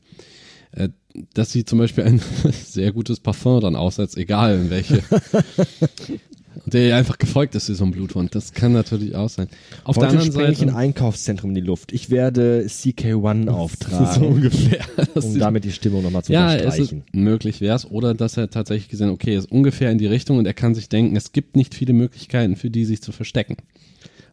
Äh, 0.72 0.90
Dass 1.34 1.52
sie 1.52 1.66
zum 1.66 1.80
Beispiel 1.80 2.04
ein 2.04 2.22
sehr 2.52 2.92
gutes 2.92 3.20
Parfum 3.20 3.62
dann 3.62 3.76
aussetzt, 3.76 4.18
egal 4.18 4.56
in 4.60 4.70
welche. 4.70 5.02
Der 6.66 6.96
einfach 6.96 7.18
gefolgt 7.18 7.56
ist 7.56 7.70
wie 7.70 7.74
so 7.74 7.84
ein 7.84 7.92
Bluthund. 7.92 8.36
Das 8.36 8.54
kann 8.54 8.74
natürlich 8.74 9.16
auch 9.16 9.30
sein. 9.30 9.48
Auf 9.84 9.96
Heute 9.96 10.00
der 10.00 10.10
anderen 10.10 10.32
sprenge 10.32 10.52
ich 10.52 10.62
ein 10.62 10.68
Seite. 10.70 10.78
Einkaufszentrum 10.78 11.52
in 11.52 11.56
die 11.56 11.62
Luft. 11.62 11.92
Ich 11.92 12.10
werde 12.10 12.66
CK1 12.68 13.48
auftragen, 13.50 14.14
so 14.14 14.28
ungefähr. 14.28 14.86
um 15.16 15.40
damit 15.40 15.64
die 15.64 15.72
Stimmung 15.72 16.04
nochmal 16.04 16.24
zu 16.24 16.34
ja, 16.34 16.54
es 16.54 16.62
ist, 16.62 16.92
unterstreichen. 16.92 17.04
möglich 17.14 17.62
wäre 17.62 17.76
es. 17.76 17.90
Oder 17.90 18.14
dass 18.14 18.38
er 18.38 18.50
tatsächlich 18.50 18.90
gesehen, 18.90 19.10
okay, 19.10 19.36
ist 19.36 19.52
ungefähr 19.52 19.92
in 19.92 19.98
die 19.98 20.08
Richtung 20.08 20.38
und 20.38 20.46
er 20.46 20.54
kann 20.54 20.76
sich 20.76 20.90
denken, 20.90 21.16
es 21.16 21.32
gibt 21.32 21.56
nicht 21.56 21.76
viele 21.76 21.94
Möglichkeiten 21.94 22.56
für 22.56 22.70
die, 22.70 22.86
sich 22.86 23.02
zu 23.02 23.12
verstecken. 23.12 23.58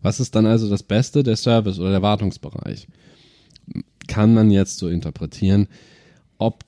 Was 0.03 0.21
ist 0.21 0.35
dann 0.35 0.47
also 0.47 0.69
das 0.69 0.83
Beste? 0.83 1.23
Der 1.23 1.37
Service 1.37 1.79
oder 1.79 1.91
der 1.91 2.03
Wartungsbereich. 2.03 2.87
Kann 4.07 4.35
man 4.35 4.51
jetzt 4.51 4.79
so 4.79 4.89
interpretieren. 4.89 5.69
Ob 6.39 6.65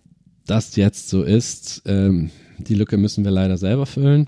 das 0.46 0.76
jetzt 0.76 1.08
so 1.08 1.22
ist, 1.22 1.82
ähm, 1.86 2.30
die 2.58 2.74
Lücke 2.74 2.96
müssen 2.96 3.24
wir 3.24 3.30
leider 3.30 3.56
selber 3.56 3.86
füllen. 3.86 4.26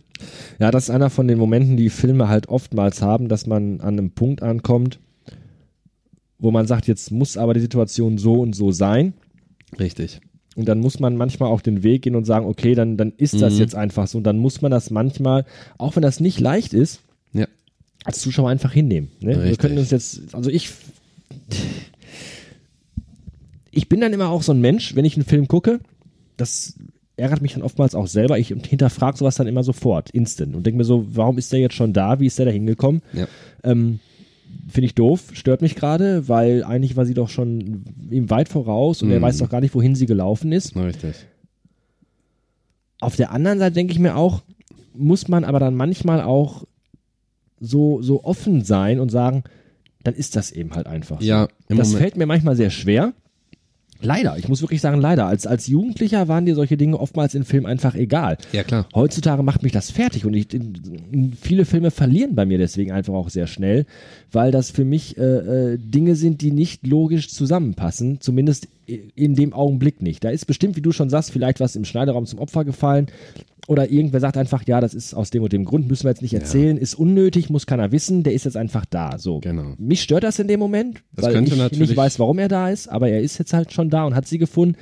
Ja, 0.58 0.70
das 0.70 0.84
ist 0.84 0.90
einer 0.90 1.10
von 1.10 1.26
den 1.28 1.38
Momenten, 1.38 1.76
die 1.76 1.90
Filme 1.90 2.28
halt 2.28 2.48
oftmals 2.48 3.02
haben, 3.02 3.28
dass 3.28 3.46
man 3.46 3.80
an 3.80 3.98
einem 3.98 4.10
Punkt 4.12 4.42
ankommt, 4.42 5.00
wo 6.38 6.50
man 6.50 6.66
sagt, 6.66 6.86
jetzt 6.86 7.10
muss 7.10 7.36
aber 7.36 7.54
die 7.54 7.60
Situation 7.60 8.18
so 8.18 8.34
und 8.40 8.54
so 8.54 8.70
sein. 8.72 9.14
Richtig. 9.78 10.20
Und 10.56 10.68
dann 10.68 10.80
muss 10.80 10.98
man 11.00 11.16
manchmal 11.16 11.50
auch 11.50 11.60
den 11.60 11.82
Weg 11.82 12.02
gehen 12.02 12.16
und 12.16 12.24
sagen, 12.24 12.46
okay, 12.46 12.74
dann, 12.74 12.96
dann 12.96 13.12
ist 13.16 13.40
das 13.40 13.54
Mhm. 13.54 13.60
jetzt 13.60 13.74
einfach 13.74 14.06
so. 14.06 14.18
Und 14.18 14.24
dann 14.24 14.38
muss 14.38 14.62
man 14.62 14.70
das 14.70 14.90
manchmal, 14.90 15.44
auch 15.78 15.96
wenn 15.96 16.02
das 16.02 16.20
nicht 16.20 16.40
leicht 16.40 16.72
ist, 16.74 17.00
Ja. 17.32 17.46
als 18.04 18.20
Zuschauer 18.20 18.48
einfach 18.50 18.72
hinnehmen. 18.72 19.10
Ne? 19.20 19.42
Wir 19.44 19.56
können 19.56 19.78
uns 19.78 19.90
jetzt, 19.90 20.34
also 20.34 20.50
ich, 20.50 20.70
ich 23.70 23.88
bin 23.88 24.00
dann 24.00 24.12
immer 24.12 24.28
auch 24.28 24.42
so 24.42 24.52
ein 24.52 24.60
Mensch, 24.60 24.94
wenn 24.94 25.04
ich 25.04 25.16
einen 25.16 25.24
Film 25.24 25.46
gucke, 25.48 25.80
das 26.36 26.74
ärgert 27.20 27.42
mich 27.42 27.52
dann 27.54 27.62
oftmals 27.62 27.94
auch 27.94 28.06
selber. 28.06 28.38
Ich 28.38 28.48
hinterfrage 28.48 29.16
sowas 29.18 29.36
dann 29.36 29.46
immer 29.46 29.62
sofort, 29.62 30.10
instant 30.10 30.54
und 30.56 30.64
denke 30.66 30.78
mir 30.78 30.84
so, 30.84 31.06
warum 31.12 31.38
ist 31.38 31.52
der 31.52 31.60
jetzt 31.60 31.74
schon 31.74 31.92
da? 31.92 32.18
Wie 32.20 32.26
ist 32.26 32.38
der 32.38 32.46
da 32.46 32.52
hingekommen? 32.52 33.02
Ja. 33.12 33.26
Ähm, 33.62 34.00
Finde 34.68 34.86
ich 34.86 34.94
doof, 34.96 35.28
stört 35.32 35.62
mich 35.62 35.76
gerade, 35.76 36.28
weil 36.28 36.64
eigentlich 36.64 36.96
war 36.96 37.04
sie 37.06 37.14
doch 37.14 37.28
schon 37.28 37.84
ihm 38.10 38.30
weit 38.30 38.48
voraus 38.48 39.00
und 39.02 39.10
er 39.10 39.18
Mhm. 39.18 39.22
weiß 39.22 39.38
doch 39.38 39.48
gar 39.48 39.60
nicht, 39.60 39.74
wohin 39.74 39.94
sie 39.94 40.06
gelaufen 40.06 40.50
ist. 40.52 40.76
Richtig. 40.76 41.14
Auf 43.00 43.16
der 43.16 43.30
anderen 43.32 43.58
Seite 43.58 43.74
denke 43.74 43.92
ich 43.92 43.98
mir 43.98 44.16
auch, 44.16 44.42
muss 44.94 45.28
man 45.28 45.44
aber 45.44 45.58
dann 45.60 45.74
manchmal 45.74 46.20
auch 46.22 46.64
so, 47.60 48.02
so 48.02 48.24
offen 48.24 48.62
sein 48.64 49.00
und 49.00 49.10
sagen, 49.10 49.44
dann 50.02 50.14
ist 50.14 50.36
das 50.36 50.50
eben 50.50 50.72
halt 50.74 50.86
einfach. 50.86 51.20
Ja, 51.20 51.48
das 51.68 51.88
Moment. 51.88 51.96
fällt 51.98 52.16
mir 52.16 52.26
manchmal 52.26 52.56
sehr 52.56 52.70
schwer. 52.70 53.12
Leider, 54.02 54.36
ich 54.38 54.48
muss 54.48 54.62
wirklich 54.62 54.80
sagen, 54.80 55.00
leider. 55.00 55.26
Als, 55.26 55.46
als 55.46 55.66
Jugendlicher 55.66 56.28
waren 56.28 56.46
dir 56.46 56.54
solche 56.54 56.76
Dinge 56.76 56.98
oftmals 56.98 57.34
in 57.34 57.44
Filmen 57.44 57.66
einfach 57.66 57.94
egal. 57.94 58.38
Ja, 58.52 58.62
klar. 58.62 58.86
Heutzutage 58.94 59.42
macht 59.42 59.62
mich 59.62 59.72
das 59.72 59.90
fertig 59.90 60.24
und 60.24 60.34
ich, 60.34 60.48
viele 61.40 61.64
Filme 61.64 61.90
verlieren 61.90 62.34
bei 62.34 62.46
mir 62.46 62.58
deswegen 62.58 62.92
einfach 62.92 63.14
auch 63.14 63.30
sehr 63.30 63.46
schnell, 63.46 63.86
weil 64.32 64.50
das 64.50 64.70
für 64.70 64.84
mich 64.84 65.18
äh, 65.18 65.22
äh, 65.22 65.78
Dinge 65.78 66.16
sind, 66.16 66.40
die 66.40 66.52
nicht 66.52 66.86
logisch 66.86 67.30
zusammenpassen, 67.30 68.20
zumindest 68.20 68.68
in 69.14 69.34
dem 69.34 69.52
Augenblick 69.52 70.02
nicht. 70.02 70.24
Da 70.24 70.30
ist 70.30 70.46
bestimmt, 70.46 70.76
wie 70.76 70.82
du 70.82 70.92
schon 70.92 71.10
sagst, 71.10 71.30
vielleicht 71.32 71.60
was 71.60 71.76
im 71.76 71.84
Schneideraum 71.84 72.26
zum 72.26 72.38
Opfer 72.38 72.64
gefallen 72.64 73.06
oder 73.68 73.90
irgendwer 73.90 74.20
sagt 74.20 74.36
einfach, 74.36 74.66
ja, 74.66 74.80
das 74.80 74.94
ist 74.94 75.14
aus 75.14 75.30
dem 75.30 75.42
und 75.42 75.52
dem 75.52 75.64
Grund, 75.64 75.88
müssen 75.88 76.04
wir 76.04 76.10
jetzt 76.10 76.22
nicht 76.22 76.34
erzählen, 76.34 76.76
ist 76.76 76.94
unnötig, 76.94 77.50
muss 77.50 77.66
keiner 77.66 77.92
wissen, 77.92 78.22
der 78.22 78.32
ist 78.32 78.44
jetzt 78.44 78.56
einfach 78.56 78.84
da. 78.84 79.18
So. 79.18 79.40
Genau. 79.40 79.74
Mich 79.78 80.02
stört 80.02 80.24
das 80.24 80.38
in 80.38 80.48
dem 80.48 80.58
Moment, 80.60 81.02
Das 81.14 81.26
weil 81.26 81.34
könnte 81.34 81.52
ich 81.52 81.58
natürlich- 81.58 81.90
nicht 81.90 81.96
weiß, 81.96 82.18
warum 82.18 82.38
er 82.38 82.48
da 82.48 82.68
ist, 82.70 82.88
aber 82.88 83.08
er 83.08 83.20
ist 83.20 83.38
jetzt 83.38 83.52
halt 83.52 83.72
schon 83.72 83.90
da 83.90 84.04
und 84.04 84.14
hat 84.14 84.26
sie 84.26 84.38
gefunden. 84.38 84.76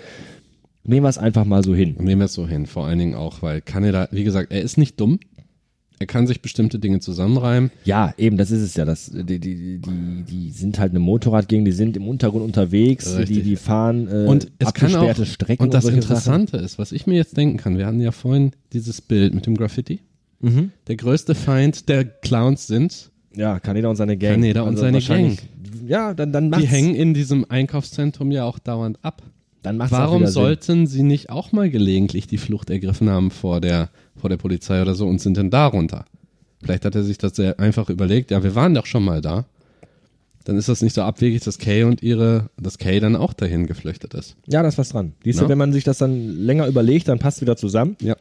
Nehmen 0.85 1.05
wir 1.05 1.11
es 1.11 1.19
einfach 1.19 1.45
mal 1.45 1.63
so 1.63 1.75
hin. 1.75 1.97
Nehmen 1.99 2.23
wir 2.23 2.27
es 2.27 2.33
so 2.35 2.47
hin. 2.49 2.67
Vor 2.67 2.87
allen 2.87 2.99
Dingen 2.99 3.15
auch, 3.15 3.43
weil 3.43 3.61
Kaneda, 3.61 4.09
wie 4.11 4.25
gesagt, 4.25 4.53
er 4.53 4.63
ist 4.63 4.79
nicht 4.79 4.99
dumm. 4.99 5.19
Er 6.01 6.07
kann 6.07 6.27
sich 6.27 6.41
bestimmte 6.43 6.79
Dinge 6.79 7.01
zusammenreimen. 7.01 7.71
Ja, 7.85 8.15
eben, 8.19 8.37
das 8.37 8.51
ist 8.51 8.63
es 8.63 8.75
ja. 8.77 8.85
Das, 8.85 9.11
die, 9.13 9.39
die, 9.41 9.79
die, 9.79 10.23
die 10.29 10.51
sind 10.53 10.79
halt 10.79 10.91
eine 10.91 11.01
Motorradgang, 11.01 11.65
die 11.65 11.73
sind 11.73 11.97
im 11.97 12.07
Untergrund 12.07 12.45
unterwegs, 12.45 13.07
die, 13.13 13.19
Richtig. 13.19 13.43
die 13.45 13.57
fahren 13.57 14.07
äh, 14.09 14.27
Und 14.29 14.51
es 14.59 14.73
kann 14.75 14.91
auch, 14.95 14.99
abgesperrte 15.03 15.27
Strecken 15.27 15.63
und 15.65 15.75
das 15.75 15.85
solche 15.85 16.03
Sachen. 16.03 16.13
Interessante 16.13 16.57
ist, 16.59 16.79
was 16.79 16.93
ich 16.93 17.07
mir 17.07 17.15
jetzt 17.17 17.37
denken 17.37 17.57
kann, 17.57 17.79
wir 17.79 17.87
hatten 17.87 18.01
ja 18.01 18.13
vorhin 18.13 18.53
dieses 18.73 19.01
Bild 19.01 19.35
mit 19.35 19.47
dem 19.47 19.57
Graffiti. 19.57 20.01
Mhm. 20.41 20.71
Der 20.87 20.97
größte 20.97 21.35
Feind 21.35 21.89
der 21.89 22.05
Clowns 22.05 22.67
sind, 22.69 23.11
Ja, 23.35 23.59
Kaneda 23.59 23.89
und 23.89 23.97
seine 23.97 24.17
Gang. 24.17 24.35
Also 24.37 24.41
Kaneda 24.41 24.63
und 24.63 24.77
seine 24.77 24.95
wahrscheinlich- 24.95 25.41
Ja, 25.87 26.15
dann, 26.15 26.33
dann 26.33 26.49
macht's, 26.51 26.63
die 26.65 26.69
hängen 26.69 26.95
in 26.95 27.13
diesem 27.15 27.45
Einkaufszentrum 27.49 28.31
ja 28.31 28.45
auch 28.45 28.59
dauernd 28.59 28.99
ab. 29.03 29.23
Dann 29.69 29.77
macht's 29.77 29.93
Warum 29.93 30.27
sollten 30.27 30.87
sie 30.87 31.03
nicht 31.03 31.29
auch 31.29 31.53
mal 31.53 31.69
gelegentlich 31.69 32.27
die 32.27 32.39
Flucht 32.39 32.71
ergriffen 32.71 33.11
haben 33.11 33.31
vor 33.31 33.61
der, 33.61 33.91
vor 34.17 34.31
der 34.31 34.39
Polizei 34.39 34.81
oder 34.81 34.95
so 34.95 35.07
und 35.07 35.21
sind 35.21 35.37
denn 35.37 35.51
da 35.51 35.67
runter? 35.67 36.07
Vielleicht 36.63 36.85
hat 36.85 36.95
er 36.95 37.03
sich 37.03 37.19
das 37.19 37.37
sehr 37.37 37.61
einfach 37.61 37.91
überlegt, 37.91 38.31
ja, 38.31 38.43
wir 38.43 38.55
waren 38.55 38.75
doch 38.75 38.87
schon 38.87 39.05
mal 39.05 39.21
da. 39.21 39.45
Dann 40.45 40.57
ist 40.57 40.71
das 40.71 40.81
nicht 40.81 40.95
so 40.95 41.03
abwegig, 41.03 41.45
dass 41.45 41.59
Kay 41.59 41.83
und 41.85 42.03
ihre, 42.03 42.49
dass 42.59 42.79
Kay 42.79 42.99
dann 43.01 43.15
auch 43.15 43.35
dahin 43.35 43.67
geflüchtet 43.67 44.15
ist. 44.15 44.37
Ja, 44.47 44.63
da 44.63 44.69
ist 44.69 44.79
was 44.79 44.89
dran. 44.89 45.13
Siehst 45.23 45.43
du, 45.43 45.49
wenn 45.49 45.59
man 45.59 45.75
sich 45.75 45.85
das 45.85 45.99
dann 45.99 46.27
länger 46.27 46.67
überlegt, 46.67 47.09
dann 47.09 47.19
passt 47.19 47.43
wieder 47.43 47.57
zusammen. 47.59 47.97
Ja. 48.01 48.17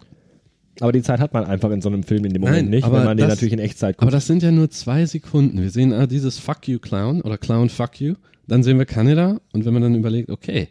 Aber 0.81 0.91
die 0.91 1.01
Zeit 1.01 1.21
hat 1.21 1.33
man 1.33 1.45
einfach 1.45 1.71
in 1.71 1.81
so 1.81 1.87
einem 1.87 2.03
Film 2.03 2.25
in 2.25 2.33
dem 2.33 2.41
Moment 2.41 2.63
Nein, 2.63 2.69
nicht, 2.69 2.83
wenn 2.83 3.05
man 3.05 3.17
den 3.17 3.27
das- 3.27 3.37
natürlich 3.37 3.53
in 3.53 3.59
Echtzeit 3.59 3.95
guckt. 3.95 4.03
Aber 4.03 4.11
das 4.11 4.27
sind 4.27 4.43
ja 4.43 4.51
nur 4.51 4.69
zwei 4.69 5.05
Sekunden. 5.05 5.61
Wir 5.61 5.71
sehen 5.71 5.93
ah, 5.93 6.05
dieses 6.05 6.37
Fuck 6.37 6.67
you 6.67 6.79
Clown 6.79 7.21
oder 7.21 7.37
Clown 7.37 7.69
Fuck 7.69 8.01
you. 8.01 8.15
Dann 8.47 8.61
sehen 8.61 8.77
wir 8.77 8.85
Kanada 8.85 9.39
und 9.53 9.65
wenn 9.65 9.73
man 9.73 9.81
dann 9.81 9.95
überlegt, 9.95 10.29
okay, 10.29 10.67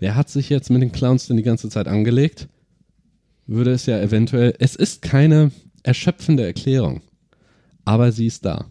wer 0.00 0.16
hat 0.16 0.28
sich 0.28 0.48
jetzt 0.50 0.70
mit 0.70 0.82
den 0.82 0.90
Clowns 0.92 1.28
denn 1.28 1.36
die 1.36 1.42
ganze 1.44 1.68
Zeit 1.68 1.86
angelegt, 1.86 2.48
würde 3.46 3.70
es 3.72 3.86
ja 3.86 3.98
eventuell, 4.00 4.54
es 4.58 4.74
ist 4.76 5.02
keine 5.02 5.50
erschöpfende 5.82 6.44
Erklärung, 6.44 7.02
aber 7.84 8.10
sie 8.12 8.26
ist 8.26 8.44
da. 8.44 8.66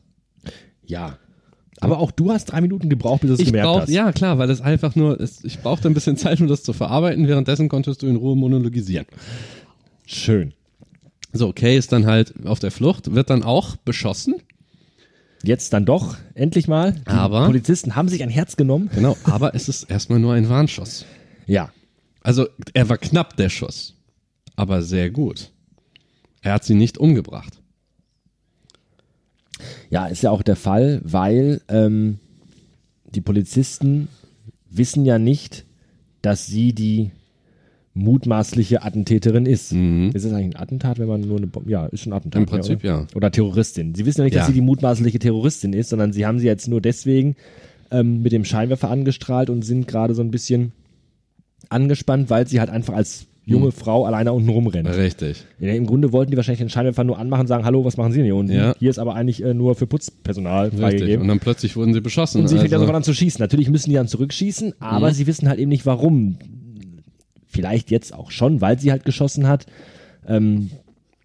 ja. 0.85 1.17
Aber 1.81 1.99
auch 1.99 2.11
du 2.11 2.29
hast 2.29 2.51
drei 2.51 2.59
Minuten 2.59 2.89
gebraucht, 2.89 3.21
bis 3.21 3.29
du 3.29 3.33
es 3.35 3.45
gemerkt 3.45 3.65
brauch, 3.65 3.81
hast. 3.83 3.89
ja 3.89 4.11
klar, 4.11 4.37
weil 4.37 4.49
es 4.49 4.59
einfach 4.59 4.97
nur, 4.97 5.17
es, 5.21 5.45
ich 5.45 5.59
brauchte 5.59 5.87
ein 5.87 5.93
bisschen 5.93 6.17
Zeit, 6.17 6.41
um 6.41 6.47
das 6.47 6.61
zu 6.61 6.73
verarbeiten. 6.73 7.25
Währenddessen 7.25 7.69
konntest 7.69 8.01
du 8.01 8.07
in 8.07 8.17
Ruhe 8.17 8.35
monologisieren. 8.35 9.05
Schön. 10.05 10.53
So, 11.31 11.53
Kay 11.53 11.77
ist 11.77 11.93
dann 11.93 12.05
halt 12.05 12.33
auf 12.45 12.59
der 12.59 12.71
Flucht, 12.71 13.13
wird 13.15 13.29
dann 13.29 13.43
auch 13.43 13.77
beschossen. 13.77 14.35
Jetzt 15.41 15.71
dann 15.71 15.85
doch, 15.85 16.17
endlich 16.33 16.67
mal. 16.67 16.91
Die 16.91 17.07
Aber- 17.07 17.45
Polizisten 17.45 17.95
haben 17.95 18.09
sich 18.09 18.23
ein 18.23 18.29
Herz 18.29 18.57
genommen. 18.57 18.89
Genau, 18.93 19.15
aber 19.23 19.55
es 19.55 19.69
ist 19.69 19.83
erstmal 19.83 20.19
nur 20.19 20.33
ein 20.33 20.49
Warnschuss. 20.49 21.05
Ja. 21.49 21.71
Also 22.21 22.47
er 22.73 22.89
war 22.89 22.97
knapp 22.97 23.35
der 23.37 23.49
Schuss, 23.49 23.95
aber 24.55 24.81
sehr 24.83 25.09
gut. 25.09 25.51
Er 26.41 26.53
hat 26.53 26.63
sie 26.63 26.75
nicht 26.75 26.97
umgebracht. 26.97 27.61
Ja, 29.89 30.05
ist 30.07 30.21
ja 30.23 30.31
auch 30.31 30.41
der 30.43 30.55
Fall, 30.55 31.01
weil 31.03 31.61
ähm, 31.67 32.19
die 33.13 33.21
Polizisten 33.21 34.07
wissen 34.69 35.03
ja 35.05 35.19
nicht, 35.19 35.65
dass 36.21 36.45
sie 36.45 36.73
die 36.73 37.11
mutmaßliche 37.93 38.83
Attentäterin 38.83 39.45
ist. 39.45 39.73
Ist 39.73 40.23
es 40.23 40.31
eigentlich 40.31 40.55
ein 40.55 40.61
Attentat, 40.61 40.99
wenn 40.99 41.07
man 41.07 41.21
nur 41.21 41.37
eine 41.37 41.47
Bombe, 41.47 41.69
ja, 41.71 41.87
ist 41.87 42.01
schon 42.03 42.13
ein 42.13 42.17
Attentat. 42.17 42.39
Im 42.41 42.45
Prinzip 42.45 42.79
oder? 42.79 42.85
ja. 42.87 43.07
Oder 43.15 43.31
Terroristin. 43.31 43.95
Sie 43.95 44.05
wissen 44.05 44.19
ja 44.21 44.25
nicht, 44.25 44.35
dass 44.35 44.43
Ja. 44.43 44.47
sie 44.47 44.53
die 44.53 44.61
mutmaßliche 44.61 45.19
Terroristin 45.19 45.73
ist, 45.73 45.89
sondern 45.89 46.13
sie 46.13 46.25
haben 46.25 46.39
sie 46.39 46.45
jetzt 46.45 46.67
nur 46.67 46.79
deswegen 46.81 47.35
ähm, 47.91 48.21
mit 48.21 48.31
dem 48.31 48.45
Scheinwerfer 48.45 48.89
angestrahlt 48.89 49.49
und 49.49 49.63
sind 49.63 49.87
gerade 49.87 50.13
so 50.13 50.21
ein 50.21 50.31
bisschen 50.31 50.71
angespannt, 51.69 52.29
weil 52.29 52.47
sie 52.47 52.59
halt 52.59 52.69
einfach 52.69 52.93
als 52.93 53.25
junge 53.45 53.71
Frau 53.71 54.05
alleine 54.05 54.31
unten 54.31 54.49
rumrennt. 54.49 54.87
Richtig. 54.95 55.43
Ja, 55.59 55.73
Im 55.73 55.87
Grunde 55.87 56.11
wollten 56.11 56.29
die 56.29 56.37
wahrscheinlich 56.37 56.59
den 56.59 56.69
Scheinwerfer 56.69 57.03
nur 57.03 57.17
anmachen 57.17 57.41
und 57.41 57.47
sagen, 57.47 57.65
hallo, 57.65 57.83
was 57.83 57.97
machen 57.97 58.11
Sie 58.11 58.17
denn 58.19 58.25
hier 58.25 58.35
unten? 58.35 58.51
Ja. 58.53 58.75
Hier 58.77 58.91
ist 58.91 58.99
aber 58.99 59.15
eigentlich 59.15 59.43
äh, 59.43 59.55
nur 59.55 59.73
für 59.73 59.87
Putzpersonal 59.87 60.65
Richtig. 60.65 60.79
freigegeben. 60.81 61.21
Und 61.23 61.27
dann 61.29 61.39
plötzlich 61.39 61.75
wurden 61.75 61.93
sie 61.95 62.01
beschossen. 62.01 62.41
Und 62.41 62.47
sie 62.47 62.57
fängt 62.57 62.71
dann 62.71 62.75
also, 62.75 62.83
sofort 62.85 62.97
an 62.97 63.03
zu 63.03 63.13
schießen. 63.15 63.39
Natürlich 63.41 63.69
müssen 63.69 63.89
die 63.89 63.95
dann 63.95 64.07
zurückschießen, 64.07 64.73
aber 64.79 65.09
Mhm. 65.09 65.13
sie 65.13 65.25
wissen 65.25 65.49
halt 65.49 65.59
eben 65.59 65.69
nicht 65.69 65.87
warum. 65.87 66.37
Vielleicht 67.47 67.89
jetzt 67.89 68.13
auch 68.13 68.29
schon, 68.29 68.61
weil 68.61 68.79
sie 68.79 68.91
halt 68.91 69.03
geschossen 69.05 69.47
hat. 69.47 69.65
Ähm, 70.27 70.69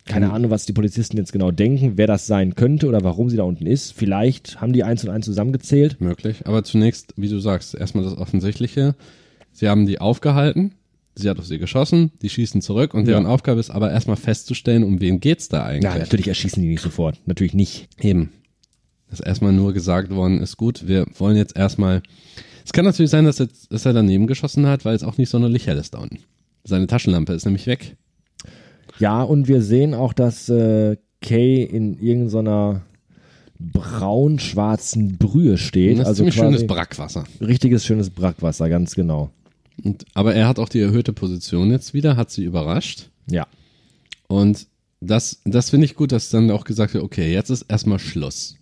keine 0.06 0.26
Mhm. 0.28 0.32
Ahnung, 0.32 0.50
was 0.50 0.64
die 0.66 0.72
Polizisten 0.72 1.16
jetzt 1.18 1.32
genau 1.32 1.50
denken, 1.50 1.92
wer 1.96 2.06
das 2.06 2.26
sein 2.26 2.54
könnte 2.54 2.88
oder 2.88 3.02
warum 3.04 3.28
sie 3.28 3.36
da 3.36 3.42
unten 3.42 3.66
ist. 3.66 3.92
Vielleicht 3.92 4.60
haben 4.60 4.72
die 4.72 4.84
eins 4.84 5.04
und 5.04 5.10
eins 5.10 5.26
zusammengezählt. 5.26 6.00
möglich. 6.00 6.42
Aber 6.46 6.64
zunächst, 6.64 7.12
wie 7.16 7.28
du 7.28 7.38
sagst, 7.38 7.74
erstmal 7.74 8.04
das 8.04 8.16
Offensichtliche. 8.16 8.94
Sie 9.54 9.68
haben 9.68 9.86
die 9.86 10.00
aufgehalten. 10.00 10.74
Sie 11.16 11.30
hat 11.30 11.38
auf 11.38 11.46
sie 11.46 11.58
geschossen, 11.58 12.10
die 12.22 12.28
schießen 12.28 12.60
zurück 12.60 12.92
und 12.92 13.06
deren 13.06 13.22
Ja. 13.22 13.28
Aufgabe 13.30 13.60
ist 13.60 13.70
aber 13.70 13.90
erstmal 13.92 14.16
festzustellen, 14.16 14.82
um 14.82 15.00
wen 15.00 15.20
geht's 15.20 15.48
da 15.48 15.64
eigentlich. 15.64 15.84
Ja, 15.92 15.96
natürlich 15.98 16.26
erschießen 16.28 16.60
die 16.60 16.68
nicht 16.68 16.82
sofort. 16.82 17.20
Natürlich 17.24 17.54
nicht. 17.54 17.88
Eben. 18.00 18.30
dass 19.10 19.20
erstmal 19.20 19.52
nur 19.52 19.72
gesagt 19.72 20.10
worden 20.10 20.40
ist, 20.40 20.56
gut, 20.56 20.88
wir 20.88 21.06
wollen 21.18 21.36
jetzt 21.36 21.56
erstmal. 21.56 22.02
Es 22.64 22.72
kann 22.72 22.84
natürlich 22.84 23.12
sein, 23.12 23.24
dass, 23.26 23.38
jetzt, 23.38 23.72
dass 23.72 23.86
er 23.86 23.92
daneben 23.92 24.26
geschossen 24.26 24.66
hat, 24.66 24.84
weil 24.84 24.96
es 24.96 25.04
auch 25.04 25.18
nicht 25.18 25.28
sonderlich 25.30 25.68
hell 25.68 25.78
ist 25.78 25.94
da 25.94 25.98
unten. 26.00 26.18
Seine 26.64 26.88
Taschenlampe 26.88 27.32
ist 27.32 27.44
nämlich 27.44 27.68
weg. 27.68 27.96
Ja, 28.98 29.22
und 29.22 29.46
wir 29.46 29.62
sehen 29.62 29.94
auch, 29.94 30.14
dass 30.14 30.48
äh, 30.48 30.96
Kay 31.20 31.62
in 31.62 31.96
irgendeiner 32.00 32.82
braun-schwarzen 33.60 35.16
Brühe 35.18 35.58
steht. 35.58 35.98
Das 35.98 36.00
ist 36.02 36.06
also 36.06 36.18
ziemlich 36.22 36.34
schönes 36.34 36.66
Brackwasser. 36.66 37.24
richtiges 37.40 37.84
schönes 37.86 38.10
Brackwasser, 38.10 38.68
ganz 38.68 38.94
genau. 38.96 39.30
Und, 39.82 40.04
aber 40.14 40.34
er 40.34 40.46
hat 40.48 40.58
auch 40.58 40.68
die 40.68 40.80
erhöhte 40.80 41.12
Position 41.12 41.70
jetzt 41.70 41.94
wieder, 41.94 42.16
hat 42.16 42.30
sie 42.30 42.44
überrascht. 42.44 43.10
Ja. 43.30 43.46
Und 44.28 44.66
das, 45.00 45.40
das 45.44 45.70
finde 45.70 45.86
ich 45.86 45.94
gut, 45.94 46.12
dass 46.12 46.30
dann 46.30 46.50
auch 46.50 46.64
gesagt 46.64 46.94
wird, 46.94 47.04
okay, 47.04 47.32
jetzt 47.32 47.50
ist 47.50 47.62
erstmal 47.62 47.98
Schluss. 47.98 48.56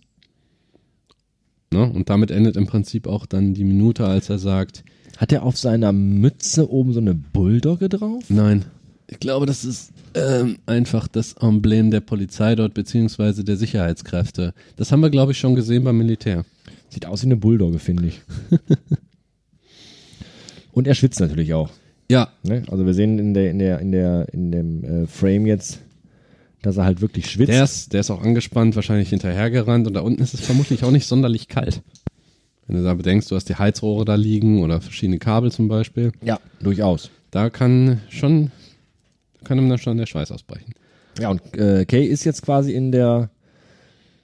Ne? 1.71 1.89
Und 1.89 2.09
damit 2.09 2.31
endet 2.31 2.55
im 2.55 2.67
Prinzip 2.67 3.07
auch 3.07 3.25
dann 3.25 3.53
die 3.53 3.63
Minute, 3.63 4.05
als 4.05 4.29
er 4.29 4.39
sagt, 4.39 4.83
Hat 5.17 5.31
er 5.31 5.43
auf 5.43 5.57
seiner 5.57 5.91
Mütze 5.91 6.69
oben 6.69 6.93
so 6.93 6.99
eine 6.99 7.13
Bulldogge 7.13 7.89
drauf? 7.89 8.23
nein, 8.29 8.65
ich 9.07 9.19
glaube, 9.19 9.45
das 9.45 9.63
ist 9.63 9.91
ähm, 10.15 10.57
einfach 10.65 11.07
das 11.07 11.33
Emblem 11.33 11.91
der 11.91 11.99
Polizei 11.99 12.55
dort, 12.55 12.73
beziehungsweise 12.73 13.43
der 13.43 13.57
Sicherheitskräfte. 13.57 14.53
Das 14.75 14.91
haben 14.91 15.01
wir, 15.01 15.09
glaube 15.09 15.33
ich, 15.33 15.39
schon 15.39 15.55
gesehen 15.55 15.83
beim 15.83 15.97
Militär. 15.97 16.45
Sieht 16.89 17.05
aus 17.05 17.21
wie 17.21 17.27
eine 17.27 17.37
Bulldogge, 17.37 17.79
finde 17.79 18.07
ich. 18.07 18.21
und 20.73 20.87
er 20.87 20.93
schwitzt 20.95 21.19
natürlich 21.21 21.53
auch. 21.53 21.69
Ja, 22.11 22.29
Ne? 22.43 22.63
Also 22.69 22.85
wir 22.85 22.93
sehen 22.93 23.17
in 23.17 23.33
der, 23.33 23.49
in 23.49 23.59
der, 23.59 23.79
in 23.79 23.91
der, 23.93 24.27
in 24.33 24.51
dem 24.51 24.83
äh, 24.83 25.07
Frame 25.07 25.45
jetzt, 25.47 25.79
dass 26.61 26.75
er 26.77 26.83
halt 26.85 26.99
wirklich 27.01 27.29
schwitzt. 27.31 27.49
der 27.51 27.63
ist, 27.63 27.93
der 27.93 28.01
ist 28.01 28.11
auch 28.11 28.21
angespannt, 28.21 28.75
wahrscheinlich 28.75 29.09
hinterhergerannt 29.09 29.87
und 29.87 29.93
da 29.93 30.01
unten 30.01 30.21
ist 30.21 30.33
es 30.33 30.41
vermutlich 30.41 30.83
auch 30.83 30.91
nicht 30.91 31.07
sonderlich 31.07 31.47
kalt. 31.47 31.81
Wenn 32.67 32.77
du 32.77 32.83
da 32.83 32.93
bedenkst, 32.93 33.29
du 33.31 33.35
hast 33.35 33.49
die 33.49 33.55
Heizrohre 33.55 34.05
da 34.05 34.15
liegen 34.15 34.61
oder 34.63 34.79
verschiedene 34.81 35.17
Kabel 35.19 35.51
zum 35.51 35.67
Beispiel, 35.67 36.11
ja, 36.21 36.39
durchaus. 36.61 37.09
da 37.31 37.49
kann 37.49 38.01
schon, 38.09 38.51
kann 39.43 39.57
ihm 39.57 39.67
dann 39.69 39.77
schon 39.79 39.97
der 39.97 40.05
Schweiß 40.05 40.31
ausbrechen. 40.31 40.73
Ja, 41.19 41.29
und 41.29 41.41
äh, 41.57 41.85
Kay 41.85 42.05
ist 42.05 42.23
jetzt 42.23 42.41
quasi 42.41 42.71
in 42.73 42.91
der 42.91 43.29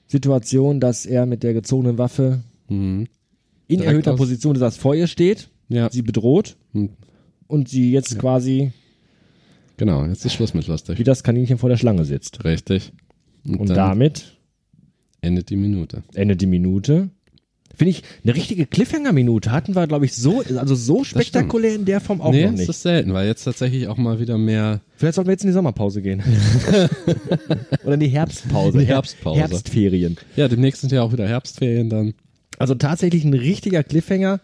Situation, 0.06 0.80
dass 0.80 1.06
er 1.06 1.26
mit 1.26 1.42
der 1.42 1.52
gezogenen 1.54 1.98
Waffe 1.98 2.40
Mhm. 2.68 3.06
in 3.66 3.78
Direkt 3.78 3.86
erhöhter 3.86 4.14
Position, 4.16 4.54
dass 4.58 4.76
vor 4.76 4.94
ihr 4.94 5.06
steht, 5.06 5.48
Ja, 5.70 5.88
sie 5.90 6.02
bedroht 6.02 6.56
Hm. 6.72 6.90
und 7.46 7.68
sie 7.70 7.90
jetzt 7.92 8.18
quasi 8.18 8.72
genau, 9.78 10.04
jetzt 10.04 10.26
ist 10.26 10.34
Schluss 10.34 10.52
mit 10.52 10.66
wie 10.66 10.70
lustig. 10.70 11.02
das 11.04 11.22
Kaninchen 11.22 11.56
vor 11.56 11.70
der 11.70 11.78
Schlange 11.78 12.04
sitzt. 12.04 12.44
Richtig. 12.44 12.92
Und 13.46 13.70
dann 13.70 13.76
damit 13.76 14.36
endet 15.22 15.48
die 15.48 15.56
Minute. 15.56 16.02
endet 16.14 16.42
die 16.42 16.46
Minute. 16.46 17.08
Finde 17.74 17.90
ich, 17.92 18.02
eine 18.24 18.34
richtige 18.34 18.66
Cliffhanger-Minute 18.66 19.52
hatten 19.52 19.74
wir, 19.74 19.86
glaube 19.86 20.04
ich, 20.04 20.14
so, 20.14 20.42
also 20.56 20.74
so 20.74 21.02
spektakulär 21.04 21.76
in 21.76 21.84
der 21.86 22.00
Form 22.00 22.20
auch 22.20 22.32
nee, 22.32 22.42
noch 22.42 22.50
das 22.50 22.58
nicht. 22.60 22.68
ist 22.68 22.82
selten, 22.82 23.14
weil 23.14 23.26
jetzt 23.26 23.44
tatsächlich 23.44 23.86
auch 23.88 23.96
mal 23.96 24.18
wieder 24.20 24.36
mehr. 24.36 24.80
Vielleicht 24.96 25.14
sollten 25.14 25.28
wir 25.28 25.32
jetzt 25.32 25.44
in 25.44 25.48
die 25.50 25.54
Sommerpause 25.54 26.02
gehen. 26.02 26.20
Oder 27.84 27.94
in 27.94 28.00
die 28.00 28.08
Herbstpause. 28.08 28.78
Die 28.78 28.84
Herbstpause. 28.86 29.40
Herbstferien. 29.40 30.16
Ja, 30.36 30.48
demnächst 30.48 30.80
sind 30.82 30.92
ja 30.92 31.02
auch 31.02 31.12
wieder 31.12 31.26
Herbstferien 31.26 31.88
dann. 31.88 32.14
Also 32.58 32.74
tatsächlich 32.74 33.24
ein 33.24 33.34
richtiger 33.34 33.82
Cliffhanger. 33.82 34.40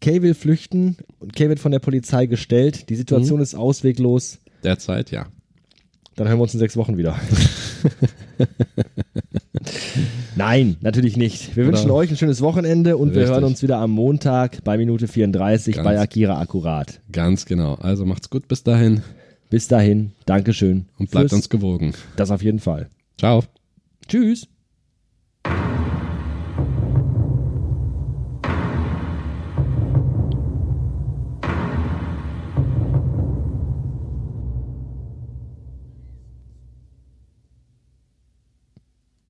Kay 0.00 0.22
will 0.22 0.34
flüchten 0.34 0.96
und 1.18 1.34
Kay 1.34 1.48
wird 1.48 1.60
von 1.60 1.72
der 1.72 1.78
Polizei 1.78 2.26
gestellt. 2.26 2.88
Die 2.88 2.96
Situation 2.96 3.38
Mhm. 3.38 3.42
ist 3.42 3.54
ausweglos. 3.54 4.38
Derzeit, 4.64 5.10
ja. 5.10 5.26
Dann 6.16 6.28
hören 6.28 6.38
wir 6.38 6.42
uns 6.42 6.54
in 6.54 6.60
sechs 6.60 6.76
Wochen 6.76 6.96
wieder. 6.96 7.18
Nein, 10.36 10.76
natürlich 10.80 11.16
nicht. 11.16 11.56
Wir 11.56 11.64
Oder- 11.64 11.72
wünschen 11.76 11.90
euch 11.90 12.10
ein 12.10 12.16
schönes 12.16 12.40
Wochenende 12.40 12.96
und 12.96 13.10
wir 13.12 13.22
Richtig. 13.22 13.34
hören 13.34 13.44
uns 13.44 13.62
wieder 13.62 13.78
am 13.78 13.90
Montag 13.90 14.62
bei 14.64 14.76
Minute 14.78 15.08
34 15.08 15.76
Ganz- 15.76 15.84
bei 15.84 15.98
Akira 16.00 16.40
Akkurat. 16.40 17.00
Ganz 17.12 17.46
genau. 17.46 17.74
Also 17.74 18.04
macht's 18.06 18.30
gut 18.30 18.48
bis 18.48 18.62
dahin 18.62 19.02
Bis 19.50 19.66
dahin, 19.68 20.12
Dankeschön. 20.26 20.86
und 20.98 21.10
bleibt 21.10 21.32
uns 21.32 21.48
gewogen. 21.48 21.92
Das 22.16 22.30
auf 22.30 22.42
jeden 22.42 22.60
Fall. 22.60 22.88
Ciao. 23.18 23.42
Tschüss. 24.08 24.46